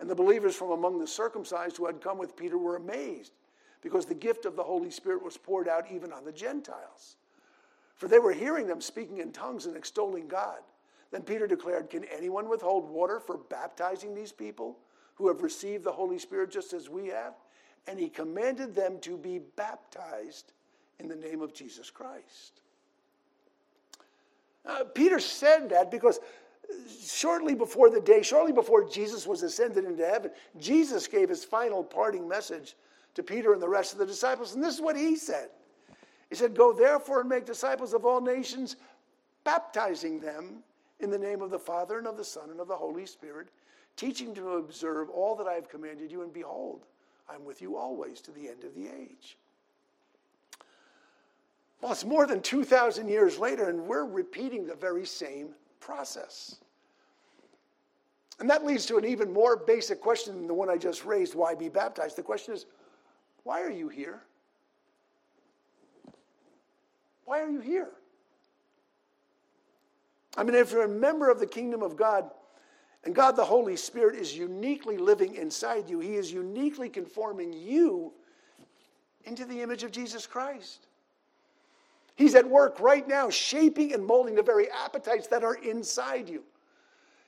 And 0.00 0.10
the 0.10 0.16
believers 0.16 0.56
from 0.56 0.72
among 0.72 0.98
the 0.98 1.06
circumcised 1.06 1.76
who 1.76 1.86
had 1.86 2.00
come 2.00 2.18
with 2.18 2.36
Peter 2.36 2.58
were 2.58 2.74
amazed 2.74 3.32
because 3.82 4.06
the 4.06 4.14
gift 4.14 4.46
of 4.46 4.56
the 4.56 4.62
Holy 4.62 4.90
Spirit 4.90 5.22
was 5.22 5.36
poured 5.36 5.68
out 5.68 5.86
even 5.92 6.12
on 6.12 6.24
the 6.24 6.32
Gentiles. 6.32 7.16
For 7.96 8.08
they 8.08 8.18
were 8.18 8.32
hearing 8.32 8.66
them 8.66 8.80
speaking 8.80 9.18
in 9.18 9.32
tongues 9.32 9.66
and 9.66 9.76
extolling 9.76 10.28
God. 10.28 10.58
Then 11.10 11.22
Peter 11.22 11.46
declared, 11.46 11.90
Can 11.90 12.04
anyone 12.04 12.48
withhold 12.48 12.88
water 12.88 13.20
for 13.20 13.36
baptizing 13.36 14.14
these 14.14 14.32
people 14.32 14.78
who 15.16 15.28
have 15.28 15.42
received 15.42 15.84
the 15.84 15.92
Holy 15.92 16.18
Spirit 16.18 16.50
just 16.50 16.72
as 16.72 16.88
we 16.88 17.08
have? 17.08 17.34
And 17.86 17.98
he 17.98 18.08
commanded 18.08 18.74
them 18.74 18.98
to 19.00 19.16
be 19.16 19.40
baptized 19.56 20.52
in 20.98 21.08
the 21.08 21.16
name 21.16 21.42
of 21.42 21.52
Jesus 21.52 21.90
Christ. 21.90 22.60
Uh, 24.64 24.84
Peter 24.94 25.18
said 25.18 25.68
that 25.70 25.90
because 25.90 26.20
shortly 27.04 27.54
before 27.54 27.90
the 27.90 28.00
day, 28.00 28.22
shortly 28.22 28.52
before 28.52 28.88
Jesus 28.88 29.26
was 29.26 29.42
ascended 29.42 29.84
into 29.84 30.06
heaven, 30.06 30.30
Jesus 30.58 31.08
gave 31.08 31.28
his 31.28 31.44
final 31.44 31.82
parting 31.82 32.28
message 32.28 32.76
to 33.14 33.22
Peter 33.22 33.52
and 33.52 33.62
the 33.62 33.68
rest 33.68 33.92
of 33.92 33.98
the 33.98 34.06
disciples. 34.06 34.54
And 34.54 34.62
this 34.62 34.74
is 34.74 34.80
what 34.80 34.96
he 34.96 35.16
said 35.16 35.48
He 36.30 36.36
said, 36.36 36.54
Go 36.54 36.72
therefore 36.72 37.20
and 37.20 37.28
make 37.28 37.44
disciples 37.44 37.94
of 37.94 38.04
all 38.04 38.20
nations, 38.20 38.76
baptizing 39.44 40.20
them 40.20 40.62
in 41.00 41.10
the 41.10 41.18
name 41.18 41.42
of 41.42 41.50
the 41.50 41.58
Father 41.58 41.98
and 41.98 42.06
of 42.06 42.16
the 42.16 42.24
Son 42.24 42.50
and 42.50 42.60
of 42.60 42.68
the 42.68 42.76
Holy 42.76 43.06
Spirit, 43.06 43.48
teaching 43.96 44.28
them 44.28 44.44
to 44.44 44.50
observe 44.52 45.10
all 45.10 45.34
that 45.36 45.46
I 45.46 45.54
have 45.54 45.68
commanded 45.68 46.10
you. 46.10 46.22
And 46.22 46.32
behold, 46.32 46.86
I'm 47.28 47.44
with 47.44 47.60
you 47.60 47.76
always 47.76 48.20
to 48.22 48.30
the 48.30 48.48
end 48.48 48.64
of 48.64 48.74
the 48.74 48.86
age. 48.86 49.36
Well, 51.80 51.90
it's 51.90 52.04
more 52.04 52.26
than 52.26 52.40
2,000 52.40 53.08
years 53.08 53.38
later, 53.38 53.68
and 53.68 53.86
we're 53.86 54.06
repeating 54.06 54.66
the 54.66 54.76
very 54.76 55.04
same 55.04 55.48
process. 55.80 56.56
And 58.38 58.48
that 58.48 58.64
leads 58.64 58.86
to 58.86 58.98
an 58.98 59.04
even 59.04 59.32
more 59.32 59.56
basic 59.56 60.00
question 60.00 60.36
than 60.36 60.46
the 60.46 60.54
one 60.54 60.70
I 60.70 60.76
just 60.76 61.04
raised 61.04 61.34
why 61.34 61.54
be 61.54 61.68
baptized? 61.68 62.16
The 62.16 62.22
question 62.22 62.54
is, 62.54 62.66
why 63.44 63.62
are 63.62 63.70
you 63.70 63.88
here? 63.88 64.22
Why 67.24 67.40
are 67.40 67.50
you 67.50 67.60
here? 67.60 67.90
I 70.36 70.44
mean, 70.44 70.54
if 70.54 70.72
you're 70.72 70.84
a 70.84 70.88
member 70.88 71.30
of 71.30 71.38
the 71.38 71.46
kingdom 71.46 71.82
of 71.82 71.96
God, 71.96 72.30
and 73.04 73.14
God 73.14 73.36
the 73.36 73.44
Holy 73.44 73.76
Spirit 73.76 74.16
is 74.16 74.36
uniquely 74.36 74.96
living 74.96 75.34
inside 75.34 75.88
you, 75.88 76.00
He 76.00 76.14
is 76.14 76.32
uniquely 76.32 76.88
conforming 76.88 77.52
you 77.52 78.12
into 79.24 79.44
the 79.44 79.60
image 79.60 79.82
of 79.82 79.90
Jesus 79.90 80.26
Christ. 80.26 80.86
He's 82.14 82.34
at 82.34 82.48
work 82.48 82.80
right 82.80 83.06
now, 83.06 83.30
shaping 83.30 83.94
and 83.94 84.04
molding 84.04 84.34
the 84.34 84.42
very 84.42 84.70
appetites 84.70 85.26
that 85.28 85.44
are 85.44 85.56
inside 85.56 86.28
you. 86.28 86.42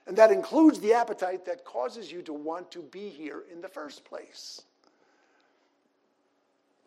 And 0.06 0.16
that 0.16 0.30
includes 0.30 0.78
the 0.80 0.92
appetite 0.92 1.46
that 1.46 1.64
causes 1.64 2.12
you 2.12 2.20
to 2.22 2.32
want 2.32 2.70
to 2.72 2.82
be 2.82 3.08
here 3.08 3.44
in 3.50 3.60
the 3.62 3.68
first 3.68 4.04
place. 4.04 4.62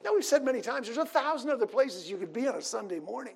Now, 0.03 0.13
we've 0.13 0.25
said 0.25 0.43
many 0.43 0.61
times 0.61 0.87
there's 0.87 0.97
a 0.97 1.05
thousand 1.05 1.49
other 1.49 1.65
places 1.65 2.09
you 2.09 2.17
could 2.17 2.33
be 2.33 2.47
on 2.47 2.55
a 2.55 2.61
Sunday 2.61 2.99
morning. 2.99 3.35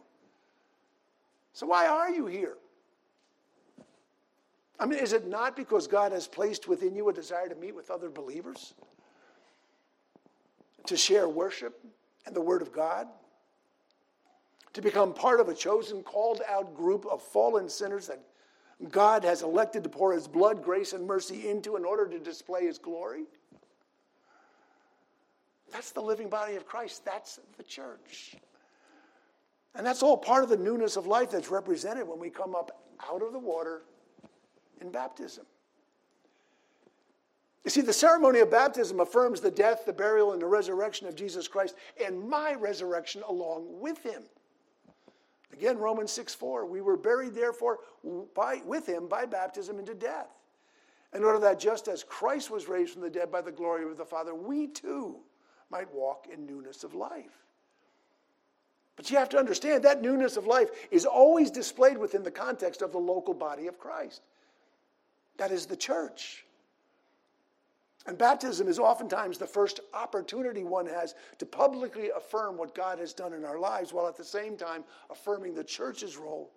So, 1.54 1.66
why 1.68 1.88
are 1.88 2.10
you 2.10 2.28
here? 2.28 2.58
I 4.80 4.86
mean, 4.86 5.00
is 5.00 5.14
it 5.14 5.28
not 5.28 5.56
because 5.56 5.86
God 5.88 6.12
has 6.12 6.28
placed 6.28 6.68
within 6.68 6.96
you 6.96 7.10
a 7.10 7.14
desire 7.14 7.48
to 7.48 7.56
meet 7.56 7.76
with 7.76 7.92
other 7.92 8.10
believers? 8.10 8.74
To 10.88 10.98
share 10.98 11.30
worship 11.30 11.80
and 12.26 12.36
the 12.36 12.42
Word 12.42 12.62
of 12.62 12.72
God? 12.72 13.08
To 14.74 14.82
become 14.82 15.14
part 15.14 15.40
of 15.40 15.50
a 15.50 15.54
chosen, 15.54 16.02
called 16.02 16.42
out 16.50 16.76
group 16.76 17.06
of 17.06 17.22
fallen 17.22 17.70
sinners 17.70 18.08
that 18.08 18.22
God 18.90 19.24
has 19.24 19.44
elected 19.44 19.84
to 19.84 19.90
pour 19.90 20.14
His 20.14 20.28
blood, 20.28 20.64
grace, 20.64 20.94
and 20.94 21.06
mercy 21.06 21.50
into 21.50 21.76
in 21.76 21.86
order 21.86 22.08
to 22.08 22.18
display 22.18 22.66
His 22.66 22.80
glory? 22.80 23.26
That's 25.82 25.94
the 25.94 26.02
living 26.02 26.30
body 26.30 26.58
of 26.58 26.68
Christ. 26.68 27.04
That's 27.06 27.40
the 27.58 27.64
church. 27.64 28.36
And 29.74 29.84
that's 29.84 30.04
all 30.04 30.16
part 30.16 30.44
of 30.44 30.50
the 30.52 30.56
newness 30.56 30.96
of 30.96 31.08
life 31.08 31.32
that's 31.32 31.50
represented 31.50 32.08
when 32.08 32.20
we 32.20 32.30
come 32.30 32.54
up 32.54 32.84
out 33.12 33.24
of 33.24 33.34
the 33.34 33.40
water 33.40 33.82
in 34.80 34.92
baptism. 34.92 35.44
You 37.64 37.72
see, 37.72 37.82
the 37.82 37.92
ceremony 37.92 38.42
of 38.42 38.52
baptism 38.52 39.00
affirms 39.00 39.42
the 39.42 39.50
death, 39.50 39.86
the 39.88 39.92
burial, 39.92 40.34
and 40.34 40.42
the 40.44 40.46
resurrection 40.46 41.08
of 41.08 41.16
Jesus 41.16 41.48
Christ 41.48 41.74
and 42.00 42.30
my 42.30 42.54
resurrection 42.54 43.24
along 43.28 43.66
with 43.82 44.04
him. 44.04 44.22
Again, 45.52 45.80
Romans 45.80 46.12
6 46.12 46.36
4, 46.36 46.68
we 46.68 46.82
were 46.82 46.96
buried 46.96 47.34
therefore 47.34 47.80
by, 48.36 48.62
with 48.68 48.86
him 48.86 49.08
by 49.08 49.26
baptism 49.26 49.80
into 49.80 49.96
death. 49.96 50.30
In 51.16 51.24
order 51.24 51.40
that 51.40 51.60
just 51.60 51.88
as 51.88 52.04
Christ 52.04 52.52
was 52.52 52.68
raised 52.68 52.94
from 52.94 53.02
the 53.02 53.10
dead 53.10 53.32
by 53.32 53.42
the 53.42 53.52
glory 53.52 53.84
of 53.84 53.98
the 53.98 54.06
Father, 54.06 54.36
we 54.36 54.68
too 54.68 55.22
might 55.72 55.94
walk 55.94 56.28
in 56.32 56.46
newness 56.46 56.84
of 56.84 56.94
life. 56.94 57.46
But 58.96 59.10
you 59.10 59.18
have 59.18 59.30
to 59.30 59.38
understand 59.38 59.84
that 59.84 60.02
newness 60.02 60.38
of 60.38 60.46
life 60.46 60.70
is 60.92 61.06
always 61.06 61.50
displayed 61.50 61.98
within 61.98 62.24
the 62.24 62.32
context 62.32 62.82
of 62.82 62.92
the 62.92 63.00
local 63.00 63.34
body 63.34 63.68
of 63.68 63.80
Christ. 63.80 64.22
That 65.38 65.52
is 65.52 65.66
the 65.66 65.78
church. 65.78 66.46
And 68.06 68.18
baptism 68.18 68.68
is 68.68 68.80
oftentimes 68.80 69.38
the 69.38 69.48
first 69.48 69.80
opportunity 69.94 70.64
one 70.64 70.88
has 70.88 71.16
to 71.38 71.46
publicly 71.46 72.10
affirm 72.16 72.58
what 72.58 72.76
God 72.76 73.00
has 73.00 73.14
done 73.14 73.34
in 73.34 73.46
our 73.46 73.60
lives, 73.60 73.94
while 73.94 74.08
at 74.08 74.18
the 74.18 74.24
same 74.24 74.58
time 74.58 74.84
affirming 75.10 75.54
the 75.54 75.64
church's 75.64 76.18
role 76.18 76.52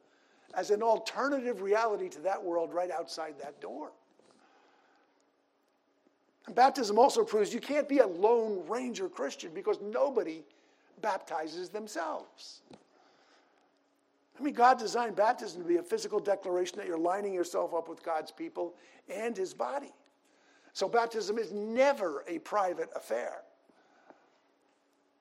as 0.55 0.71
an 0.71 0.83
alternative 0.83 1.61
reality 1.61 2.09
to 2.09 2.21
that 2.21 2.43
world 2.43 2.73
right 2.73 2.91
outside 2.91 3.35
that 3.41 3.61
door. 3.61 3.93
And 6.47 6.55
baptism 6.55 6.99
also 6.99 7.25
proves 7.25 7.55
you 7.55 7.61
can't 7.61 7.89
be 7.89 7.99
a 7.99 8.07
lone 8.07 8.63
ranger 8.69 9.09
Christian 9.09 9.53
because 9.55 9.79
nobody 9.81 10.43
baptizes 11.01 11.71
themselves. 11.71 12.61
I 14.39 14.43
mean, 14.43 14.55
God 14.55 14.79
designed 14.79 15.17
baptism 15.17 15.63
to 15.63 15.69
be 15.69 15.77
a 15.77 15.83
physical 15.83 16.19
declaration 16.19 16.79
that 16.79 16.87
you're 16.87 16.99
lining 16.99 17.33
yourself 17.33 17.73
up 17.73 17.89
with 17.89 18.03
God's 18.03 18.33
people 18.33 18.75
and 19.09 19.37
his 19.37 19.55
body. 19.55 19.93
So 20.73 20.89
baptism 20.89 21.39
is 21.39 21.53
never 21.53 22.25
a 22.27 22.41
private 22.41 22.91
affair. 22.97 23.43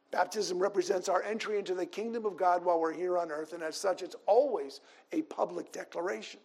Baptism 0.10 0.60
represents 0.60 1.10
our 1.10 1.24
entry 1.24 1.58
into 1.58 1.74
the 1.74 1.86
kingdom 1.86 2.26
of 2.26 2.38
God 2.38 2.64
while 2.66 2.80
we're 2.80 2.94
here 2.94 3.18
on 3.18 3.32
earth, 3.32 3.54
and 3.54 3.64
as 3.64 3.76
such, 3.76 4.02
it's 4.02 4.16
always 4.26 4.80
a 5.12 5.22
public 5.24 5.72
declaration. 5.72 6.40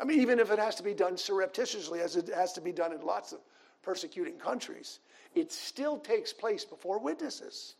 I 0.00 0.04
mean, 0.04 0.20
even 0.20 0.38
if 0.38 0.50
it 0.50 0.58
has 0.58 0.74
to 0.76 0.82
be 0.82 0.94
done 0.94 1.16
surreptitiously, 1.16 2.00
as 2.00 2.16
it 2.16 2.28
has 2.28 2.54
to 2.54 2.60
be 2.60 2.72
done 2.72 2.92
in 2.92 3.02
lots 3.02 3.32
of 3.32 3.40
persecuting 3.82 4.34
countries, 4.34 5.00
it 5.34 5.52
still 5.52 5.98
takes 5.98 6.32
place 6.32 6.64
before 6.64 6.98
witnesses. 6.98 7.74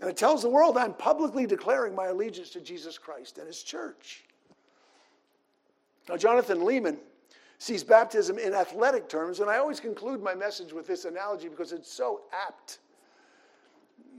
And 0.00 0.10
it 0.10 0.16
tells 0.16 0.42
the 0.42 0.48
world 0.48 0.76
I'm 0.76 0.94
publicly 0.94 1.46
declaring 1.46 1.94
my 1.94 2.06
allegiance 2.06 2.50
to 2.50 2.60
Jesus 2.60 2.98
Christ 2.98 3.38
and 3.38 3.46
his 3.46 3.62
church. 3.62 4.24
Now, 6.08 6.16
Jonathan 6.16 6.58
Leeman 6.58 6.98
sees 7.58 7.82
baptism 7.82 8.38
in 8.38 8.52
athletic 8.52 9.08
terms, 9.08 9.40
and 9.40 9.48
I 9.48 9.58
always 9.58 9.80
conclude 9.80 10.22
my 10.22 10.34
message 10.34 10.72
with 10.72 10.86
this 10.86 11.04
analogy 11.04 11.48
because 11.48 11.72
it's 11.72 11.90
so 11.90 12.22
apt. 12.46 12.78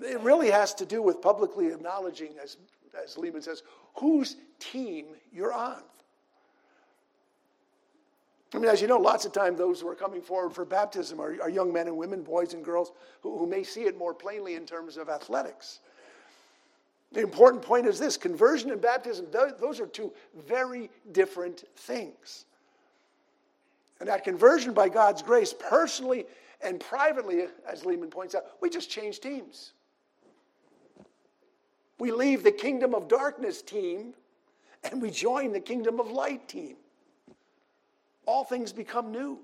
It 0.01 0.19
really 0.21 0.49
has 0.49 0.73
to 0.75 0.85
do 0.85 1.01
with 1.01 1.21
publicly 1.21 1.67
acknowledging, 1.67 2.33
as, 2.41 2.57
as 3.01 3.15
Leeman 3.15 3.43
says, 3.43 3.61
whose 3.95 4.37
team 4.59 5.07
you're 5.31 5.53
on. 5.53 5.83
I 8.53 8.59
mean, 8.59 8.69
as 8.69 8.81
you 8.81 8.87
know, 8.87 8.97
lots 8.97 9.25
of 9.25 9.33
times 9.33 9.57
those 9.57 9.81
who 9.81 9.89
are 9.89 9.95
coming 9.95 10.21
forward 10.21 10.53
for 10.53 10.63
baptism 10.63 11.19
are, 11.19 11.35
are 11.41 11.49
young 11.49 11.73
men 11.73 11.87
and 11.87 11.97
women, 11.97 12.23
boys 12.23 12.53
and 12.53 12.63
girls, 12.63 12.93
who, 13.21 13.37
who 13.37 13.45
may 13.45 13.63
see 13.63 13.83
it 13.83 13.97
more 13.97 14.13
plainly 14.13 14.55
in 14.55 14.65
terms 14.65 14.95
of 14.95 15.09
athletics. 15.09 15.79
The 17.11 17.21
important 17.21 17.61
point 17.61 17.85
is 17.85 17.99
this 17.99 18.17
conversion 18.17 18.71
and 18.71 18.81
baptism, 18.81 19.27
those 19.31 19.79
are 19.79 19.87
two 19.87 20.13
very 20.47 20.89
different 21.11 21.63
things. 21.75 22.45
And 23.99 24.07
that 24.07 24.23
conversion 24.23 24.73
by 24.73 24.89
God's 24.89 25.21
grace, 25.21 25.53
personally 25.53 26.25
and 26.61 26.79
privately, 26.79 27.45
as 27.67 27.83
Leeman 27.83 28.11
points 28.11 28.35
out, 28.35 28.43
we 28.61 28.69
just 28.69 28.89
change 28.89 29.19
teams. 29.19 29.73
We 31.99 32.11
leave 32.11 32.43
the 32.43 32.51
kingdom 32.51 32.93
of 32.93 33.07
darkness 33.07 33.61
team 33.61 34.13
and 34.83 35.01
we 35.01 35.09
join 35.09 35.51
the 35.51 35.59
kingdom 35.59 35.99
of 35.99 36.11
light 36.11 36.47
team. 36.47 36.75
All 38.27 38.43
things 38.43 38.71
become 38.71 39.11
new. 39.11 39.39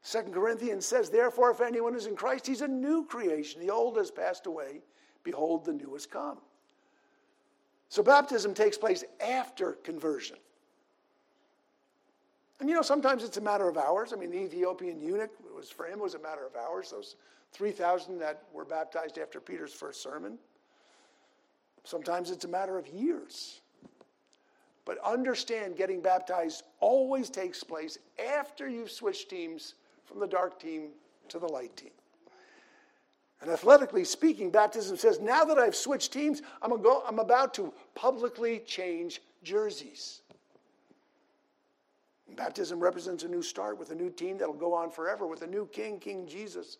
Second 0.00 0.32
Corinthians 0.32 0.86
says, 0.86 1.10
Therefore, 1.10 1.50
if 1.50 1.60
anyone 1.60 1.96
is 1.96 2.06
in 2.06 2.14
Christ, 2.14 2.46
he's 2.46 2.60
a 2.62 2.68
new 2.68 3.04
creation. 3.04 3.60
The 3.60 3.70
old 3.70 3.96
has 3.96 4.10
passed 4.10 4.46
away. 4.46 4.80
Behold, 5.24 5.64
the 5.64 5.72
new 5.72 5.92
has 5.94 6.06
come. 6.06 6.38
So 7.88 8.02
baptism 8.02 8.54
takes 8.54 8.78
place 8.78 9.04
after 9.20 9.72
conversion. 9.72 10.36
And 12.60 12.68
you 12.68 12.76
know, 12.76 12.82
sometimes 12.82 13.24
it's 13.24 13.36
a 13.36 13.40
matter 13.40 13.68
of 13.68 13.76
hours. 13.76 14.12
I 14.12 14.16
mean, 14.16 14.30
the 14.30 14.38
Ethiopian 14.38 15.00
eunuch, 15.00 15.30
was 15.54 15.68
for 15.68 15.86
him, 15.86 15.98
it 15.98 16.02
was 16.02 16.14
a 16.14 16.20
matter 16.20 16.46
of 16.46 16.54
hours. 16.54 16.90
Those 16.90 17.16
3,000 17.52 18.18
that 18.18 18.44
were 18.52 18.64
baptized 18.64 19.18
after 19.18 19.40
Peter's 19.40 19.74
first 19.74 20.02
sermon. 20.02 20.38
Sometimes 21.82 22.30
it's 22.30 22.44
a 22.44 22.48
matter 22.48 22.78
of 22.78 22.86
years. 22.88 23.60
But 24.86 25.04
understand 25.04 25.76
getting 25.76 26.00
baptized 26.00 26.62
always 26.80 27.28
takes 27.28 27.62
place 27.62 27.98
after 28.24 28.68
you've 28.68 28.90
switched 28.90 29.28
teams 29.28 29.74
from 30.04 30.20
the 30.20 30.28
dark 30.28 30.58
team 30.58 30.90
to 31.28 31.38
the 31.38 31.48
light 31.48 31.76
team. 31.76 31.90
And 33.42 33.50
athletically 33.50 34.04
speaking, 34.04 34.50
baptism 34.50 34.96
says, 34.96 35.20
now 35.20 35.44
that 35.44 35.58
I've 35.58 35.76
switched 35.76 36.12
teams, 36.12 36.40
I'm, 36.62 36.80
go, 36.80 37.02
I'm 37.06 37.18
about 37.18 37.52
to 37.54 37.74
publicly 37.94 38.60
change 38.60 39.20
jerseys. 39.42 40.22
Baptism 42.34 42.80
represents 42.80 43.24
a 43.24 43.28
new 43.28 43.42
start 43.42 43.78
with 43.78 43.90
a 43.90 43.94
new 43.94 44.08
team 44.08 44.38
that'll 44.38 44.54
go 44.54 44.72
on 44.72 44.90
forever, 44.90 45.26
with 45.26 45.42
a 45.42 45.46
new 45.46 45.66
king, 45.66 45.98
King 45.98 46.26
Jesus, 46.26 46.78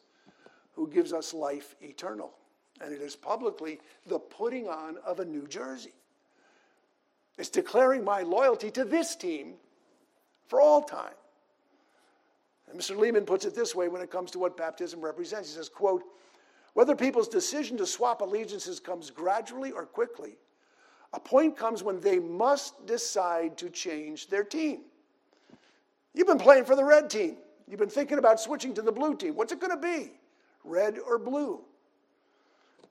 who 0.72 0.88
gives 0.88 1.12
us 1.12 1.34
life 1.34 1.74
eternal. 1.82 2.32
And 2.80 2.92
it 2.92 3.00
is 3.00 3.16
publicly 3.16 3.80
the 4.06 4.18
putting 4.18 4.68
on 4.68 4.96
of 5.04 5.20
a 5.20 5.24
new 5.24 5.46
jersey. 5.46 5.92
It's 7.38 7.50
declaring 7.50 8.04
my 8.04 8.22
loyalty 8.22 8.70
to 8.72 8.84
this 8.84 9.14
team 9.14 9.54
for 10.48 10.60
all 10.60 10.82
time. 10.82 11.14
And 12.70 12.80
Mr. 12.80 12.96
Leeman 12.96 13.26
puts 13.26 13.44
it 13.44 13.54
this 13.54 13.74
way 13.74 13.88
when 13.88 14.02
it 14.02 14.10
comes 14.10 14.30
to 14.32 14.38
what 14.38 14.56
baptism 14.56 15.00
represents. 15.00 15.50
He 15.50 15.56
says, 15.56 15.68
quote, 15.68 16.02
whether 16.74 16.96
people's 16.96 17.28
decision 17.28 17.76
to 17.78 17.86
swap 17.86 18.20
allegiances 18.20 18.80
comes 18.80 19.10
gradually 19.10 19.72
or 19.72 19.86
quickly, 19.86 20.36
a 21.12 21.20
point 21.20 21.56
comes 21.56 21.82
when 21.82 22.00
they 22.00 22.18
must 22.18 22.86
decide 22.86 23.56
to 23.58 23.70
change 23.70 24.28
their 24.28 24.44
team. 24.44 24.82
You've 26.12 26.26
been 26.26 26.38
playing 26.38 26.64
for 26.64 26.76
the 26.76 26.84
red 26.84 27.08
team. 27.08 27.36
You've 27.68 27.80
been 27.80 27.88
thinking 27.88 28.18
about 28.18 28.40
switching 28.40 28.74
to 28.74 28.82
the 28.82 28.92
blue 28.92 29.16
team. 29.16 29.34
What's 29.34 29.52
it 29.52 29.60
going 29.60 29.70
to 29.70 29.80
be? 29.80 30.12
Red 30.64 30.98
or 30.98 31.18
blue? 31.18 31.64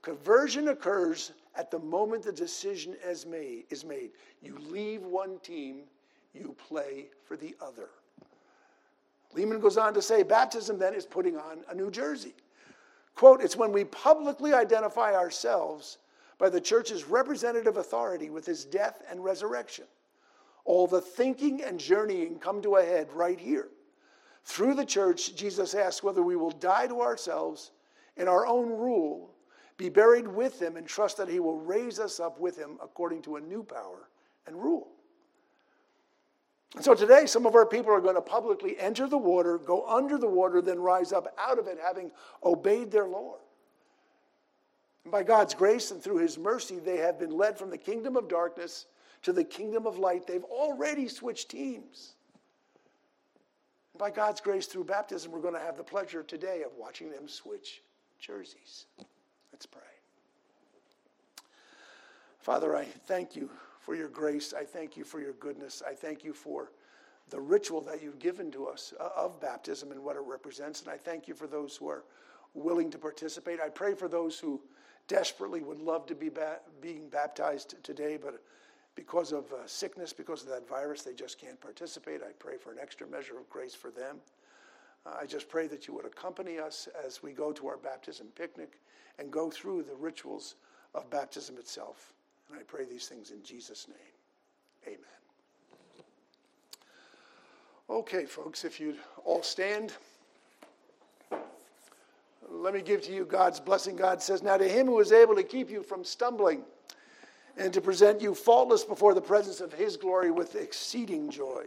Conversion 0.05 0.67
occurs 0.67 1.31
at 1.55 1.71
the 1.71 1.79
moment 1.79 2.21
the 2.21 2.31
decision 2.31 2.95
is 3.03 3.25
made, 3.25 3.63
is 3.71 3.83
made. 3.83 4.11
You 4.39 4.55
leave 4.69 5.01
one 5.01 5.39
team, 5.39 5.85
you 6.31 6.55
play 6.69 7.07
for 7.23 7.35
the 7.35 7.55
other. 7.59 7.89
Leeman 9.35 9.59
goes 9.59 9.77
on 9.77 9.95
to 9.95 10.03
say 10.03 10.21
baptism 10.21 10.77
then 10.77 10.93
is 10.93 11.07
putting 11.07 11.37
on 11.37 11.65
a 11.71 11.73
new 11.73 11.89
jersey. 11.89 12.35
Quote, 13.15 13.41
it's 13.41 13.55
when 13.55 13.71
we 13.71 13.83
publicly 13.85 14.53
identify 14.53 15.15
ourselves 15.15 15.97
by 16.37 16.49
the 16.49 16.61
church's 16.61 17.05
representative 17.05 17.77
authority 17.77 18.29
with 18.29 18.45
his 18.45 18.63
death 18.63 19.01
and 19.09 19.23
resurrection. 19.23 19.85
All 20.65 20.85
the 20.85 21.01
thinking 21.01 21.63
and 21.63 21.79
journeying 21.79 22.37
come 22.37 22.61
to 22.61 22.75
a 22.75 22.85
head 22.85 23.07
right 23.11 23.39
here. 23.39 23.69
Through 24.43 24.75
the 24.75 24.85
church, 24.85 25.35
Jesus 25.35 25.73
asks 25.73 26.03
whether 26.03 26.21
we 26.21 26.35
will 26.35 26.51
die 26.51 26.85
to 26.85 27.01
ourselves 27.01 27.71
in 28.17 28.27
our 28.27 28.45
own 28.45 28.69
rule, 28.69 29.31
be 29.77 29.89
buried 29.89 30.27
with 30.27 30.61
him, 30.61 30.77
and 30.77 30.87
trust 30.87 31.17
that 31.17 31.27
he 31.27 31.39
will 31.39 31.57
raise 31.57 31.99
us 31.99 32.19
up 32.19 32.39
with 32.39 32.57
him 32.57 32.77
according 32.81 33.21
to 33.23 33.35
a 33.35 33.41
new 33.41 33.63
power 33.63 34.09
and 34.47 34.55
rule. 34.55 34.87
And 36.75 36.83
so 36.83 36.93
today, 36.93 37.25
some 37.25 37.45
of 37.45 37.55
our 37.55 37.65
people 37.65 37.91
are 37.91 38.01
going 38.01 38.15
to 38.15 38.21
publicly 38.21 38.77
enter 38.79 39.07
the 39.07 39.17
water, 39.17 39.57
go 39.57 39.87
under 39.87 40.17
the 40.17 40.27
water, 40.27 40.61
then 40.61 40.79
rise 40.79 41.13
up 41.13 41.33
out 41.37 41.57
of 41.57 41.67
it, 41.67 41.77
having 41.81 42.11
obeyed 42.43 42.91
their 42.91 43.07
Lord. 43.07 43.39
And 45.03 45.11
by 45.11 45.23
God's 45.23 45.53
grace 45.53 45.91
and 45.91 46.01
through 46.01 46.17
his 46.17 46.37
mercy, 46.37 46.79
they 46.79 46.97
have 46.97 47.19
been 47.19 47.31
led 47.31 47.57
from 47.57 47.69
the 47.69 47.77
kingdom 47.77 48.17
of 48.17 48.27
darkness 48.27 48.87
to 49.21 49.31
the 49.31 49.43
kingdom 49.43 49.87
of 49.87 49.97
light. 49.97 50.27
They've 50.27 50.43
already 50.43 51.07
switched 51.07 51.49
teams. 51.49 52.15
And 53.93 53.99
by 53.99 54.11
God's 54.11 54.41
grace, 54.41 54.65
through 54.65 54.83
baptism, 54.85 55.31
we're 55.31 55.39
going 55.39 55.53
to 55.53 55.59
have 55.59 55.77
the 55.77 55.83
pleasure 55.83 56.23
today 56.23 56.63
of 56.63 56.71
watching 56.77 57.09
them 57.09 57.27
switch 57.27 57.81
jerseys. 58.19 58.87
Let's 59.55 59.67
pray. 59.67 59.81
Father, 62.39 62.75
I 62.75 62.83
thank 62.83 63.37
you 63.37 63.49
for 63.79 63.95
your 63.95 64.09
grace. 64.09 64.53
I 64.53 64.65
thank 64.65 64.97
you 64.97 65.05
for 65.05 65.21
your 65.21 65.31
goodness. 65.31 65.81
I 65.89 65.93
thank 65.93 66.25
you 66.25 66.33
for 66.33 66.73
the 67.29 67.39
ritual 67.39 67.79
that 67.83 68.03
you've 68.03 68.19
given 68.19 68.51
to 68.51 68.67
us 68.67 68.93
uh, 68.99 69.07
of 69.15 69.39
baptism 69.39 69.93
and 69.93 70.03
what 70.03 70.17
it 70.17 70.23
represents. 70.27 70.81
And 70.81 70.89
I 70.89 70.97
thank 70.97 71.29
you 71.29 71.33
for 71.33 71.47
those 71.47 71.77
who 71.77 71.87
are 71.87 72.03
willing 72.53 72.91
to 72.91 72.97
participate. 72.97 73.61
I 73.61 73.69
pray 73.69 73.93
for 73.93 74.09
those 74.09 74.37
who 74.37 74.59
desperately 75.07 75.61
would 75.61 75.79
love 75.79 76.05
to 76.07 76.15
be 76.15 76.27
ba- 76.27 76.59
being 76.81 77.07
baptized 77.07 77.81
today, 77.81 78.17
but 78.21 78.43
because 78.93 79.31
of 79.31 79.49
uh, 79.53 79.65
sickness, 79.67 80.11
because 80.11 80.43
of 80.43 80.49
that 80.49 80.67
virus, 80.67 81.03
they 81.03 81.13
just 81.13 81.39
can't 81.39 81.61
participate. 81.61 82.19
I 82.21 82.33
pray 82.39 82.57
for 82.57 82.73
an 82.73 82.79
extra 82.81 83.07
measure 83.07 83.37
of 83.37 83.49
grace 83.49 83.73
for 83.73 83.89
them. 83.89 84.17
I 85.05 85.25
just 85.25 85.49
pray 85.49 85.67
that 85.67 85.87
you 85.87 85.93
would 85.93 86.05
accompany 86.05 86.57
us 86.57 86.87
as 87.05 87.21
we 87.21 87.31
go 87.31 87.51
to 87.53 87.67
our 87.67 87.77
baptism 87.77 88.27
picnic 88.35 88.79
and 89.19 89.31
go 89.31 89.49
through 89.49 89.83
the 89.83 89.95
rituals 89.95 90.55
of 90.93 91.09
baptism 91.09 91.57
itself. 91.57 92.13
And 92.49 92.59
I 92.59 92.63
pray 92.63 92.85
these 92.85 93.07
things 93.07 93.31
in 93.31 93.43
Jesus' 93.43 93.87
name. 93.87 94.95
Amen. 94.95 94.99
Okay, 97.89 98.25
folks, 98.25 98.65
if 98.65 98.79
you'd 98.79 98.97
all 99.23 99.43
stand. 99.43 99.93
Let 102.49 102.73
me 102.73 102.81
give 102.81 103.01
to 103.03 103.13
you 103.13 103.25
God's 103.25 103.59
blessing. 103.59 103.95
God 103.95 104.21
says, 104.21 104.41
Now 104.41 104.57
to 104.57 104.67
him 104.67 104.87
who 104.87 104.99
is 104.99 105.11
able 105.11 105.35
to 105.35 105.43
keep 105.43 105.69
you 105.69 105.83
from 105.83 106.03
stumbling 106.03 106.63
and 107.57 107.73
to 107.73 107.81
present 107.81 108.21
you 108.21 108.35
faultless 108.35 108.83
before 108.83 109.13
the 109.13 109.21
presence 109.21 109.61
of 109.61 109.73
his 109.73 109.97
glory 109.97 110.31
with 110.31 110.55
exceeding 110.55 111.29
joy. 111.29 111.65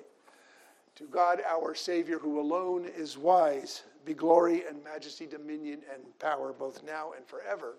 To 0.99 1.05
God 1.05 1.41
our 1.49 1.77
Savior, 1.77 2.19
who 2.19 2.41
alone 2.41 2.85
is 2.85 3.17
wise, 3.17 3.85
be 4.05 4.15
glory 4.15 4.65
and 4.69 4.83
majesty, 4.83 5.27
dominion 5.27 5.83
and 5.95 6.03
power, 6.19 6.53
both 6.53 6.83
now 6.83 7.13
and 7.17 7.25
forever. 7.25 7.77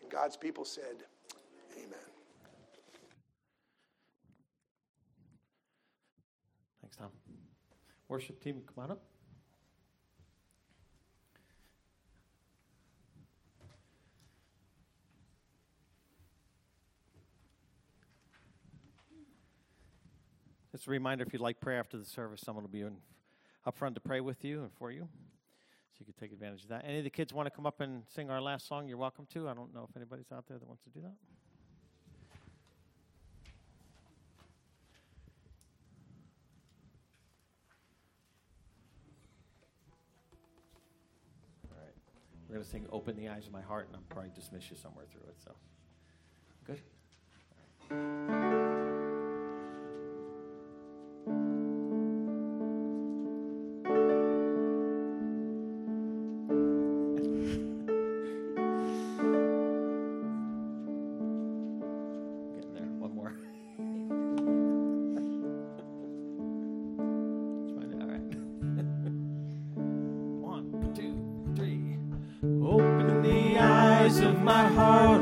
And 0.00 0.10
God's 0.10 0.38
people 0.38 0.64
said, 0.64 1.04
Amen. 1.76 1.98
Thanks, 6.80 6.96
Tom. 6.96 7.10
Worship 8.08 8.42
team, 8.42 8.62
come 8.66 8.84
on 8.84 8.92
up. 8.92 9.02
Just 20.72 20.86
a 20.86 20.90
reminder 20.90 21.22
if 21.22 21.32
you'd 21.34 21.42
like 21.42 21.60
prayer 21.60 21.78
after 21.78 21.98
the 21.98 22.04
service, 22.04 22.40
someone 22.40 22.64
will 22.64 22.70
be 22.70 22.80
in, 22.80 22.96
up 23.66 23.76
front 23.76 23.94
to 23.94 24.00
pray 24.00 24.20
with 24.20 24.42
you 24.42 24.62
and 24.62 24.72
for 24.72 24.90
you. 24.90 25.02
So 25.02 25.98
you 25.98 26.06
can 26.06 26.14
take 26.14 26.32
advantage 26.32 26.62
of 26.62 26.70
that. 26.70 26.86
Any 26.86 26.98
of 26.98 27.04
the 27.04 27.10
kids 27.10 27.34
want 27.34 27.46
to 27.46 27.50
come 27.50 27.66
up 27.66 27.80
and 27.82 28.04
sing 28.08 28.30
our 28.30 28.40
last 28.40 28.66
song, 28.66 28.88
you're 28.88 28.96
welcome 28.96 29.26
to. 29.34 29.50
I 29.50 29.54
don't 29.54 29.74
know 29.74 29.86
if 29.88 29.94
anybody's 29.94 30.32
out 30.32 30.46
there 30.48 30.56
that 30.58 30.66
wants 30.66 30.82
to 30.84 30.88
do 30.88 31.00
that. 31.02 31.12
All 41.70 41.76
right. 41.76 41.94
We're 42.48 42.54
going 42.54 42.64
to 42.64 42.70
sing 42.70 42.86
Open 42.90 43.14
the 43.14 43.28
Eyes 43.28 43.46
of 43.46 43.52
My 43.52 43.60
Heart, 43.60 43.88
and 43.88 43.96
I'll 43.96 44.02
probably 44.08 44.30
dismiss 44.34 44.70
you 44.70 44.76
somewhere 44.82 45.04
through 45.12 45.28
it. 45.28 45.36
So, 45.44 45.54
good? 46.64 48.61
My 74.42 74.64
heart, 74.64 75.21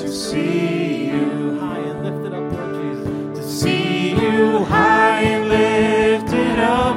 To 0.00 0.08
see 0.12 1.06
you 1.06 1.58
high 1.58 1.78
and 1.78 2.04
lifted 2.04 2.32
up, 2.32 2.52
Lord 2.52 2.72
Jesus. 2.80 3.38
To 3.38 3.42
see 3.42 4.10
you 4.10 4.64
high 4.64 5.22
and 5.22 5.48
lifted 5.48 6.58
up, 6.60 6.96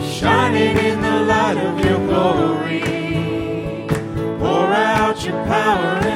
shining 0.00 0.78
in 0.78 1.02
the 1.02 1.20
light 1.32 1.58
of 1.58 1.84
your 1.84 1.98
glory. 2.06 2.80
Pour 4.38 4.72
out 4.72 5.22
your 5.24 5.44
power 5.44 6.07